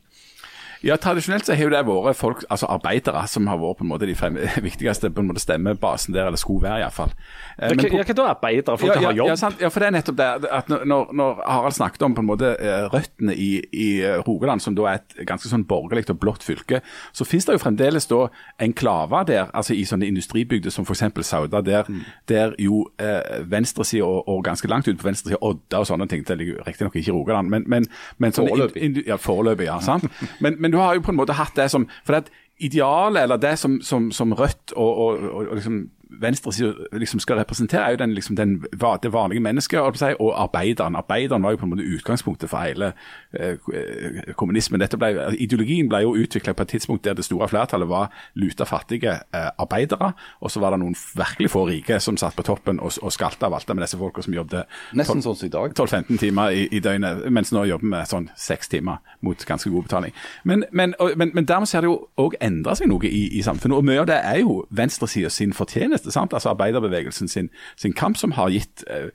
Ja, 0.83 0.97
Tradisjonelt 0.99 1.47
så 1.47 1.55
har 1.55 1.63
jo 1.63 1.71
det 1.71 1.79
vært 1.87 2.17
folk, 2.19 2.41
altså 2.51 2.67
arbeidere 2.67 3.21
som 3.31 3.47
har 3.47 3.59
vært 3.61 3.79
på 3.79 3.85
en 3.85 3.91
måte 3.93 4.07
de 4.09 4.15
frem, 4.19 4.35
viktigste 4.67 5.11
på 5.13 5.23
en 5.23 5.29
måte 5.29 5.43
stemmebasen 5.43 6.15
der, 6.15 6.27
eller 6.27 6.39
skulle 6.41 6.65
være 6.65 6.83
iallfall. 6.83 7.13
Ja, 7.59 7.69
hva, 7.71 8.03
da 8.17 8.25
arbeidere? 8.33 8.77
Folk 8.81 8.91
ja, 8.91 8.97
ja, 8.99 9.07
har 9.07 9.17
jobb? 9.21 9.31
Ja, 9.31 9.37
sant? 9.39 9.61
ja, 9.63 9.69
for 9.71 9.83
det 9.83 9.87
er 9.87 9.95
nettopp 9.95 10.17
det. 10.19 10.27
at 10.51 10.71
Når, 10.73 11.13
når 11.15 11.39
Harald 11.47 11.77
snakket 11.77 12.03
om 12.03 12.17
på 12.17 12.23
en 12.25 12.27
måte 12.27 12.51
eh, 12.59 12.87
røttene 12.91 13.35
i, 13.35 13.49
i 13.71 13.87
eh, 14.03 14.19
Rogaland, 14.27 14.63
som 14.63 14.75
da 14.75 14.89
er 14.91 14.99
et 14.99 15.23
ganske 15.29 15.47
sånn 15.47 15.63
borgerlig 15.69 16.09
og 16.11 16.19
blått 16.19 16.43
fylke, 16.43 16.81
så 17.15 17.27
finnes 17.27 17.47
det 17.47 17.55
jo 17.55 17.63
fremdeles 17.63 18.09
da 18.11 18.25
enklaver 18.63 19.27
der, 19.29 19.47
altså 19.55 19.77
i 19.77 19.85
sånne 19.87 20.09
industribygder 20.11 20.73
som 20.73 20.83
f.eks. 20.87 21.05
Sauda, 21.23 21.61
der, 21.63 21.87
Mm. 21.93 22.03
der 22.29 22.53
jo 22.59 22.83
eh, 23.01 23.41
venstresida 23.49 24.05
og, 24.05 24.27
og 24.29 24.43
ganske 24.45 24.67
langt 24.71 24.87
ut 24.87 24.97
på 24.99 25.07
venstresida, 25.07 25.39
Odda 25.43 25.81
og 25.83 25.87
sånne 25.89 26.07
ting, 26.09 26.23
det 26.27 26.37
ligger 26.39 26.63
riktignok 26.67 26.95
ikke 26.95 27.11
i 27.11 27.15
Rogaland, 27.15 27.49
men, 27.51 27.65
men, 27.67 27.87
men 28.17 28.35
sånne 28.35 28.53
Foreløpig. 28.53 29.03
Ja, 29.07 29.17
foreløpig, 29.19 29.67
ja. 29.67 29.79
sant? 29.83 30.07
Men, 30.43 30.55
men 30.59 30.72
du 30.73 30.79
har 30.81 30.97
jo 30.97 31.03
på 31.05 31.13
en 31.13 31.19
måte 31.19 31.37
hatt 31.37 31.55
det 31.59 31.69
som 31.71 31.85
For 32.03 32.17
det 32.17 32.33
idealet, 32.63 33.23
eller 33.25 33.41
det 33.41 33.57
som, 33.59 33.79
som, 33.81 34.11
som 34.13 34.33
Rødt 34.37 34.75
og, 34.75 34.97
og, 35.03 35.23
og, 35.29 35.47
og 35.47 35.55
liksom 35.57 35.79
venstresida 36.21 36.73
liksom 36.91 37.19
skal 37.19 37.37
representere, 37.37 37.85
er 37.85 37.91
jo 37.91 37.97
den, 37.97 38.13
liksom 38.13 38.35
den, 38.35 38.55
det 39.03 39.13
vanlige 39.13 39.39
mennesket 39.39 39.97
si, 39.97 40.13
og 40.19 40.43
arbeideren. 40.43 40.95
Arbeideren 40.95 41.43
var 41.43 41.51
jo 41.51 41.57
på 41.57 41.65
en 41.65 41.69
måte 41.69 41.83
utgangspunktet 41.83 42.49
for 42.49 42.63
hele 42.63 42.91
eh, 43.33 43.57
eh, 43.73 44.33
kommunismen. 44.37 44.83
Ble, 44.99 45.11
ideologien 45.39 45.89
ble 45.89 46.03
jo 46.03 46.15
utvikla 46.15 46.53
på 46.53 46.63
et 46.63 46.73
tidspunkt 46.75 47.05
der 47.05 47.13
det 47.13 47.25
store 47.25 47.47
flertallet 47.47 47.89
var 47.89 48.11
luta 48.33 48.63
fattige 48.63 49.11
eh, 49.33 49.49
arbeidere, 49.57 50.13
og 50.41 50.51
så 50.51 50.59
var 50.59 50.75
det 50.75 50.81
noen 50.83 50.95
virkelig 51.15 51.51
få 51.51 51.65
rike 51.69 51.99
som 51.99 52.17
satt 52.17 52.35
på 52.35 52.45
toppen 52.47 52.79
og, 52.79 52.93
og 53.01 53.13
skalta 53.13 53.47
og 53.47 53.57
valta 53.57 53.73
med 53.73 53.85
disse 53.85 53.97
folka 53.97 54.21
som 54.21 54.33
jobbet 54.33 54.69
Nesten 54.97 55.21
sånn. 55.23 55.49
12-15 55.53 56.17
timer 56.19 56.53
i, 56.53 56.67
i 56.71 56.79
døgnet, 56.83 57.25
mens 57.33 57.51
nå 57.53 57.65
jobber 57.69 57.89
vi 57.89 58.03
sånn 58.09 58.29
seks 58.39 58.71
timer 58.71 58.99
mot 59.21 59.45
ganske 59.47 59.69
god 59.69 59.87
betaling. 59.87 60.13
Men, 60.43 60.65
men, 60.71 60.95
og, 60.99 61.13
men, 61.17 61.31
men 61.33 61.47
dermed 61.47 61.71
har 61.73 61.85
det 61.85 61.89
jo 61.89 61.97
òg 62.19 62.37
endra 62.43 62.75
seg 62.77 62.89
noe 62.91 63.07
i, 63.07 63.23
i 63.37 63.43
samfunnet, 63.45 63.77
og 63.77 63.87
mye 63.87 64.01
av 64.03 64.09
det 64.09 64.19
er 64.19 64.41
jo 64.43 64.63
venstresida 64.75 65.31
sin 65.33 65.53
fortjeneste. 65.55 66.02
Sant? 66.11 66.33
Altså 66.33 66.49
Arbeiderbevegelsen 66.49 67.27
sin, 67.27 67.49
sin 67.75 67.93
kamp 67.93 68.17
som 68.17 68.31
har 68.31 68.49
gitt 68.49 68.83
eh, 68.87 69.09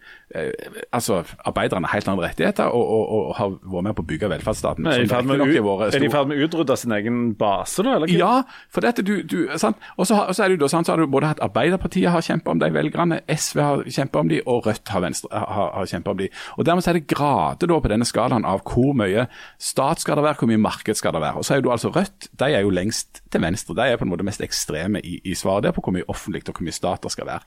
altså 0.92 1.22
arbeiderne 1.48 1.88
helt 1.88 2.08
andre 2.08 2.28
rettigheter, 2.28 2.68
og, 2.74 2.90
og, 2.94 3.12
og 3.28 3.36
har 3.38 3.52
vært 3.62 3.86
med 3.86 3.96
på 3.96 4.04
å 4.04 4.08
bygge 4.08 4.30
velferdsstaten. 4.34 4.86
Er 4.86 5.00
de 5.00 5.06
i 5.06 5.10
ferd 5.10 5.28
med 5.28 5.40
å 5.40 5.46
har 5.78 5.92
stor- 5.94 6.28
med 6.28 6.42
utrydde 6.44 6.76
sin 6.76 6.92
egen 6.92 7.20
base, 7.38 7.82
da? 7.86 7.94
Eller? 7.96 8.12
ja, 8.12 8.32
for 8.72 8.84
dette 8.84 9.04
du, 9.06 9.22
du 9.22 9.38
sant? 9.60 9.80
Og 9.96 10.08
så, 10.10 10.20
så 10.36 10.44
er 10.44 10.52
det 10.52 10.58
jo 10.58 10.64
da, 10.66 10.70
sant? 10.72 10.88
så 10.88 10.94
har 10.94 11.00
du 11.02 11.08
både 11.10 11.30
hatt 11.32 11.42
Arbeiderpartiet 11.44 12.12
har 12.12 12.24
kjempet 12.24 12.52
om 12.52 12.60
de 12.60 12.70
velgerne, 12.74 13.20
SV 13.28 13.62
har 13.64 13.84
kjempet 13.88 14.20
om 14.20 14.32
de, 14.32 14.42
og 14.44 14.68
Rødt 14.68 14.92
har, 14.92 15.04
venstre, 15.06 15.32
har, 15.32 15.72
har 15.78 15.88
kjempet 15.88 16.12
om 16.12 16.20
de. 16.20 16.30
Og 16.58 16.68
Dermed 16.68 16.84
så 16.84 16.92
er 16.92 17.00
det 17.00 17.06
grader 17.08 17.72
da 17.72 17.80
på 17.80 17.92
denne 17.94 18.08
skalaen 18.08 18.44
av 18.48 18.64
hvor 18.68 18.92
mye 18.98 19.28
stat 19.56 20.04
skal 20.04 20.20
det 20.20 20.26
være, 20.28 20.40
hvor 20.42 20.52
mye 20.52 20.60
marked 20.60 20.98
skal 21.00 21.16
det 21.16 21.24
være. 21.24 21.40
Og 21.40 21.48
så 21.48 21.56
er 21.56 21.64
jo 21.64 21.72
altså 21.72 21.92
Rødt, 21.94 22.28
de 22.36 22.52
er 22.52 22.66
jo 22.66 22.74
lengst 22.74 23.22
til 23.32 23.40
venstre. 23.42 23.76
De 23.78 23.86
er 23.88 23.96
på 24.00 24.04
en 24.04 24.12
måte 24.12 24.26
mest 24.26 24.44
ekstreme 24.44 25.00
i, 25.00 25.20
i 25.24 25.36
svaret 25.38 25.68
der 25.70 25.76
på 25.76 25.84
hvor 25.84 25.96
mye 25.96 26.06
offentlig 26.12 26.44
og 26.48 26.58
hvor 26.58 26.68
mye 26.68 26.76
stat 26.76 27.06
det 27.06 27.14
skal 27.16 27.30
være. 27.30 27.40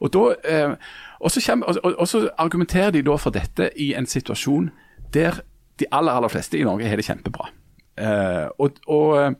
Og, 0.00 0.12
da, 0.14 0.26
eh, 0.48 0.74
og, 1.20 1.30
så 1.30 1.42
kommer, 1.44 1.72
og, 1.76 1.94
og, 1.94 2.08
så 2.08 2.26
argumenterer 2.40 2.94
de 2.96 3.04
da 3.06 3.16
for 3.20 3.34
dette 3.34 3.70
i 3.76 3.92
en 3.98 4.08
situasjon 4.08 4.70
der 5.14 5.42
de 5.80 5.88
aller, 5.92 6.12
aller 6.12 6.32
fleste 6.32 6.58
i 6.58 6.64
Norge 6.66 6.88
har 6.88 7.00
det 7.00 7.06
kjempebra. 7.08 7.50
Eh, 8.00 8.46
og, 8.58 8.80
og, 8.86 9.36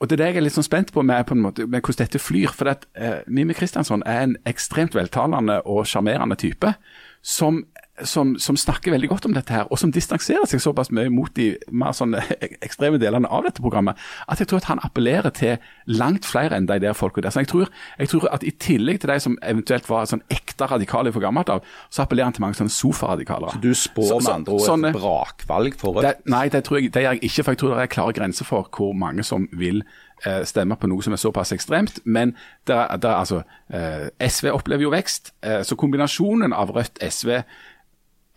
og 0.00 0.08
det 0.08 0.16
er 0.16 0.22
det 0.22 0.28
jeg 0.32 0.40
er 0.40 0.46
litt 0.46 0.56
sånn 0.56 0.66
spent 0.66 0.92
på 0.94 1.04
med, 1.06 1.24
på 1.28 1.36
måte, 1.38 1.66
med 1.66 1.80
hvordan 1.80 2.06
dette 2.06 2.20
flyr. 2.22 2.52
For 2.56 2.72
at, 2.72 2.86
eh, 2.96 3.20
Mimi 3.26 3.56
Kristiansson 3.56 4.04
er 4.08 4.24
en 4.26 4.36
ekstremt 4.48 4.96
veltalende 4.96 5.60
og 5.68 5.86
sjarmerende 5.88 6.38
type 6.40 6.74
som, 7.22 7.62
som, 8.08 8.38
som 8.40 8.56
snakker 8.56 8.94
veldig 8.94 9.08
godt 9.10 9.26
om 9.28 9.34
dette 9.36 9.52
her, 9.52 9.66
og 9.70 9.76
som 9.78 9.90
distanserer 9.92 10.46
seg 10.48 10.62
såpass 10.64 10.88
mye 10.96 11.10
mot 11.12 11.28
de 11.36 11.50
mer 11.76 11.92
sånne 11.96 12.22
ekstreme 12.64 12.96
delene 13.00 13.28
av 13.28 13.44
dette 13.44 13.60
programmet, 13.60 13.98
at 14.32 14.40
jeg 14.40 14.48
tror 14.48 14.62
at 14.62 14.68
han 14.70 14.80
appellerer 14.86 15.34
til 15.36 15.58
langt 15.92 16.24
flere 16.24 16.56
enn 16.56 16.66
de 16.70 16.78
der 16.82 16.96
folka 16.96 17.20
der. 17.20 17.34
Så 17.34 17.42
jeg 17.44 17.50
tror, 17.52 17.68
jeg 18.00 18.08
tror 18.08 18.28
at 18.32 18.46
i 18.48 18.54
tillegg 18.64 19.02
til 19.02 19.12
de 19.12 19.18
som 19.20 19.36
eventuelt 19.44 19.88
var 19.90 20.08
sånn 20.08 20.24
ekte 20.32 20.70
radikale 20.72 21.12
fra 21.12 21.24
gammelt 21.26 21.52
av, 21.52 21.66
så 21.92 22.06
appellerer 22.06 22.30
han 22.30 22.38
til 22.38 22.46
mange 22.46 22.58
sånne 22.62 22.72
sofaradikale. 22.72 23.52
Du 23.60 23.74
spår 23.76 24.08
Så- 24.08 24.20
med 24.24 24.32
andre 24.38 24.54
ord 24.56 24.64
sånn, 24.70 24.86
et 24.88 24.96
brakvalg 24.96 25.76
for 25.76 26.00
Rødt. 26.00 26.24
nei, 26.26 26.48
det 26.48 26.64
tror 26.64 26.80
jeg, 26.80 26.92
det 26.92 27.02
gjør 27.04 27.12
jeg 27.18 27.24
ikke, 27.28 27.44
for 27.44 27.52
jeg 27.52 27.58
tror 27.58 27.74
det 27.76 27.82
er 27.82 27.94
klare 27.98 28.12
grenser 28.16 28.44
for 28.48 28.68
hvor 28.72 28.94
mange 28.96 29.22
som 29.22 29.48
vil 29.52 29.82
eh, 30.24 30.44
stemme 30.44 30.76
på 30.78 30.86
noe 30.88 31.02
som 31.02 31.12
er 31.12 31.18
såpass 31.18 31.50
ekstremt. 31.52 31.98
Men 32.04 32.36
der, 32.66 32.96
der, 32.96 33.08
er, 33.10 33.16
altså, 33.24 33.42
eh, 33.68 34.08
SV 34.28 34.52
opplever 34.54 34.82
jo 34.86 34.90
vekst, 34.94 35.32
eh, 35.42 35.62
så 35.66 35.74
kombinasjonen 35.76 36.54
av 36.54 36.70
Rødt, 36.70 37.02
SV 37.02 37.42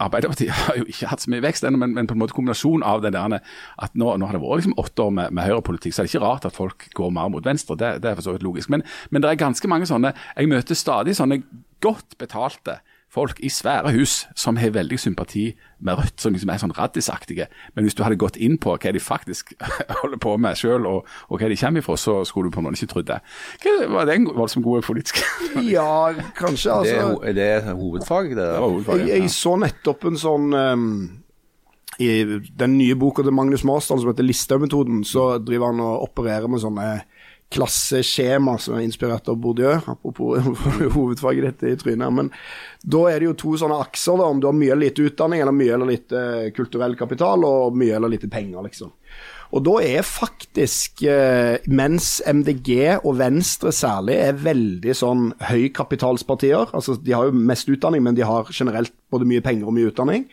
Arbeiderpartiet 0.03 0.51
har 0.65 0.79
jo 0.79 0.87
ikke 0.91 1.09
hatt 1.11 1.23
så 1.23 1.31
mye 1.31 1.43
vekst 1.45 1.67
ennå, 1.67 1.79
men, 1.81 1.93
men 1.95 2.09
på 2.09 2.17
en 2.17 2.21
måte 2.21 2.35
kombinasjonen 2.35 2.83
av 2.87 3.03
den 3.05 3.15
der 3.15 3.37
at 3.39 3.93
nå, 3.95 4.09
nå 4.19 4.27
har 4.27 4.35
det 4.35 4.43
vært 4.43 4.63
liksom 4.63 4.79
åtte 4.81 5.05
år 5.05 5.13
med, 5.19 5.35
med 5.35 5.47
høyrepolitikk, 5.47 5.95
så 5.95 6.03
er 6.03 6.09
det 6.09 6.13
ikke 6.13 6.25
rart 6.25 6.47
at 6.49 6.57
folk 6.57 6.89
går 6.97 7.13
mer 7.15 7.31
mot 7.31 7.45
venstre. 7.45 7.77
Det, 7.79 7.93
det 8.03 8.11
er 8.11 8.19
for 8.19 8.27
så 8.27 8.35
vidt 8.35 8.45
logisk. 8.45 8.71
Men, 8.73 8.83
men 9.09 9.23
det 9.23 9.31
er 9.31 9.39
ganske 9.39 9.69
mange 9.71 9.87
sånne 9.89 10.11
Jeg 10.35 10.51
møter 10.51 10.77
stadig 10.77 11.15
sånne 11.17 11.39
godt 11.83 12.17
betalte 12.19 12.79
folk 13.15 13.39
i 13.43 13.49
svære 13.51 13.93
hus 13.95 14.25
som 14.35 14.59
har 14.59 14.73
veldig 14.75 14.99
sympati 14.99 15.45
med 15.85 15.99
Rødt, 15.99 16.21
som 16.21 16.35
liksom 16.35 16.51
er 16.51 16.61
sånn 16.61 16.73
raddisaktige. 16.75 17.47
Men 17.75 17.87
hvis 17.87 17.95
du 17.95 18.03
hadde 18.03 18.19
gått 18.19 18.39
inn 18.41 18.57
på 18.61 18.75
hva 18.75 18.93
de 18.95 19.01
faktisk 19.03 19.53
holder 20.01 20.19
på 20.21 20.35
med 20.41 20.59
sjøl, 20.59 20.87
og, 20.89 21.09
og 21.29 21.41
hva 21.41 21.49
de 21.51 21.59
kommer 21.59 21.83
ifra, 21.83 21.97
så 21.99 22.17
skulle 22.27 22.49
du 22.49 22.55
på 22.55 22.63
en 22.63 22.67
måte 22.67 22.81
ikke 22.81 22.93
trodd 22.93 23.11
det. 23.11 23.19
Var 23.95 24.09
det 24.09 24.17
en 24.19 24.29
voldsomt 24.35 24.65
god 24.65 24.87
politisk 24.87 25.21
Ja, 25.75 26.13
kanskje. 26.37 26.79
Det 26.85 26.95
er, 26.95 27.03
altså. 27.03 27.21
er 27.23 27.37
det 27.39 27.75
hovedfaget? 27.75 28.37
Det 28.37 28.49
Det 28.49 28.63
hovedfaget, 28.65 29.07
Jeg, 29.09 29.21
jeg 29.27 29.35
så 29.35 29.55
nettopp 29.61 30.09
en 30.09 30.19
sånn 30.19 30.49
um, 30.55 30.89
I 32.01 32.09
den 32.59 32.77
nye 32.79 32.97
boka 32.99 33.23
til 33.23 33.35
Magnus 33.35 33.63
Marsdal 33.67 34.01
som 34.01 34.11
heter 34.11 34.27
Listhaug-metoden, 34.27 35.03
så 35.07 35.35
driver 35.39 35.71
han 35.71 35.83
og 35.85 36.09
opererer 36.09 36.51
med 36.51 36.63
sånne 36.63 36.89
klasseskjema 37.53 38.55
som 38.59 38.75
er 38.75 38.85
inspirert 38.85 39.29
av 39.29 39.37
Bourdieu, 39.41 39.77
apropos 39.85 40.41
hovedfaget 40.95 41.61
ditt 41.61 41.67
i 41.69 41.77
trynet. 41.79 42.13
Men 42.13 42.31
da 42.81 43.05
er 43.11 43.21
det 43.21 43.29
jo 43.29 43.37
to 43.43 43.53
sånne 43.61 43.77
akser, 43.83 44.17
da, 44.19 44.27
om 44.29 44.41
du 44.41 44.49
har 44.49 44.57
mye 44.57 44.73
eller 44.73 44.89
lite 44.89 45.05
utdanning, 45.09 45.43
eller 45.43 45.55
mye 45.55 45.77
eller 45.77 45.91
lite 45.91 46.25
eh, 46.41 46.51
kulturell 46.55 46.97
kapital, 46.99 47.45
og 47.47 47.77
mye 47.77 47.95
eller 47.97 48.11
lite 48.15 48.31
penger, 48.31 48.65
liksom. 48.65 48.93
Og 49.55 49.61
da 49.63 49.75
er 49.85 50.07
faktisk, 50.07 51.05
eh, 51.07 51.61
mens 51.71 52.17
MDG 52.27 52.97
og 52.97 53.13
Venstre 53.21 53.71
særlig 53.75 54.17
er 54.19 54.41
veldig 54.41 54.95
sånn 54.97 55.29
høykapitalspartier, 55.51 56.73
altså 56.75 56.97
de 56.99 57.13
har 57.15 57.29
jo 57.29 57.45
mest 57.53 57.69
utdanning, 57.71 58.03
men 58.03 58.17
de 58.17 58.25
har 58.27 58.49
generelt 58.51 58.91
både 59.13 59.29
mye 59.29 59.45
penger 59.45 59.69
og 59.69 59.77
mye 59.77 59.93
utdanning, 59.93 60.25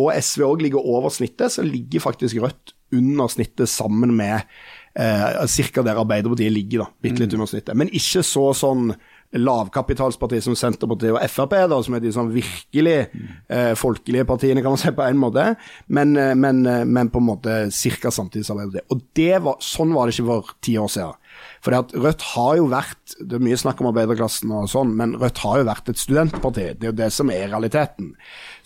og 0.00 0.14
SV 0.14 0.46
òg 0.46 0.62
ligger 0.64 0.86
over 0.88 1.12
snittet, 1.12 1.52
så 1.52 1.66
ligger 1.66 2.00
faktisk 2.00 2.38
Rødt 2.40 2.72
under 2.92 3.28
snittet 3.28 3.68
sammen 3.68 4.14
med 4.16 4.46
Eh, 4.94 5.46
Ca. 5.72 5.82
der 5.82 5.96
Arbeiderpartiet 5.96 6.52
ligger, 6.52 6.84
da. 6.84 6.86
Bitte 7.00 7.24
litt 7.24 7.34
under 7.34 7.48
snittet. 7.48 7.76
Men 7.78 7.88
ikke 7.88 8.22
så 8.26 8.50
sånn 8.56 8.92
lavkapitalsparti 9.32 10.40
som 10.44 10.56
Senterpartiet 10.58 11.14
og 11.14 11.22
Frp, 11.32 11.54
da, 11.70 11.78
som 11.84 11.96
er 11.96 12.02
de 12.04 12.12
sånn 12.12 12.32
virkelig 12.34 12.96
eh, 13.00 13.72
folkelige 13.78 14.26
partiene, 14.28 14.64
kan 14.64 14.74
man 14.74 14.82
si 14.82 14.92
på 14.92 15.06
en 15.06 15.20
måte, 15.20 15.46
men, 15.88 16.12
eh, 16.20 16.34
men, 16.36 16.60
eh, 16.68 16.84
men 16.84 17.08
på 17.12 17.22
en 17.22 17.28
måte 17.30 17.56
ca. 17.72 18.12
samtidig 18.12 18.44
som 18.48 18.60
Arbeiderpartiet. 18.60 18.92
Og 18.92 19.02
det 19.16 19.42
var, 19.46 19.56
sånn 19.64 19.94
var 19.96 20.08
det 20.08 20.16
ikke 20.18 20.28
for 20.28 20.56
ti 20.60 20.76
år 20.80 20.92
siden. 20.92 21.18
For 21.62 21.74
Rødt 21.78 22.24
har 22.32 22.56
jo 22.58 22.64
vært 22.72 23.14
Det 23.22 23.36
er 23.38 23.44
mye 23.44 23.58
snakk 23.60 23.80
om 23.82 23.90
arbeiderklassen 23.92 24.50
og 24.54 24.70
sånn, 24.70 24.96
men 24.98 25.14
Rødt 25.20 25.42
har 25.44 25.60
jo 25.60 25.68
vært 25.68 25.92
et 25.92 26.00
studentparti. 26.00 26.72
Det 26.74 26.88
er 26.88 26.90
jo 26.90 26.98
det 26.98 27.10
som 27.14 27.30
er 27.30 27.50
realiteten. 27.52 28.12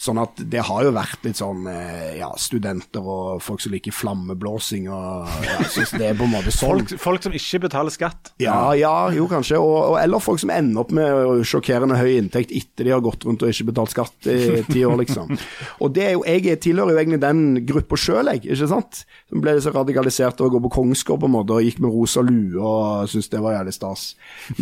Sånn 0.00 0.20
at 0.20 0.40
det 0.52 0.62
har 0.68 0.84
jo 0.84 0.92
vært 0.96 1.24
litt 1.24 1.38
sånn 1.40 1.66
eh, 1.72 2.18
ja, 2.20 2.28
studenter 2.40 3.04
og 3.04 3.42
folk 3.44 3.62
som 3.64 3.72
liker 3.72 3.94
flammeblåsing 3.96 4.88
og 4.92 5.28
ja, 5.44 5.58
synes 5.72 5.94
det 5.96 6.10
er 6.10 6.18
på 6.18 6.26
en 6.28 6.34
måte 6.34 6.52
sånn. 6.52 6.84
Folk, 6.84 6.94
folk 7.02 7.26
som 7.26 7.36
ikke 7.36 7.62
betaler 7.66 7.92
skatt. 7.94 8.32
Ja, 8.40 8.74
ja, 8.76 8.94
jo 9.16 9.28
kanskje. 9.30 9.60
Og, 9.60 9.76
og, 9.92 9.98
eller 10.00 10.22
folk 10.22 10.40
som 10.40 10.52
ender 10.54 10.84
opp 10.84 10.94
med 10.96 11.44
sjokkerende 11.48 11.98
høy 12.00 12.14
inntekt 12.18 12.54
etter 12.56 12.88
de 12.88 12.94
har 12.94 13.04
gått 13.04 13.24
rundt 13.28 13.44
og 13.44 13.52
ikke 13.52 13.70
betalt 13.72 13.92
skatt 13.92 14.30
i 14.32 14.62
ti 14.68 14.84
år, 14.88 14.96
liksom. 15.02 15.36
Og 15.84 15.92
det 15.96 16.06
er 16.10 16.16
jo, 16.16 16.24
jeg 16.28 16.60
tilhører 16.64 16.94
jo 16.94 17.02
egentlig 17.02 17.22
den 17.24 17.44
gruppa 17.68 18.00
sjøl, 18.00 18.32
jeg. 18.32 18.44
ikke 18.46 18.70
sant? 18.72 19.04
Som 19.28 19.44
ble 19.44 19.56
så 19.60 19.72
radikalisert 19.74 20.40
av 20.40 20.48
å 20.48 20.54
gå 20.56 20.64
på 20.68 20.74
Kongsgård 20.78 21.24
på 21.24 21.30
en 21.30 21.36
måte, 21.38 21.56
og 21.56 21.66
gikk 21.66 21.80
med 21.84 21.92
rosa 21.92 22.24
lue 22.24 22.60
og 22.60 22.85
syntes 23.10 23.32
det 23.32 23.42
var 23.44 23.58
jævlig 23.58 23.76
stas. 23.76 24.10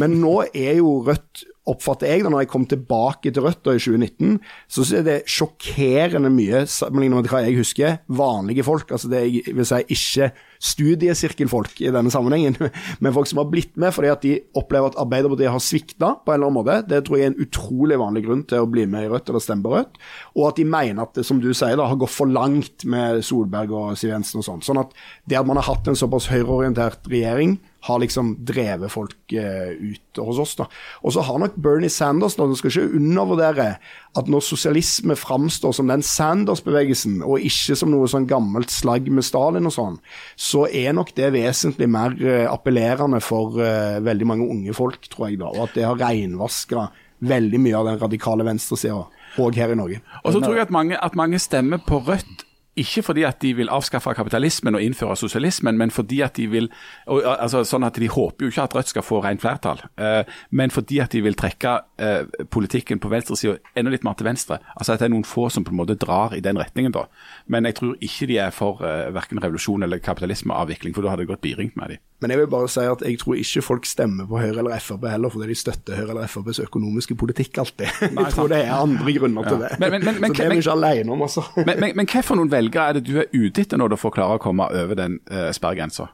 Men 0.00 0.18
nå 0.22 0.38
er 0.52 0.78
jo 0.80 1.00
Rødt 1.04 1.44
oppfatter 1.70 2.10
jeg 2.10 2.24
da 2.24 2.30
når 2.32 2.44
jeg 2.44 2.50
kom 2.52 2.64
tilbake 2.68 3.32
til 3.32 3.44
Rødt 3.44 3.62
da 3.64 3.74
i 3.74 3.80
2019, 3.80 4.36
så 4.68 4.84
er 4.98 5.04
det 5.06 5.16
sjokkerende 5.30 6.30
mye 6.32 6.64
sammenlignet 6.68 7.22
med 7.22 7.30
hva 7.32 7.40
jeg 7.44 7.56
husker, 7.56 7.96
vanlige 8.06 8.66
folk. 8.66 8.92
altså 8.92 9.08
det 9.12 9.22
jeg 9.24 9.54
vil 9.56 9.68
si 9.68 9.80
ikke 9.96 10.30
studiesirkelfolk 10.64 11.80
i 11.84 11.92
denne 11.94 12.12
sammenhengen, 12.12 12.58
men 13.02 13.16
folk 13.16 13.30
som 13.30 13.40
har 13.40 13.48
blitt 13.52 13.78
med 13.80 13.94
fordi 13.96 14.12
at 14.12 14.24
de 14.24 14.34
opplever 14.60 14.92
at 14.92 15.00
Arbeiderpartiet 15.00 15.52
har 15.54 15.64
svikta 15.64 16.12
på 16.20 16.32
en 16.32 16.38
eller 16.38 16.50
annen 16.50 16.58
måte. 16.60 16.78
Det 16.90 17.00
tror 17.06 17.18
jeg 17.18 17.30
er 17.30 17.32
en 17.32 17.44
utrolig 17.46 18.00
vanlig 18.00 18.24
grunn 18.26 18.44
til 18.48 18.64
å 18.64 18.70
bli 18.70 18.86
med 18.90 19.08
i 19.08 19.12
Rødt 19.12 19.32
eller 19.32 19.44
stemme 19.44 19.64
på 19.64 19.74
Rødt. 19.74 20.00
Og 20.36 20.48
at 20.50 20.60
de 20.60 20.68
mener 20.68 21.04
at 21.04 21.16
det, 21.16 21.24
som 21.28 21.40
du 21.40 21.50
sier, 21.52 21.78
da, 21.80 21.88
har 21.88 22.00
gått 22.00 22.12
for 22.12 22.28
langt 22.28 22.84
med 22.88 23.24
Solberg 23.24 23.72
og 23.72 24.00
Siv 24.00 24.12
Jensen 24.12 24.42
og 24.42 24.48
sånn. 24.48 24.64
Sånn 24.64 24.84
at 24.84 24.92
det 25.30 25.40
at 25.40 25.48
man 25.48 25.60
har 25.60 25.70
hatt 25.70 25.88
en 25.88 25.98
såpass 25.98 26.28
høyreorientert 26.32 27.08
regjering, 27.08 27.56
har 27.84 28.00
liksom 28.00 28.30
drevet 28.48 28.92
folk 28.92 29.32
eh, 29.36 29.74
ut 29.76 30.20
hos 30.24 30.38
oss. 30.40 30.54
da. 30.56 30.66
Og 31.04 31.12
så 31.12 31.24
har 31.26 31.40
nok 31.42 31.56
Bernie 31.60 31.92
Sanders, 31.92 32.36
da, 32.38 32.46
du 32.48 32.56
skal 32.56 32.72
ikke 32.72 32.96
undervurdere 32.96 33.66
at 34.14 34.30
når 34.30 34.44
sosialisme 34.46 35.16
framstår 35.18 35.74
som 35.76 35.90
den 35.90 36.04
Sanders-bevegelsen, 36.06 37.18
og 37.26 37.44
ikke 37.44 37.76
som 37.76 37.92
noe 37.92 38.08
sånn 38.08 38.28
gammelt 38.30 38.72
slagg 38.72 39.10
med 39.12 39.26
Stalin 39.26 39.68
og 39.68 39.74
sånn, 39.76 39.98
så 40.36 40.64
er 40.70 40.96
nok 40.96 41.12
det 41.18 41.32
vesentlig 41.34 41.90
mer 41.92 42.16
eh, 42.22 42.46
appellerende 42.48 43.20
for 43.24 43.60
eh, 43.60 44.00
veldig 44.04 44.30
mange 44.32 44.48
unge 44.48 44.76
folk, 44.76 45.04
tror 45.12 45.28
jeg. 45.28 45.42
da, 45.42 45.52
Og 45.52 45.66
at 45.68 45.76
det 45.76 45.84
har 45.88 46.00
reinvaska 46.00 46.88
veldig 47.24 47.60
mye 47.62 47.76
av 47.76 47.90
den 47.90 48.00
radikale 48.00 48.48
venstresida, 48.48 49.04
òg 49.40 49.60
her 49.60 49.74
i 49.74 49.78
Norge. 49.78 50.00
Og 50.22 50.32
så 50.32 50.40
tror 50.40 50.56
jeg 50.56 50.68
at 50.68 50.74
mange, 50.74 50.96
at 50.96 51.16
mange 51.18 51.40
stemmer 51.42 51.82
på 51.84 52.00
Rødt 52.06 52.46
ikke 52.76 53.02
fordi 53.06 53.22
at 53.22 53.40
de 53.42 53.52
vil 53.54 53.70
avskaffe 53.70 54.14
kapitalismen 54.14 54.74
og 54.74 54.82
innføre 54.82 55.16
sosialismen, 55.16 55.78
men 55.78 55.90
fordi 55.94 56.20
at 56.20 56.36
de 56.36 56.46
vil 56.50 56.70
og, 57.06 57.22
altså 57.22 57.62
sånn 57.64 57.86
at 57.86 57.94
De 58.00 58.08
håper 58.10 58.46
jo 58.46 58.50
ikke 58.50 58.64
at 58.64 58.74
Rødt 58.74 58.90
skal 58.90 59.04
få 59.06 59.20
rent 59.22 59.42
flertall, 59.44 59.82
eh, 60.00 60.24
men 60.50 60.72
fordi 60.74 60.98
at 61.04 61.12
de 61.14 61.22
vil 61.22 61.36
trekke 61.38 61.74
eh, 62.02 62.24
politikken 62.50 62.98
på 62.98 63.10
venstresida 63.12 63.56
enda 63.78 63.92
litt 63.94 64.04
mer 64.04 64.16
til 64.18 64.26
venstre. 64.26 64.58
Altså 64.74 64.94
At 64.94 65.02
det 65.02 65.08
er 65.08 65.14
noen 65.14 65.26
få 65.28 65.48
som 65.52 65.64
på 65.64 65.70
en 65.70 65.78
måte 65.78 65.94
drar 65.94 66.34
i 66.34 66.42
den 66.42 66.58
retningen. 66.58 66.92
da. 66.92 67.06
Men 67.46 67.64
jeg 67.64 67.78
tror 67.78 67.94
ikke 68.00 68.26
de 68.26 68.38
er 68.38 68.50
for 68.50 68.82
eh, 68.82 69.12
verken 69.14 69.42
revolusjon 69.42 69.82
eller 69.82 70.02
kapitalismeavvikling, 70.02 70.94
for 70.94 71.02
da 71.02 71.14
hadde 71.14 71.22
det 71.22 71.30
gått 71.30 71.44
biringt 71.44 71.76
med 71.76 71.94
dem. 71.94 72.02
Men 72.24 72.32
jeg 72.32 72.40
vil 72.40 72.48
bare 72.48 72.68
si 72.72 72.80
at 72.88 73.02
jeg 73.04 73.18
tror 73.20 73.36
ikke 73.36 73.62
folk 73.62 73.86
stemmer 73.86 74.24
på 74.24 74.38
Høyre 74.40 74.62
eller 74.62 74.80
Frp 74.80 75.02
heller 75.12 75.28
fordi 75.28 75.50
de 75.50 75.56
støtter 75.60 75.98
Høyre 75.98 76.14
eller 76.14 76.30
FrPs 76.30 76.62
økonomiske 76.64 77.16
politikk 77.20 77.58
alltid. 77.60 77.90
Nei, 78.16 78.24
jeg 78.24 78.32
tror 78.32 78.48
det 78.48 78.60
er 78.64 78.72
andre 78.72 79.12
grunner 79.18 79.48
til 79.50 79.60
ja. 79.60 79.68
det. 79.68 79.80
Men, 79.82 79.92
men, 79.92 80.20
men, 80.22 80.30
så 80.32 80.38
det 80.38 80.46
er 80.46 80.54
vi 80.54 80.62
ikke 80.62 80.76
alene 80.78 81.12
om, 81.12 81.24
altså. 81.26 81.44
Men, 81.60 81.74
men, 81.82 81.92
men 82.00 82.08
noen 82.08 82.50
velgere 82.50 82.63
er 82.72 82.98
det 82.98 83.06
du 83.06 83.16
er 83.20 83.32
ute 83.32 83.64
etter 83.64 83.80
når 83.80 83.94
du 83.94 84.00
får 84.00 84.14
klare 84.16 84.38
å 84.38 84.42
komme 84.42 84.68
over 84.72 84.98
den 84.98 85.18
eh, 85.30 85.50
sperregrensa? 85.54 86.10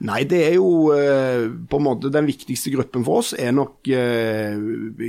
Nei, 0.00 0.22
det 0.24 0.38
er 0.46 0.54
jo 0.54 0.94
eh, 0.94 1.50
på 1.68 1.76
en 1.76 1.84
måte 1.84 2.08
den 2.12 2.24
viktigste 2.24 2.70
gruppen 2.72 3.02
for 3.04 3.20
oss 3.20 3.34
er 3.36 3.52
nok 3.52 3.84
eh, 3.92 4.56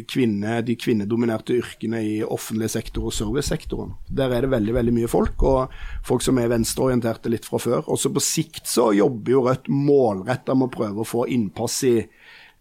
kvinne, 0.03 0.57
de 0.67 0.75
kvinnedominerte 0.75 1.55
yrkene 1.55 2.01
i 2.03 2.17
offentlig 2.25 2.67
sektor 2.73 3.07
og 3.07 3.15
servicesektoren. 3.15 3.93
Der 4.11 4.35
er 4.35 4.43
det 4.43 4.51
veldig 4.51 4.75
veldig 4.75 4.95
mye 4.97 5.11
folk, 5.11 5.45
og 5.47 5.77
folk 6.07 6.25
som 6.25 6.41
er 6.43 6.51
venstreorienterte 6.51 7.31
litt 7.31 7.47
fra 7.47 7.61
før. 7.63 7.87
Også 7.87 8.11
på 8.11 8.23
sikt 8.25 8.67
så 8.67 8.89
jobber 8.97 9.37
jo 9.37 9.45
Rødt 9.47 9.71
målretta 9.71 10.57
med 10.59 10.67
å 10.67 10.75
prøve 10.75 11.01
å 11.01 11.07
få 11.07 11.23
innpass 11.31 11.81
i 11.87 11.95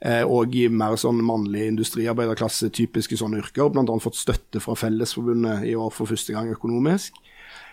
og 0.01 0.55
i 0.57 0.63
mer 0.73 0.95
sånn 0.97 1.19
mannlig 1.29 1.67
industriarbeiderklasse, 1.75 2.71
typiske 2.73 3.19
sånne 3.21 3.43
yrker. 3.43 3.69
Bl.a. 3.69 3.99
fått 4.01 4.17
støtte 4.17 4.63
fra 4.65 4.73
Fellesforbundet 4.73 5.67
i 5.69 5.75
år 5.77 5.91
for 5.93 6.09
første 6.09 6.33
gang 6.33 6.49
økonomisk. 6.55 7.19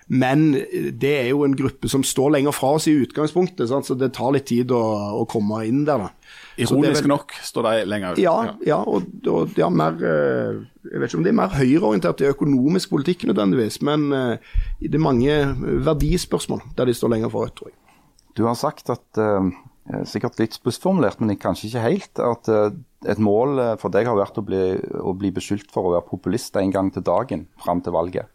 Men 0.08 0.54
det 0.56 1.14
er 1.18 1.30
jo 1.34 1.42
en 1.44 1.56
gruppe 1.58 1.90
som 1.92 2.04
står 2.06 2.38
lenger 2.38 2.56
fra 2.56 2.78
oss 2.78 2.88
i 2.88 2.96
utgangspunktet, 3.04 3.68
sant? 3.68 3.88
så 3.90 3.96
det 4.00 4.14
tar 4.16 4.32
litt 4.36 4.48
tid 4.48 4.72
å, 4.72 4.82
å 5.20 5.26
komme 5.30 5.66
inn 5.68 5.84
der. 5.88 6.06
da. 6.06 6.36
Ironisk 6.58 7.04
vel... 7.04 7.12
nok 7.12 7.36
står 7.46 7.68
de 7.68 7.74
lenger 7.92 8.16
ut. 8.16 8.22
Ja, 8.24 8.38
ja 8.66 8.80
og, 8.82 9.10
og 9.30 9.52
de 9.54 9.62
har 9.62 9.74
mer 9.74 10.00
eh, 10.02 10.62
Jeg 10.88 11.02
vet 11.02 11.12
ikke 11.12 11.20
om 11.20 11.28
de 11.28 11.32
er 11.34 11.38
mer 11.38 11.54
høyreorientert 11.54 12.24
i 12.24 12.32
økonomisk 12.32 12.96
politikk 12.96 13.28
nødvendigvis, 13.30 13.82
men 13.86 14.08
eh, 14.16 14.56
det 14.82 14.96
er 14.96 15.04
mange 15.04 15.38
verdispørsmål 15.86 16.64
der 16.78 16.90
de 16.90 16.96
står 16.98 17.14
lenger 17.14 17.34
fra 17.34 17.46
Rødt, 17.46 17.58
tror 17.60 17.72
jeg. 17.74 17.78
Du 18.38 18.46
har 18.46 18.58
sagt 18.58 18.90
at 18.94 19.18
uh, 19.18 19.50
sikkert 20.06 20.38
litt 20.38 20.54
spissformulert, 20.54 21.20
men 21.20 21.40
kanskje 21.42 21.72
ikke 21.72 21.86
helt, 21.88 22.22
at 22.22 22.50
uh, 22.54 22.68
et 23.10 23.22
mål 23.22 23.58
for 23.82 23.94
deg 23.94 24.06
har 24.06 24.18
vært 24.18 24.38
å 24.38 24.44
bli, 24.46 24.62
å 25.02 25.14
bli 25.18 25.32
beskyldt 25.34 25.72
for 25.74 25.90
å 25.90 25.94
være 25.96 26.06
populist 26.06 26.58
en 26.62 26.74
gang 26.74 26.92
til 26.94 27.06
dagen 27.06 27.48
fram 27.64 27.82
til 27.82 27.96
valget. 27.98 28.30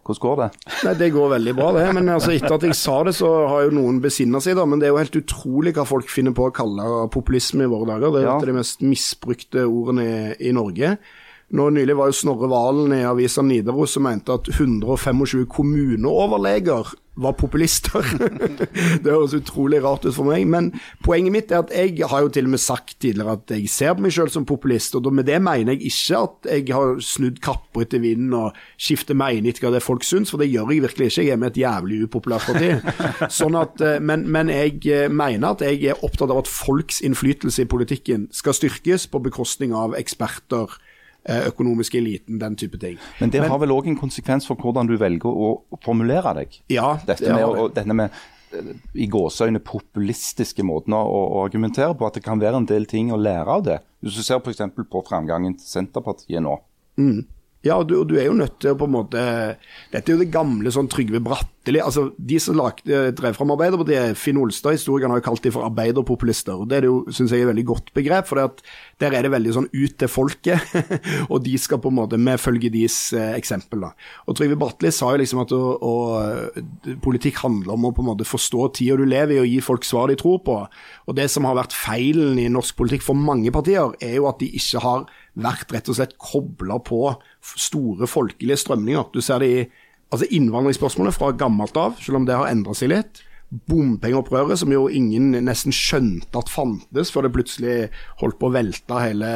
Hvordan 0.00 0.20
går 0.24 0.36
det? 0.40 0.48
Nei, 0.86 0.94
Det 0.98 1.10
går 1.14 1.32
veldig 1.34 1.54
bra, 1.56 1.70
det. 1.76 1.86
Men 1.96 2.12
altså, 2.16 2.32
etter 2.34 2.56
at 2.56 2.66
jeg 2.66 2.76
sa 2.78 2.98
det, 3.06 3.14
så 3.18 3.30
har 3.50 3.66
jo 3.66 3.74
noen 3.76 4.00
besinna 4.02 4.40
seg, 4.42 4.56
da. 4.58 4.66
Men 4.66 4.80
det 4.80 4.88
er 4.88 4.94
jo 4.94 5.00
helt 5.02 5.18
utrolig 5.20 5.74
hva 5.76 5.86
folk 5.88 6.10
finner 6.10 6.34
på 6.36 6.48
å 6.48 6.54
kalle 6.54 7.08
populisme 7.12 7.66
i 7.66 7.70
våre 7.70 7.92
dager. 7.92 8.14
Det 8.14 8.22
er 8.22 8.28
ja. 8.28 8.36
et 8.36 8.46
av 8.46 8.52
de 8.52 8.58
mest 8.60 8.84
misbrukte 8.84 9.66
ordene 9.68 10.06
i, 10.06 10.22
i 10.50 10.54
Norge. 10.56 10.96
Nå 11.50 11.66
Nylig 11.74 11.96
var 11.98 12.10
jo 12.10 12.14
Snorre 12.14 12.46
Valen 12.50 12.92
i 12.94 13.02
avisa 13.06 13.42
Nidaros 13.42 13.96
som 13.96 14.04
mente 14.06 14.36
at 14.36 14.46
125 14.52 15.48
kommuneoverleger 15.50 16.92
var 17.20 17.36
populister. 17.38 18.04
det 19.02 19.10
høres 19.10 19.36
utrolig 19.36 19.82
rart 19.84 20.06
ut 20.06 20.16
for 20.16 20.28
meg. 20.28 20.46
Men 20.50 20.70
poenget 21.04 21.34
mitt 21.34 21.54
er 21.54 21.64
at 21.64 21.74
jeg 21.74 22.08
har 22.10 22.24
jo 22.24 22.32
til 22.32 22.48
og 22.48 22.54
med 22.54 22.62
sagt 22.62 22.96
tidligere 23.02 23.36
at 23.38 23.54
jeg 23.54 23.70
ser 23.72 23.96
på 23.96 24.04
meg 24.06 24.14
selv 24.16 24.32
som 24.34 24.46
populist. 24.48 24.96
Og 24.96 25.08
med 25.14 25.28
det 25.28 25.40
mener 25.42 25.76
jeg 25.76 25.92
ikke 25.92 26.22
at 26.24 26.50
jeg 26.50 26.76
har 26.76 27.00
snudd 27.04 27.40
kapper 27.44 27.86
etter 27.86 28.02
vinden 28.02 28.34
og 28.36 28.58
skifter 28.80 29.18
mening 29.18 29.50
etter 29.50 29.66
hva 29.66 29.74
det 29.76 29.84
folk 29.84 30.04
syns, 30.06 30.32
for 30.32 30.42
det 30.42 30.50
gjør 30.50 30.74
jeg 30.74 30.84
virkelig 30.86 31.10
ikke. 31.10 31.26
Jeg 31.26 31.36
er 31.36 31.42
med 31.42 31.52
et 31.52 31.62
jævlig 31.62 32.02
upopulært 32.06 32.48
parti. 32.50 32.70
Sånn 33.40 33.58
at, 33.60 33.80
eh, 33.84 33.98
men, 34.02 34.26
men 34.30 34.52
jeg 34.52 34.80
eh, 34.90 35.08
mener 35.12 35.54
at 35.54 35.64
jeg 35.66 35.82
er 35.92 36.04
opptatt 36.06 36.32
av 36.32 36.42
at 36.42 36.50
folks 36.50 37.00
innflytelse 37.06 37.64
i 37.64 37.70
politikken 37.70 38.28
skal 38.34 38.56
styrkes 38.56 39.08
på 39.10 39.22
bekostning 39.24 39.74
av 39.76 39.96
eksperter 39.98 40.78
økonomiske 41.28 41.98
eliten, 42.00 42.38
den 42.40 42.56
type 42.56 42.78
ting. 42.80 42.98
Men 43.20 43.32
det 43.32 43.44
har 43.44 43.58
vel 43.60 43.74
òg 43.74 43.88
en 43.90 43.98
konsekvens 43.98 44.48
for 44.48 44.60
hvordan 44.60 44.88
du 44.88 44.96
velger 45.00 45.28
å 45.30 45.50
formulere 45.84 46.34
deg? 46.40 46.60
Ja, 46.72 46.94
Dette 47.06 47.34
med, 47.34 47.44
og, 47.44 47.74
denne 47.76 47.96
med 47.96 48.16
eh, 48.56 48.72
i 48.94 49.08
gåseøyne 49.10 49.62
populistiske 49.64 50.64
måten 50.66 50.96
å, 50.96 51.02
å, 51.04 51.42
argumentere 51.44 51.92
på. 51.94 52.08
At 52.08 52.16
det 52.18 52.24
kan 52.26 52.40
være 52.40 52.62
en 52.62 52.70
del 52.70 52.88
ting 52.90 53.12
å 53.12 53.20
lære 53.20 53.58
av 53.58 53.66
det. 53.68 53.78
Hvis 54.00 54.20
du 54.20 54.24
ser 54.24 54.40
f.eks. 54.40 54.64
på 54.80 55.04
framgangen 55.08 55.58
til 55.60 55.68
Senterpartiet 55.68 56.44
nå. 56.44 56.56
Mm. 57.00 57.22
Ja, 57.60 57.74
og 57.76 57.90
du, 57.90 57.98
du, 58.08 58.14
er 58.16 58.30
jo 58.30 58.36
nødt 58.38 58.56
til 58.62 58.72
å 58.72 58.78
på 58.80 58.86
en 58.88 58.94
måte 58.94 59.22
Dette 59.92 60.08
er 60.08 60.14
jo 60.14 60.22
det 60.22 60.30
gamle 60.32 60.70
sånn 60.72 60.88
Trygve 60.88 61.20
Bratteli. 61.20 61.82
altså 61.84 62.06
De 62.16 62.38
som 62.40 62.56
lagde, 62.56 63.10
drev 63.18 63.36
fram 63.36 63.52
Arbeiderpartiet, 63.52 64.16
Finn 64.16 64.40
Olstad, 64.40 64.78
historikeren, 64.78 65.12
har 65.12 65.20
jo 65.20 65.26
kalt 65.26 65.44
dem 65.44 65.52
for 65.52 65.66
arbeiderpopulister. 65.68 66.56
og 66.56 66.70
Det 66.70 66.78
er 66.78 66.86
det 66.86 66.90
jo, 66.90 67.02
synes 67.12 67.34
jeg 67.34 67.42
er 67.42 67.44
et 67.44 67.50
veldig 67.52 67.66
godt 67.68 67.92
begrep. 67.92 68.30
for 68.30 68.40
Der 69.04 69.12
er 69.12 69.28
det 69.28 69.32
veldig 69.34 69.52
sånn 69.58 69.68
ut 69.68 69.98
til 70.00 70.08
folket, 70.08 70.72
og 71.32 71.44
de 71.44 71.58
skal 71.60 71.82
på 71.84 71.92
en 71.92 71.98
måte 72.00 72.20
vi 72.20 72.38
følger 72.40 72.72
deres 72.72 72.98
eh, 73.12 73.36
eksempel. 73.36 73.84
da. 73.84 73.92
Og 74.24 74.40
Trygve 74.40 74.56
Bratteli 74.56 74.94
sa 74.96 75.12
jo 75.12 75.20
liksom 75.20 75.44
at 75.44 75.52
å, 75.52 75.62
å, 75.84 75.94
politikk 77.04 77.44
handler 77.44 77.76
om 77.76 77.90
å 77.90 77.92
på 77.92 78.00
en 78.00 78.12
måte 78.14 78.28
forstå 78.28 78.70
tida 78.80 78.96
du 78.96 79.04
lever 79.04 79.36
i, 79.36 79.42
og 79.44 79.52
gi 79.52 79.60
folk 79.68 79.84
svar 79.84 80.08
de 80.08 80.16
tror 80.16 80.40
på. 80.48 80.62
Og 80.64 81.20
Det 81.20 81.28
som 81.28 81.44
har 81.44 81.60
vært 81.60 81.76
feilen 81.76 82.40
i 82.40 82.48
norsk 82.48 82.78
politikk 82.80 83.04
for 83.04 83.20
mange 83.20 83.52
partier, 83.52 83.92
er 84.00 84.16
jo 84.16 84.32
at 84.32 84.40
de 84.40 84.48
ikke 84.48 84.80
har 84.80 85.10
vært 85.38 85.72
rett 85.74 85.88
og 85.90 85.96
slett 85.98 86.16
kobla 86.20 86.80
på 86.82 87.02
store 87.40 88.08
folkelige 88.10 88.58
strømninger. 88.64 89.10
Du 89.14 89.20
ser 89.24 89.42
det 89.42 89.50
i 89.50 89.64
altså 90.10 90.26
innvandringsspørsmålet 90.34 91.14
fra 91.16 91.32
gammelt 91.38 91.76
av, 91.78 91.98
selv 92.02 92.20
om 92.20 92.26
det 92.28 92.38
har 92.38 92.50
endra 92.50 92.74
seg 92.76 92.92
litt. 92.92 93.22
Bompengeopprøret, 93.50 94.60
som 94.60 94.70
jo 94.70 94.84
ingen 94.94 95.32
nesten 95.46 95.74
skjønte 95.74 96.38
at 96.38 96.50
fantes, 96.50 97.10
før 97.10 97.26
det 97.26 97.34
plutselig 97.34 97.78
holdt 98.22 98.38
på 98.38 98.50
å 98.50 98.54
velte 98.54 99.00
hele 99.02 99.30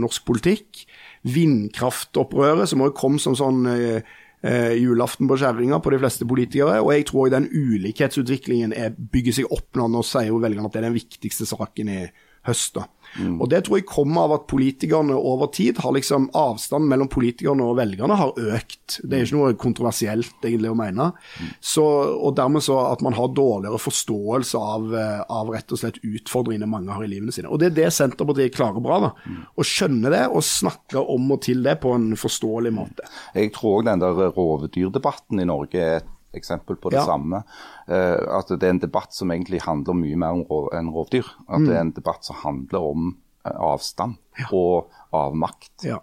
norsk 0.00 0.26
politikk. 0.28 0.84
Vindkraftopprøret, 1.24 2.68
som 2.68 2.84
òg 2.84 2.92
kom 2.96 3.16
som 3.20 3.36
sånn 3.38 3.64
eh, 3.72 4.12
eh, 4.44 4.74
julaften 4.80 5.28
på 5.30 5.38
kjerringa 5.40 5.80
på 5.80 5.94
de 5.94 6.00
fleste 6.02 6.28
politikere. 6.28 6.82
Og 6.84 6.92
jeg 6.92 7.08
tror 7.08 7.32
den 7.32 7.48
ulikhetsutviklingen 7.48 8.76
er, 8.76 8.92
bygger 8.92 9.40
seg 9.40 9.56
opp 9.56 9.70
nå. 9.80 9.88
Nå 9.92 10.04
sier 10.04 10.28
jo 10.28 10.42
velgerne 10.44 10.68
at 10.68 10.76
det 10.76 10.82
er 10.82 10.88
den 10.90 10.98
viktigste 10.98 11.48
saken 11.48 11.92
i 11.92 12.00
høst. 12.48 12.76
da. 12.76 12.88
Og 13.40 13.48
Det 13.50 13.64
tror 13.66 13.78
jeg 13.78 13.86
kommer 13.88 14.26
av 14.26 14.34
at 14.38 14.46
politikerne 14.50 15.14
over 15.14 15.50
tid 15.54 15.78
har 15.82 15.94
liksom 15.94 16.28
avstanden 16.34 16.88
mellom 16.90 17.10
politikerne 17.12 17.64
og 17.64 17.78
velgerne 17.78 18.16
har 18.18 18.34
økt. 18.34 18.98
Det 19.02 19.18
er 19.18 19.26
ikke 19.26 19.38
noe 19.38 19.58
kontroversielt 19.60 20.44
egentlig 20.44 20.72
å 20.72 20.78
mene. 20.78 21.10
Så, 21.60 21.84
og 21.84 22.34
dermed 22.38 22.64
så 22.66 22.80
at 22.90 23.04
man 23.04 23.16
har 23.16 23.30
dårligere 23.34 23.80
forståelse 23.82 24.60
av, 24.60 24.88
eh, 24.98 25.20
av 25.28 25.52
rett 25.54 25.74
og 25.74 25.80
slett 25.80 26.00
utfordringene 26.02 26.68
mange 26.70 26.94
har 26.94 27.04
i 27.04 27.10
livene 27.10 27.34
sine. 27.34 27.50
Og 27.50 27.60
Det 27.62 27.70
er 27.70 27.76
det 27.78 27.92
Senterpartiet 27.94 28.54
klarer 28.54 28.82
bra. 28.82 29.00
da. 29.00 29.12
Å 29.56 29.66
skjønne 29.66 30.10
det 30.12 30.24
og 30.30 30.42
snakke 30.44 31.00
om 31.00 31.30
og 31.32 31.42
til 31.46 31.62
det 31.64 31.78
på 31.82 31.94
en 31.94 32.12
forståelig 32.18 32.72
måte. 32.74 33.06
Jeg 33.34 33.52
tror 33.56 33.84
den 33.86 34.02
der 34.02 34.34
rovdyrdebatten 34.34 35.40
i 35.40 35.48
Norge 35.48 35.80
er 35.80 35.96
et 36.02 36.13
eksempel 36.36 36.76
på 36.76 36.90
det 36.90 36.98
Ja. 37.00 37.04
samme. 37.06 37.42
Uh, 37.88 38.38
at 38.38 38.48
det 38.48 38.62
er 38.62 38.70
en 38.74 38.82
debatt 38.82 39.12
som 39.14 39.30
egentlig 39.30 39.62
handler 39.62 39.94
mye 39.94 40.16
mer 40.16 40.32
om 40.38 40.44
rov, 40.50 40.68
enn 40.74 40.90
rovdyr. 40.92 41.28
At 41.48 41.66
det 41.66 41.74
er 41.76 41.80
en 41.80 41.92
debatt 41.96 42.24
som 42.24 42.36
handler 42.42 42.80
om 42.92 43.16
eh, 43.44 43.52
avstand 43.52 44.16
og 44.52 44.90
avmakt. 45.12 45.84
Ja. 45.84 45.98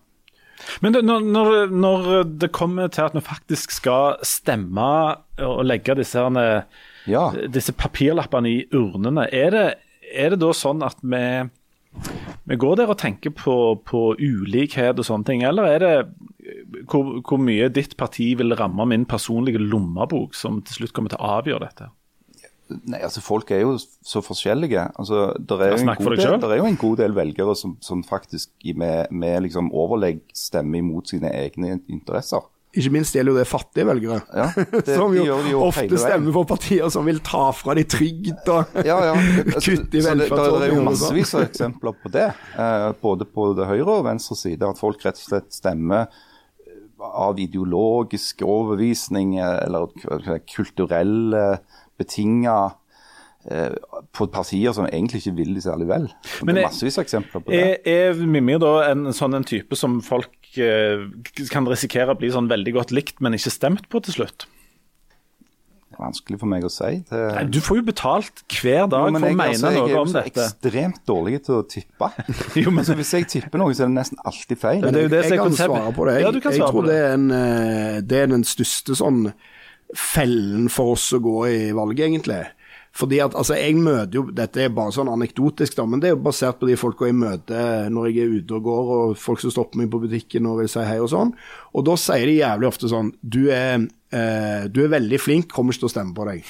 Men 0.82 0.94
det, 0.94 1.02
når, 1.04 1.22
når, 1.26 1.72
når 1.74 2.24
det 2.38 2.52
kommer 2.54 2.88
til 2.94 3.02
at 3.08 3.16
vi 3.18 3.22
faktisk 3.26 3.72
skal 3.72 4.20
stemme 4.22 5.18
og 5.42 5.64
legge 5.66 5.96
disse, 5.98 6.20
herne, 6.22 6.66
Ja. 7.10 7.32
disse 7.50 7.74
papirlappene 7.74 8.48
i 8.50 8.60
urnene, 8.72 9.26
er 9.34 9.50
det, 9.50 9.66
er 10.14 10.30
det 10.30 10.40
da 10.44 10.52
sånn 10.54 10.84
at 10.86 10.98
vi, 11.02 11.50
vi 12.50 12.58
går 12.58 12.80
der 12.80 12.90
og 12.90 12.98
tenker 12.98 13.34
på, 13.38 13.56
på 13.86 14.02
ulikhet 14.18 15.00
og 15.00 15.06
sånne 15.06 15.28
ting, 15.28 15.44
eller 15.46 15.70
er 15.70 15.84
det 15.84 15.96
hvor, 16.90 17.20
hvor 17.22 17.42
mye 17.42 17.70
ditt 17.74 17.96
parti 18.00 18.32
vil 18.40 18.56
ramme 18.58 18.88
min 18.90 19.06
personlige 19.10 19.62
lommebok, 19.62 20.34
som 20.38 20.62
til 20.66 20.82
slutt 20.82 20.96
kommer 20.98 21.14
til 21.14 21.22
å 21.22 21.36
avgjøre 21.38 21.68
dette? 21.68 21.92
Nei, 22.88 23.02
altså 23.04 23.22
Folk 23.24 23.52
er 23.52 23.66
jo 23.66 23.76
så 23.78 24.22
forskjellige. 24.24 24.88
altså 24.96 25.34
der 25.38 25.66
er, 25.66 25.74
jo 25.74 25.82
en 25.84 25.96
god 26.00 26.18
del, 26.18 26.38
der 26.42 26.54
er 26.56 26.62
jo 26.62 26.70
en 26.70 26.80
god 26.80 26.98
del 27.02 27.16
velgere 27.16 27.56
som, 27.60 27.76
som 27.84 28.04
faktisk 28.08 28.52
med, 28.76 29.12
med 29.12 29.42
liksom 29.48 29.72
overlegg 29.76 30.24
stemmer 30.34 30.80
imot 30.80 31.12
sine 31.12 31.34
egne 31.36 31.80
interesser. 31.92 32.46
Ikke 32.72 32.92
minst 32.96 33.12
gjelder 33.16 33.34
jo 33.34 33.38
det 33.42 33.48
fattige 33.50 33.84
velgere. 33.90 34.22
Ja, 34.32 34.46
det, 34.72 34.96
som 34.96 35.12
jo, 35.18 35.26
de 35.44 35.52
jo 35.52 35.62
ofte 35.66 35.98
stemmer 36.00 36.32
for 36.38 36.46
partier 36.48 36.88
som 36.94 37.04
vil 37.06 37.20
ta 37.20 37.50
fra 37.52 37.76
de 37.76 37.84
trygd 37.84 38.48
og 38.54 38.78
Ja, 38.90 38.98
ja. 39.10 39.16
kutte 39.58 40.00
i 40.00 40.02
Så 40.06 40.14
det, 40.16 40.30
det 40.32 40.40
er 40.40 40.68
jo 40.72 40.78
sånn. 40.80 40.88
massevis 40.88 41.34
av 41.36 41.44
eksempler 41.50 41.98
på 42.04 42.12
det. 42.16 42.30
Eh, 42.56 42.90
både 43.04 43.28
på 43.28 43.50
det 43.60 43.68
høyre 43.68 43.98
og 44.00 44.06
venstre 44.08 44.40
side. 44.40 44.64
At 44.72 44.80
folk 44.80 45.04
rett 45.04 45.20
og 45.20 45.26
slett 45.34 45.52
stemmer 45.52 46.08
av 47.02 47.40
ideologisk 47.42 48.44
overbevisning 48.46 49.36
eh, 49.42 49.58
eller 49.66 49.90
kulturelle 50.56 51.58
betinga 52.00 52.56
eh, 53.50 53.74
på 54.16 54.28
partier 54.34 54.74
som 54.76 54.86
egentlig 54.88 55.22
ikke 55.24 55.36
vil 55.38 55.54
de 55.58 55.62
særlig 55.66 55.88
vel. 55.90 56.08
Men 56.46 56.56
det 56.56 56.62
er- 56.64 56.68
er 56.68 56.72
massevis 56.72 56.98
av 56.98 57.06
eksempler 57.06 57.42
på 57.44 57.52
det. 57.52 57.62
Er, 57.86 58.12
er 58.14 58.26
Mimir 58.26 58.60
da 58.62 58.74
en 58.92 59.08
sånn 59.14 59.36
en 59.38 59.44
type 59.44 59.76
som 59.76 60.00
folk 60.02 60.30
eh, 60.30 60.41
kan 61.52 61.68
risikere 61.70 62.14
å 62.14 62.18
bli 62.20 62.32
sånn 62.34 62.50
veldig 62.52 62.74
godt 62.80 62.92
likt, 62.96 63.22
men 63.24 63.34
ikke 63.38 63.52
stemt 63.54 63.88
på 63.92 64.02
til 64.06 64.14
slutt? 64.22 64.48
Det 65.92 66.00
er 66.00 66.06
vanskelig 66.06 66.38
for 66.40 66.48
meg 66.48 66.64
å 66.64 66.70
si. 66.72 66.90
Det, 67.10 67.20
Nei, 67.36 67.44
Du 67.52 67.60
får 67.60 67.82
jo 67.82 67.84
betalt 67.90 68.44
hver 68.48 68.86
dag 68.90 69.10
Jo, 69.10 69.12
men 69.12 69.22
for 69.22 69.28
å 69.28 69.36
mene 69.36 69.48
altså, 69.52 69.68
jeg 69.68 69.76
er 69.76 69.82
noe 69.82 69.90
jo 69.92 70.04
dette. 70.06 70.14
så 70.14 70.22
er 70.22 70.30
ekstremt 70.32 71.02
dårlig 71.12 71.42
til 71.46 71.58
å 71.58 71.64
tippe. 71.68 72.08
Jo, 72.64 72.72
men- 72.72 72.80
altså, 72.86 72.96
hvis 72.96 73.12
jeg 73.18 73.28
tipper 73.34 73.60
noe, 73.60 73.74
så 73.76 73.84
er 73.84 73.92
det 73.92 73.98
nesten 74.00 74.22
alltid 74.24 74.62
feil. 74.62 74.80
Men 74.86 74.94
det 74.96 75.02
er 75.02 75.04
jo 75.08 75.12
det 75.12 75.20
jeg, 75.26 75.32
jeg 75.36 75.42
kan 75.44 75.58
svare 75.60 75.92
på 75.98 76.08
det. 76.08 76.14
Jeg, 76.16 76.24
Ja, 76.24 76.32
du 76.32 76.40
kan 76.46 76.56
jeg 76.56 76.62
tror 76.64 76.78
på 76.80 76.86
det 76.88 76.96
det. 76.96 77.02
er, 77.04 77.14
en, 77.18 77.28
eh, 77.36 78.00
det 78.08 78.22
er 78.24 78.32
den 78.32 78.44
største 78.48 78.96
sånn 78.96 79.20
fellen 80.00 80.70
for 80.72 80.94
oss 80.96 81.10
å 81.12 81.20
gå 81.20 81.36
i 81.52 81.60
valget, 81.76 82.06
egentlig. 82.08 82.40
Fordi 82.92 83.22
at, 83.24 83.36
altså, 83.40 83.56
jeg 83.56 83.78
møter 83.80 84.18
jo, 84.18 84.26
Dette 84.36 84.66
er 84.66 84.74
bare 84.76 84.92
sånn 84.92 85.08
anekdotisk, 85.14 85.78
da, 85.78 85.86
men 85.88 86.02
det 86.04 86.10
er 86.10 86.16
jo 86.18 86.24
basert 86.26 86.60
på 86.60 86.68
de 86.68 86.76
folka 86.80 87.08
jeg 87.08 87.16
møter 87.16 87.88
når 87.94 88.10
jeg 88.10 88.26
er 88.26 88.36
ute 88.42 88.58
og 88.58 88.66
går, 88.68 88.92
og 88.98 89.18
folk 89.18 89.40
som 89.40 89.54
stopper 89.54 89.80
meg 89.80 89.92
på 89.94 90.02
butikken 90.04 90.50
og 90.52 90.60
vil 90.60 90.72
si 90.72 90.84
hei 90.84 91.00
og 91.00 91.08
sånn. 91.14 91.32
Og 91.72 91.86
da 91.88 91.96
sier 91.96 92.28
de 92.28 92.40
jævlig 92.42 92.68
ofte 92.68 92.92
sånn 92.92 93.14
Du 93.24 93.46
er, 93.48 93.88
eh, 94.12 94.68
du 94.68 94.84
er 94.84 94.92
veldig 94.92 95.20
flink, 95.24 95.52
kommer 95.56 95.72
ikke 95.72 95.86
til 95.86 95.92
å 95.92 95.96
stemme 95.96 96.16
på 96.18 96.28
deg. 96.28 96.44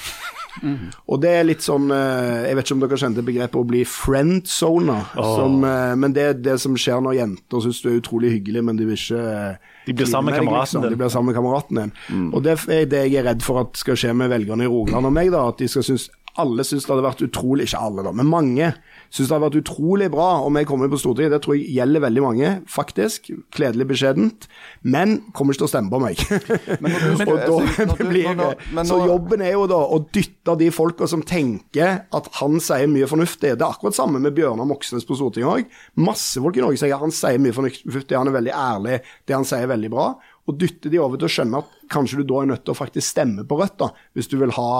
Og 1.08 1.20
det 1.22 1.30
er 1.32 1.46
litt 1.48 1.62
sånn 1.64 1.86
eh, 1.94 2.42
Jeg 2.48 2.56
vet 2.58 2.66
ikke 2.66 2.74
om 2.76 2.82
dere 2.82 2.98
kjente 3.00 3.22
begrepet 3.24 3.56
å 3.56 3.64
bli 3.64 3.84
friendzona. 3.88 4.98
som, 5.16 5.64
eh, 5.64 5.94
Men 5.96 6.12
det 6.12 6.22
er 6.22 6.34
det 6.34 6.58
som 6.60 6.74
skjer 6.76 7.00
når 7.00 7.16
jenter 7.16 7.62
syns 7.64 7.80
du 7.82 7.88
er 7.88 8.00
utrolig 8.00 8.34
hyggelig, 8.34 8.64
men 8.64 8.76
de 8.76 8.84
vil 8.90 8.98
ikke 8.98 9.22
eh, 9.22 9.70
De 9.86 9.94
blir 9.96 10.06
sammen 10.10 10.32
med 10.32 10.42
kameraten 10.42 10.82
din. 10.82 10.90
De 10.90 10.98
blir 11.00 11.08
sammen 11.14 11.32
med 11.32 11.38
kameraten 11.38 11.80
din. 11.80 11.94
Og 12.34 12.42
det 12.44 12.58
er 12.68 12.84
det 12.86 13.04
jeg 13.08 13.22
er 13.22 13.30
redd 13.30 13.42
for 13.42 13.62
at 13.64 13.80
skal 13.80 13.96
skje 13.98 14.12
med 14.14 14.30
velgerne 14.30 14.66
i 14.66 14.70
Rogaland 14.70 15.08
og 15.08 15.14
meg. 15.16 15.32
da, 15.32 15.46
At 15.48 15.58
de 15.58 15.68
skal 15.68 15.86
synes 15.88 16.10
alle 16.40 16.64
syns 16.64 16.86
det 16.86 16.92
hadde 16.94 17.04
vært 17.04 17.22
utrolig 17.26 17.66
Ikke 17.68 17.80
alle, 17.84 18.02
da, 18.06 18.12
men 18.16 18.26
mange 18.30 18.70
syns 19.12 19.28
det 19.28 19.34
hadde 19.34 19.44
vært 19.50 19.58
utrolig 19.60 20.06
bra 20.12 20.28
om 20.46 20.56
jeg 20.56 20.66
kommer 20.70 20.88
på 20.88 20.96
Stortinget. 21.00 21.34
Det 21.34 21.40
tror 21.44 21.56
jeg 21.58 21.74
gjelder 21.76 22.00
veldig 22.06 22.22
mange, 22.24 22.52
faktisk. 22.72 23.28
Kledelig 23.52 23.84
beskjedent. 23.90 24.46
Men 24.88 25.18
kommer 25.36 25.52
ikke 25.52 25.66
til 25.66 25.68
å 25.68 25.72
stemme 25.74 25.92
på 25.92 26.00
meg. 26.00 26.22
Men 26.80 26.96
og 27.28 27.36
da 27.36 27.96
du- 27.98 28.06
blir 28.08 28.30
når- 28.38 28.86
Så 28.88 28.98
jobben 29.06 29.44
er 29.44 29.52
jo 29.52 29.66
da 29.68 29.76
å 29.84 30.00
dytte 30.14 30.56
de 30.58 30.70
folka 30.72 31.06
som 31.06 31.20
tenker 31.22 32.06
at 32.12 32.28
han 32.40 32.56
sier 32.64 32.88
mye 32.88 33.06
fornuftig. 33.10 33.52
Det 33.52 33.60
er 33.60 33.68
akkurat 33.68 33.94
samme 33.98 34.18
med 34.24 34.32
Bjørnar 34.34 34.66
Moxnes 34.68 35.04
på 35.04 35.18
Stortinget 35.20 35.52
òg. 35.52 35.66
Masse 36.00 36.40
folk 36.40 36.56
i 36.56 36.64
Norge 36.64 36.80
sier 36.80 36.96
han 36.96 37.12
sier 37.12 37.36
mye 37.38 37.52
fornuftig, 37.52 38.16
han 38.16 38.32
er 38.32 38.38
veldig 38.40 38.56
ærlig, 38.56 39.00
det 39.28 39.36
han 39.36 39.44
sier 39.44 39.66
er 39.68 39.74
veldig 39.76 39.90
bra. 39.92 40.08
Og 40.50 40.56
dytte 40.58 40.90
de 40.90 40.98
over 40.98 41.20
til 41.20 41.28
å 41.28 41.30
skjønne 41.30 41.58
at 41.62 41.74
kanskje 41.92 42.18
du 42.18 42.24
da 42.32 42.40
er 42.42 42.48
nødt 42.50 42.64
til 42.66 42.74
å 42.74 42.78
faktisk 42.78 43.06
stemme 43.12 43.44
på 43.46 43.58
Rødt, 43.60 43.76
da, 43.78 43.90
hvis 44.16 44.26
du 44.26 44.34
vil 44.40 44.50
ha 44.56 44.70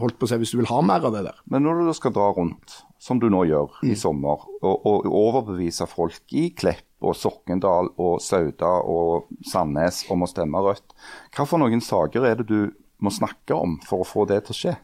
holdt 0.00 0.16
på 0.18 0.26
å 0.26 0.30
si, 0.32 0.38
hvis 0.42 0.54
du 0.54 0.58
vil 0.58 0.70
ha 0.72 0.80
mer 0.82 1.06
av 1.06 1.14
det 1.14 1.22
der. 1.28 1.36
Men 1.46 1.62
når 1.62 1.78
du 1.78 1.86
da 1.86 1.94
skal 1.94 2.14
dra 2.16 2.32
rundt, 2.34 2.80
som 2.98 3.20
du 3.22 3.28
nå 3.30 3.44
gjør 3.46 3.76
Mm. 3.84 3.92
i 3.92 3.98
sommer, 4.00 4.42
og, 4.64 4.86
og 4.88 5.06
overbevise 5.06 5.86
folk 5.86 6.32
i 6.34 6.48
Klepp 6.56 7.04
og 7.04 7.14
Sokndal 7.14 7.92
og 8.00 8.16
Sauda 8.24 8.72
og 8.88 9.28
Sandnes 9.46 10.02
om 10.10 10.24
å 10.24 10.30
stemme 10.30 10.62
Rødt, 10.64 10.96
hva 11.36 11.46
for 11.46 11.62
noen 11.62 11.84
saker 11.84 12.24
er 12.24 12.40
det 12.40 12.48
du 12.48 12.72
må 13.04 13.12
snakke 13.12 13.54
om 13.54 13.78
for 13.86 14.02
å 14.02 14.08
få 14.08 14.26
det 14.26 14.42
til 14.46 14.54
å 14.56 14.60
skje? 14.62 14.74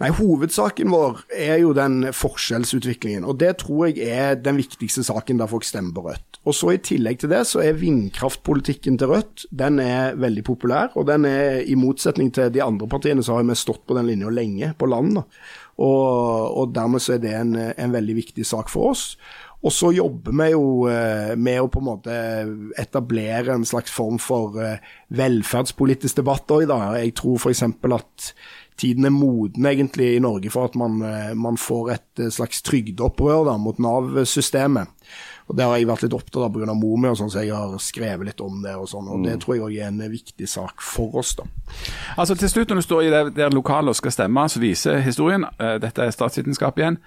Nei, 0.00 0.08
Hovedsaken 0.16 0.88
vår 0.88 1.18
er 1.36 1.58
jo 1.60 1.74
den 1.76 2.06
forskjellsutviklingen, 2.16 3.26
og 3.28 3.36
det 3.42 3.50
tror 3.60 3.90
jeg 3.90 4.06
er 4.08 4.38
den 4.40 4.56
viktigste 4.56 5.04
saken 5.04 5.42
der 5.42 5.50
folk 5.50 5.66
stemmer 5.68 5.92
på 5.98 6.04
Rødt. 6.06 6.38
Og 6.48 6.56
så 6.56 6.72
I 6.72 6.80
tillegg 6.80 7.20
til 7.20 7.28
det 7.34 7.42
så 7.50 7.60
er 7.60 7.76
vindkraftpolitikken 7.76 8.96
til 8.96 9.12
Rødt 9.12 9.44
den 9.52 9.76
er 9.84 10.16
veldig 10.16 10.44
populær. 10.46 10.88
og 10.96 11.06
den 11.06 11.28
er 11.28 11.60
I 11.60 11.76
motsetning 11.76 12.32
til 12.32 12.48
de 12.48 12.62
andre 12.64 12.88
partiene 12.88 13.22
så 13.22 13.36
har 13.36 13.44
vi 13.44 13.54
stått 13.54 13.84
på 13.86 13.98
den 13.98 14.08
linja 14.08 14.32
lenge, 14.32 14.72
på 14.78 14.88
land. 14.88 15.20
Og, 15.76 16.56
og 16.56 16.74
Dermed 16.74 17.00
så 17.00 17.18
er 17.18 17.20
det 17.20 17.34
en, 17.36 17.54
en 17.56 17.92
veldig 17.92 18.16
viktig 18.16 18.46
sak 18.46 18.72
for 18.72 18.94
oss. 18.94 19.18
Og 19.60 19.72
så 19.76 19.90
jobber 19.92 20.32
vi 20.32 20.46
jo 20.54 20.88
eh, 20.88 21.34
med 21.36 21.60
å 21.60 21.68
på 21.68 21.82
en 21.82 21.88
måte 21.90 22.14
etablere 22.80 23.52
en 23.52 23.66
slags 23.68 23.92
form 23.92 24.16
for 24.16 24.56
eh, 24.64 24.80
velferdspolitisk 25.12 26.22
debatt 26.22 26.48
òg, 26.56 26.64
da. 26.70 26.78
Jeg 26.96 27.12
tror 27.20 27.36
f.eks. 27.36 27.66
at 27.68 28.30
tiden 28.80 29.06
er 29.06 29.12
moden 29.14 29.66
egentlig 29.68 30.14
i 30.16 30.22
Norge 30.22 30.50
for 30.52 30.70
at 30.70 30.78
man, 30.78 31.00
eh, 31.04 31.34
man 31.36 31.58
får 31.60 31.90
et 31.94 32.22
eh, 32.24 32.32
slags 32.32 32.62
trygdeopprør 32.66 33.44
da, 33.50 33.58
mot 33.60 33.78
Nav-systemet. 33.78 34.88
Og 35.50 35.56
Det 35.56 35.64
har 35.66 35.76
jeg 35.76 35.88
vært 35.88 36.04
litt 36.04 36.14
opptatt 36.14 36.44
av 36.46 36.52
pga. 36.54 36.74
mor 36.78 36.96
mi, 36.96 37.08
og 37.10 37.16
sånn, 37.18 37.30
så 37.30 37.42
jeg 37.42 37.50
har 37.54 37.72
skrevet 37.82 38.28
litt 38.28 38.40
om 38.40 38.62
det. 38.62 38.76
og 38.76 38.86
sånn, 38.88 39.08
og 39.10 39.24
Det 39.26 39.40
tror 39.40 39.56
jeg 39.56 39.64
også 39.64 39.80
er 39.80 39.88
en 39.88 40.10
viktig 40.10 40.48
sak 40.48 40.80
for 40.80 41.16
oss. 41.18 41.34
da. 41.34 41.44
Altså 42.16 42.38
Til 42.38 42.48
slutt, 42.48 42.68
når 42.68 42.76
du 42.76 42.82
står 42.82 43.02
i 43.02 43.10
det 43.10 43.34
der 43.34 43.50
lokalet 43.50 43.88
og 43.88 43.96
skal 43.96 44.12
stemme, 44.12 44.48
så 44.48 44.60
viser 44.60 45.00
historien 45.00 45.44
eh, 45.58 45.78
Dette 45.78 46.02
er 46.02 46.10
statsvitenskap 46.10 46.78
igjen. 46.78 46.98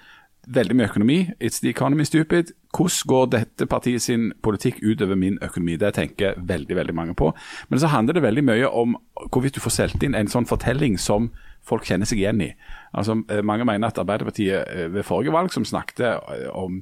Veldig 0.48 0.76
mye 0.76 0.90
økonomi. 0.90 1.32
It's 1.40 1.62
the 1.62 1.70
economy 1.70 2.04
stupid. 2.04 2.52
Hvordan 2.74 3.08
går 3.08 3.26
dette 3.36 3.66
partiet 3.70 4.02
sin 4.02 4.32
politikk 4.42 4.80
utover 4.82 5.16
min 5.16 5.38
økonomi? 5.46 5.76
Det 5.78 5.94
tenker 5.94 6.40
veldig 6.42 6.76
veldig 6.76 6.96
mange 6.98 7.14
på. 7.14 7.30
Men 7.70 7.80
så 7.80 7.92
handler 7.94 8.18
det 8.18 8.24
veldig 8.26 8.44
mye 8.44 8.70
om 8.70 8.98
hvorvidt 9.30 9.56
du 9.56 9.62
får 9.62 9.76
solgt 9.78 10.04
inn 10.04 10.18
en 10.18 10.32
sånn 10.32 10.50
fortelling 10.50 10.98
som 10.98 11.30
folk 11.64 11.86
kjenner 11.88 12.10
seg 12.10 12.24
igjen 12.24 12.42
i. 12.44 12.52
Altså 12.98 13.20
eh, 13.30 13.44
Mange 13.46 13.66
mener 13.68 13.92
at 13.92 14.00
Arbeiderpartiet 14.02 14.66
eh, 14.68 14.88
ved 14.94 15.06
forrige 15.08 15.34
valg, 15.36 15.54
som 15.54 15.66
snakket 15.66 16.06
eh, 16.08 16.48
om 16.52 16.82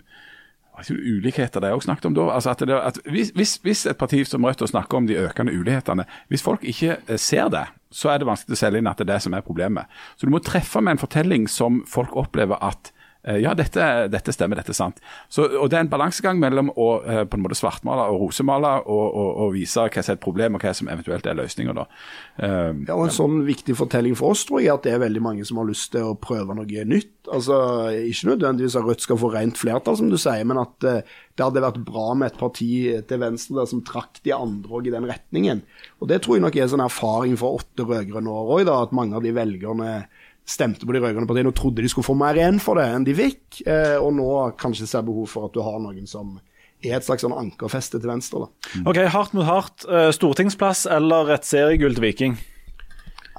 ulikheter 0.81 1.61
det 1.61 1.69
er 1.69 1.75
også 1.75 1.89
snakket 1.91 2.07
om 2.09 2.15
da. 2.15 2.29
Altså 2.33 2.53
at 2.55 2.63
det, 2.65 2.73
at 2.73 2.97
hvis, 3.05 3.59
hvis, 3.61 3.85
et 3.85 3.99
parti 3.99 4.23
som 4.25 4.45
Rødt 4.47 4.63
snakker 4.69 4.97
om 4.97 5.07
de 5.07 5.19
økende 5.19 5.53
ulighetene, 5.53 6.07
hvis 6.31 6.41
folk 6.41 6.63
ikke 6.63 6.97
ser 7.17 7.51
det, 7.53 7.67
så 7.91 8.09
er 8.09 8.17
det 8.17 8.29
vanskelig 8.29 8.55
å 8.55 8.61
selge 8.63 8.81
inn 8.81 8.89
at 8.89 8.97
det 8.97 9.05
er 9.09 9.13
det 9.13 9.21
som 9.27 9.35
er 9.35 9.45
problemet. 9.45 9.91
Så 10.15 10.25
du 10.25 10.33
må 10.33 10.39
treffe 10.39 10.81
med 10.81 10.95
en 10.95 11.03
fortelling 11.03 11.45
som 11.51 11.83
folk 11.85 12.15
opplever 12.17 12.57
at 12.63 12.93
ja, 13.23 13.53
dette, 13.53 13.87
dette 14.09 14.33
stemmer, 14.33 14.57
dette 14.57 14.73
er 14.73 14.77
sant. 14.77 14.97
Så, 15.29 15.45
og 15.45 15.69
Det 15.69 15.77
er 15.77 15.83
en 15.85 15.91
balansegang 15.91 16.39
mellom 16.41 16.71
å 16.73 16.87
eh, 17.05 17.21
på 17.29 17.37
en 17.37 17.43
måte 17.45 17.57
svartmale 17.59 18.07
og 18.09 18.23
rosemale 18.25 18.71
og, 18.81 19.03
og, 19.05 19.29
og 19.45 19.53
vise 19.53 19.83
hva 19.85 20.01
som 20.01 20.13
er 20.13 20.17
et 20.17 20.23
problem 20.23 20.57
og 20.57 20.65
hva 20.65 20.73
som 20.73 20.89
eventuelt 20.89 21.29
er 21.29 21.37
løsninger. 21.37 21.77
da. 21.77 21.85
Eh, 22.41 22.71
Ja, 22.87 22.95
og 22.95 23.05
En 23.05 23.13
sånn 23.13 23.41
viktig 23.45 23.75
fortelling 23.77 24.17
for 24.17 24.33
oss 24.33 24.45
tror 24.49 24.61
jeg 24.63 24.71
er 24.71 24.79
at 24.79 24.87
det 24.87 24.95
er 24.95 25.03
veldig 25.05 25.21
mange 25.21 25.45
som 25.45 25.61
har 25.61 25.69
lyst 25.69 25.91
til 25.93 26.09
å 26.09 26.17
prøve 26.17 26.55
noe 26.57 26.85
nytt. 26.89 27.13
Altså, 27.29 27.53
Ikke 28.09 28.31
nødvendigvis 28.31 28.75
at 28.79 28.87
Rødt 28.87 29.05
skal 29.05 29.19
få 29.21 29.29
rent 29.35 29.59
flertall, 29.61 29.97
som 29.99 30.09
du 30.09 30.17
sier, 30.17 30.41
men 30.49 30.57
at 30.57 30.89
eh, 30.89 31.03
det 31.37 31.45
hadde 31.45 31.63
vært 31.63 31.83
bra 31.85 32.15
med 32.17 32.31
et 32.31 32.39
parti 32.41 32.71
til 33.07 33.21
venstre 33.21 33.59
der 33.59 33.69
som 33.69 33.83
trakk 33.85 34.19
de 34.25 34.33
andre 34.35 34.73
òg 34.77 34.89
i 34.89 34.95
den 34.95 35.05
retningen. 35.09 35.61
Og 36.01 36.09
Det 36.09 36.23
tror 36.23 36.37
jeg 36.37 36.45
nok 36.47 36.57
er 36.57 36.65
en 36.65 36.73
sånn 36.73 36.83
erfaring 36.85 37.37
fra 37.37 37.53
åtte 37.61 37.85
rød-grønne 37.85 38.33
år 38.33 38.51
òg, 38.57 38.73
at 38.73 38.97
mange 38.97 39.15
av 39.15 39.23
de 39.23 39.31
velgerne 39.35 39.91
stemte 40.51 40.85
på 40.87 40.93
de 40.95 40.99
rød-grønne 41.01 41.29
partiene 41.29 41.51
og 41.53 41.57
trodde 41.57 41.83
de 41.83 41.89
skulle 41.91 42.07
få 42.09 42.15
mer 42.19 42.35
igjen 42.39 42.59
for 42.61 42.79
det 42.79 42.89
enn 42.91 43.07
de 43.07 43.15
fikk, 43.15 43.61
eh, 43.65 43.95
og 44.01 44.11
nå 44.17 44.29
kanskje 44.59 44.89
ser 44.91 45.05
behov 45.07 45.29
for 45.31 45.47
at 45.47 45.55
du 45.55 45.61
har 45.63 45.79
noen 45.79 46.07
som 46.09 46.35
er 46.81 46.95
et 46.97 47.05
slags 47.05 47.21
sånn 47.23 47.35
ankerfeste 47.37 47.99
til 48.01 48.09
venstre. 48.09 48.45
da. 48.47 48.81
OK, 48.89 48.99
hardt 49.13 49.35
mot 49.37 49.45
hardt. 49.45 49.85
eh, 49.87 50.09
Stortingsplass 50.15 50.87
eller 50.89 51.29
et 51.37 51.45
seriegull 51.47 51.93
til 51.95 52.03
Viking? 52.07 52.39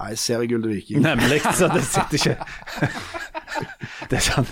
Nei, 0.03 0.15
seriegull 0.19 0.65
til 0.65 0.73
Viking. 0.75 1.05
Nemlig, 1.05 1.39
så 1.55 1.71
det 1.71 1.85
sitter 1.87 2.19
ikke 2.19 2.91
Det 4.11 4.19
er 4.19 4.25
sant. 4.25 4.51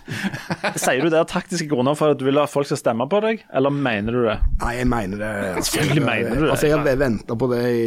Sier 0.78 1.02
du 1.04 1.10
det 1.12 1.18
av 1.20 1.26
taktiske 1.28 1.66
grunner 1.70 1.96
for 1.98 2.14
at 2.14 2.20
du 2.20 2.24
vil 2.26 2.38
at 2.40 2.50
folk 2.52 2.68
skal 2.68 2.78
stemme 2.80 3.06
på 3.10 3.20
deg, 3.24 3.42
eller 3.56 3.72
mener 3.74 4.16
du 4.16 4.20
det? 4.26 4.36
Nei, 4.60 4.72
jeg 4.78 4.88
mener 4.90 5.20
det. 5.20 5.30
Altså, 5.50 5.74
Selvfølgelig 5.74 6.04
mener 6.06 6.36
du 6.36 6.44
det. 6.44 6.50
Altså, 6.54 6.68
Jeg 6.68 6.76
har 6.78 7.00
venta 7.00 7.36
på 7.40 7.48
det 7.50 7.60
i 7.68 7.80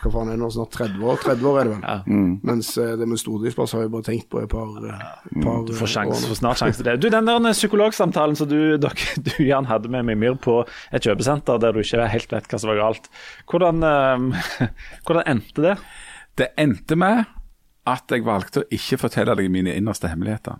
hva 0.00 0.12
faen 0.14 0.30
er 0.30 0.36
det 0.36 0.42
nå, 0.42 0.50
snart 0.54 0.76
30 0.76 1.06
år. 1.12 1.20
30 1.24 1.48
år 1.50 1.60
er 1.60 1.70
det 1.70 1.74
vel. 1.74 1.86
Ja. 1.86 2.18
Mens 2.50 2.72
eh, 2.82 2.92
det 3.00 3.08
med 3.10 3.22
stordriftsplass 3.22 3.76
har 3.76 3.86
jeg 3.86 3.94
bare 3.94 4.06
tenkt 4.10 4.28
på 4.32 4.42
et 4.42 4.50
par, 4.52 4.74
eh, 4.90 5.06
par 5.40 5.64
Du 5.68 5.74
får, 5.76 5.86
eh, 5.86 5.94
sjans, 5.94 6.14
år 6.14 6.32
får 6.34 6.40
snart 6.42 6.62
sjanse 6.62 6.82
til 6.82 6.90
det. 6.90 6.96
Du, 7.02 7.08
Den 7.14 7.30
der 7.30 7.56
psykologsamtalen 7.56 8.38
som 8.38 8.50
du, 8.50 8.58
dere, 8.82 9.08
du 9.30 9.32
Jan, 9.46 9.70
hadde 9.70 9.90
med 9.92 10.06
Mimir 10.10 10.38
på 10.42 10.60
et 10.90 11.06
kjøpesenter 11.06 11.62
der 11.62 11.74
du 11.74 11.82
ikke 11.82 12.06
helt 12.10 12.36
vet 12.36 12.50
hva 12.50 12.60
som 12.62 12.74
var 12.74 12.82
galt, 12.82 13.10
hvordan, 13.50 13.82
hvordan 15.06 15.26
endte 15.30 15.70
det? 15.70 15.76
Det 16.40 16.50
endte 16.60 16.96
med 16.98 17.24
at 17.88 18.12
jeg 18.12 18.24
valgte 18.26 18.62
å 18.62 18.68
ikke 18.74 18.98
fortelle 19.00 19.34
deg 19.38 19.50
mine 19.52 19.74
innerste 19.76 20.10
hemmeligheter. 20.10 20.58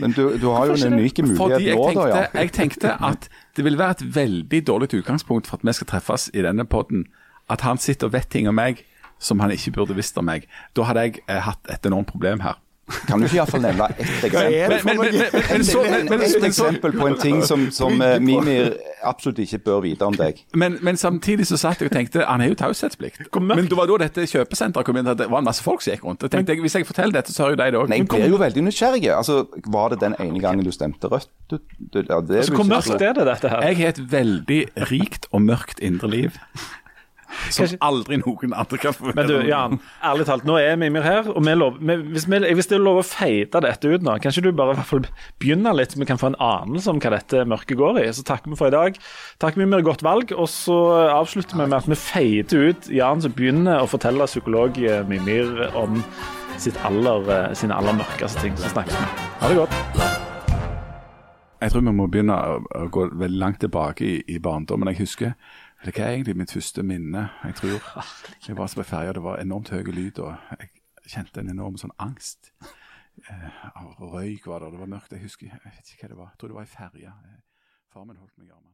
Men 0.00 0.14
du, 0.16 0.22
du 0.40 0.48
har 0.50 0.70
jo 0.70 0.76
en 0.76 0.96
unik 0.98 1.20
mulighet 1.22 1.76
nå, 1.78 1.84
da, 1.94 2.06
ja. 2.10 2.22
jeg 2.42 2.52
tenkte 2.56 2.94
at 3.06 3.28
det 3.56 3.64
ville 3.66 3.78
være 3.78 4.00
et 4.00 4.06
veldig 4.16 4.60
dårlig 4.66 4.90
utgangspunkt 4.98 5.50
for 5.50 5.60
at 5.60 5.66
vi 5.66 5.74
skal 5.78 5.90
treffes 5.92 6.30
i 6.34 6.42
denne 6.42 6.66
podden, 6.66 7.04
at 7.50 7.62
han 7.66 7.78
sitter 7.78 8.10
og 8.10 8.16
vet 8.16 8.30
ting 8.32 8.48
om 8.50 8.58
meg 8.58 8.82
som 9.20 9.40
han 9.42 9.52
ikke 9.54 9.74
burde 9.76 9.94
visst 9.98 10.18
om 10.18 10.26
meg. 10.26 10.48
Da 10.76 10.88
hadde 10.88 11.06
jeg 11.06 11.22
eh, 11.28 11.42
hatt 11.44 11.70
et 11.70 11.86
enormt 11.86 12.10
problem 12.10 12.42
her. 12.44 12.58
Kan 13.06 13.20
du 13.20 13.26
ikke 13.28 13.38
iallfall 13.38 13.62
nevne 13.64 13.88
ett 13.96 14.24
eksempel? 14.28 14.68
Men, 14.68 14.84
men, 14.84 15.00
men, 15.00 15.18
men, 15.18 15.44
men, 15.50 15.64
så, 15.64 15.82
men, 15.84 16.08
men, 16.10 16.24
Et 16.26 16.46
eksempel 16.50 16.94
på 16.96 17.08
en 17.10 17.18
ting 17.20 17.42
som, 17.46 17.66
som 17.74 18.02
eh, 18.02 18.18
Mimir 18.22 18.74
absolutt 19.06 19.40
ikke 19.44 19.60
bør 19.64 19.80
vite 19.84 20.06
om 20.06 20.16
deg. 20.16 20.42
men, 20.54 20.78
men 20.84 20.98
samtidig 21.00 21.46
så 21.48 21.58
satt 21.60 21.80
jeg 21.80 21.90
og 21.90 21.96
tenkte 21.96 22.24
han 22.26 22.42
er 22.44 22.52
jo 22.52 22.58
taushetsplikt. 22.60 23.22
Men 23.40 23.68
det 23.70 23.78
var 23.78 23.90
da 23.90 24.00
dette 24.04 24.26
kjøpesenteret 24.30 24.86
kom 24.86 25.00
inn, 25.00 25.08
at 25.10 25.20
det 25.20 25.30
var 25.30 25.42
en 25.42 25.48
masse 25.48 25.64
folk 25.64 25.84
som 25.84 25.94
gikk 25.94 26.04
rundt. 26.08 26.26
Jeg 26.26 26.34
tenkte, 26.34 26.58
Hvis 26.60 26.76
jeg 26.76 26.88
forteller 26.88 27.20
dette, 27.20 27.32
så 27.34 27.46
hører 27.46 27.56
jo 27.56 27.60
de 27.60 27.70
det 27.70 27.80
òg. 27.80 27.94
Jeg 27.96 28.08
blir 28.10 28.34
jo 28.34 28.40
veldig 28.40 28.66
nysgjerrig. 28.68 29.04
Altså, 29.16 29.44
Var 29.66 29.94
det 29.94 30.00
den 30.04 30.16
ene 30.20 30.42
gangen 30.42 30.66
du 30.66 30.72
stemte 30.74 31.10
rødt? 31.10 31.30
Du, 31.50 31.58
du, 31.78 32.02
ja, 32.02 32.20
det 32.20 32.42
Altså, 32.44 32.54
hvor 32.54 32.68
mørkt 32.68 33.02
er 33.02 33.16
det, 33.16 33.26
dette 33.26 33.48
her? 33.50 33.64
Jeg 33.70 33.80
har 33.80 33.94
et 33.94 34.02
veldig 34.12 34.60
rikt 34.90 35.26
og 35.30 35.42
mørkt 35.42 35.82
indre 35.82 36.10
liv. 36.10 36.38
Som 37.54 37.76
aldri 37.84 38.20
noen 38.20 38.54
andre 38.56 38.80
kan 38.80 38.96
få 38.96 39.14
Men 39.16 39.28
du, 39.28 39.36
Jan, 39.48 39.78
ærlig 40.06 40.26
talt, 40.28 40.46
nå 40.48 40.58
er 40.60 40.78
Mimir 40.80 41.04
her, 41.06 41.30
og 41.30 41.44
vi 41.46 41.54
lov, 41.56 41.78
vi, 41.80 41.96
hvis, 42.14 42.26
vi, 42.30 42.40
hvis 42.58 42.70
det 42.70 42.78
er 42.78 42.84
lov 42.84 43.00
å 43.02 43.06
feite 43.06 43.62
dette 43.64 43.90
ut 43.90 44.04
nå, 44.06 44.16
kan 44.22 44.34
ikke 44.34 44.48
du 44.48 44.56
bare 44.56 44.74
i 44.74 44.80
hvert 44.80 44.90
fall 44.90 45.06
begynne 45.42 45.74
litt, 45.76 45.94
så 45.94 46.02
vi 46.02 46.08
kan 46.08 46.20
få 46.20 46.32
en 46.32 46.40
anelse 46.44 46.90
om 46.92 47.00
hva 47.02 47.14
dette 47.16 47.44
mørket 47.48 47.78
går 47.80 48.02
i? 48.02 48.08
Så 48.16 48.26
takker 48.26 48.52
vi 48.52 48.58
for 48.60 48.70
i 48.70 48.76
dag. 48.76 48.98
Takk 49.42 49.58
Mimir, 49.60 49.84
godt 49.86 50.04
valg. 50.06 50.34
Og 50.36 50.48
så 50.50 50.78
avslutter 51.10 51.58
vi 51.58 51.66
med 51.66 51.78
at 51.80 51.88
vi 51.90 51.98
feiter 51.98 52.70
ut 52.70 52.90
Jan 52.94 53.22
som 53.24 53.34
begynner 53.36 53.82
å 53.82 53.90
fortelle 53.90 54.28
psykolog 54.30 54.78
eh, 54.82 55.02
Mimir 55.08 55.68
om 55.78 56.00
sitt 56.60 56.76
aller, 56.84 57.30
eh, 57.30 57.54
sine 57.56 57.76
aller 57.76 57.96
mørkeste 57.96 58.44
ting. 58.44 58.56
Så 58.60 58.72
snakkes 58.74 58.96
vi. 58.96 59.28
Ha 59.40 59.52
det 59.52 59.60
godt. 59.62 60.18
Jeg 61.60 61.74
tror 61.74 61.82
vi 61.84 61.92
må 61.92 62.06
begynne 62.08 62.36
å 62.40 62.86
gå 62.92 63.06
veldig 63.20 63.40
langt 63.40 63.60
tilbake 63.60 64.04
i, 64.06 64.14
i 64.32 64.38
barndommen. 64.40 64.88
Jeg 64.94 65.02
husker 65.02 65.34
Hva 65.80 65.92
er 66.04 66.12
egentlig 66.12 66.36
mitt 66.36 66.52
første 66.52 66.82
minne? 66.84 67.22
Jeg 67.44 67.54
tror 67.56 67.70
jeg 68.46 68.56
var 68.56 68.74
på 68.76 68.82
ferja, 68.84 69.12
det 69.16 69.22
var 69.24 69.40
enormt 69.40 69.70
høy 69.72 69.82
lyd, 69.96 70.18
og 70.20 70.36
jeg 70.58 70.68
kjente 71.08 71.40
en 71.40 71.52
enorm 71.54 71.78
sånn 71.80 71.94
angst. 71.98 72.52
Eh, 73.28 73.46
røyk 74.00 74.46
var 74.46 74.60
det, 74.60 74.68
og 74.68 74.72
det 74.76 74.80
var 74.80 74.90
mørkt. 74.92 75.12
Jeg 75.16 75.24
husker, 75.24 75.46
jeg 75.48 75.60
vet 75.64 75.94
ikke 75.94 76.04
hva 76.06 76.12
det 76.12 76.18
var. 76.18 76.28
Jeg 76.34 76.38
tror 76.40 76.52
det 76.52 76.58
var 76.58 76.68
ei 76.68 76.74
ferje. 76.74 77.14
Eh, 77.30 77.40
Far 77.90 78.04
min 78.06 78.20
holdt 78.20 78.36
meg 78.38 78.46
i 78.48 78.52
armene. 78.54 78.69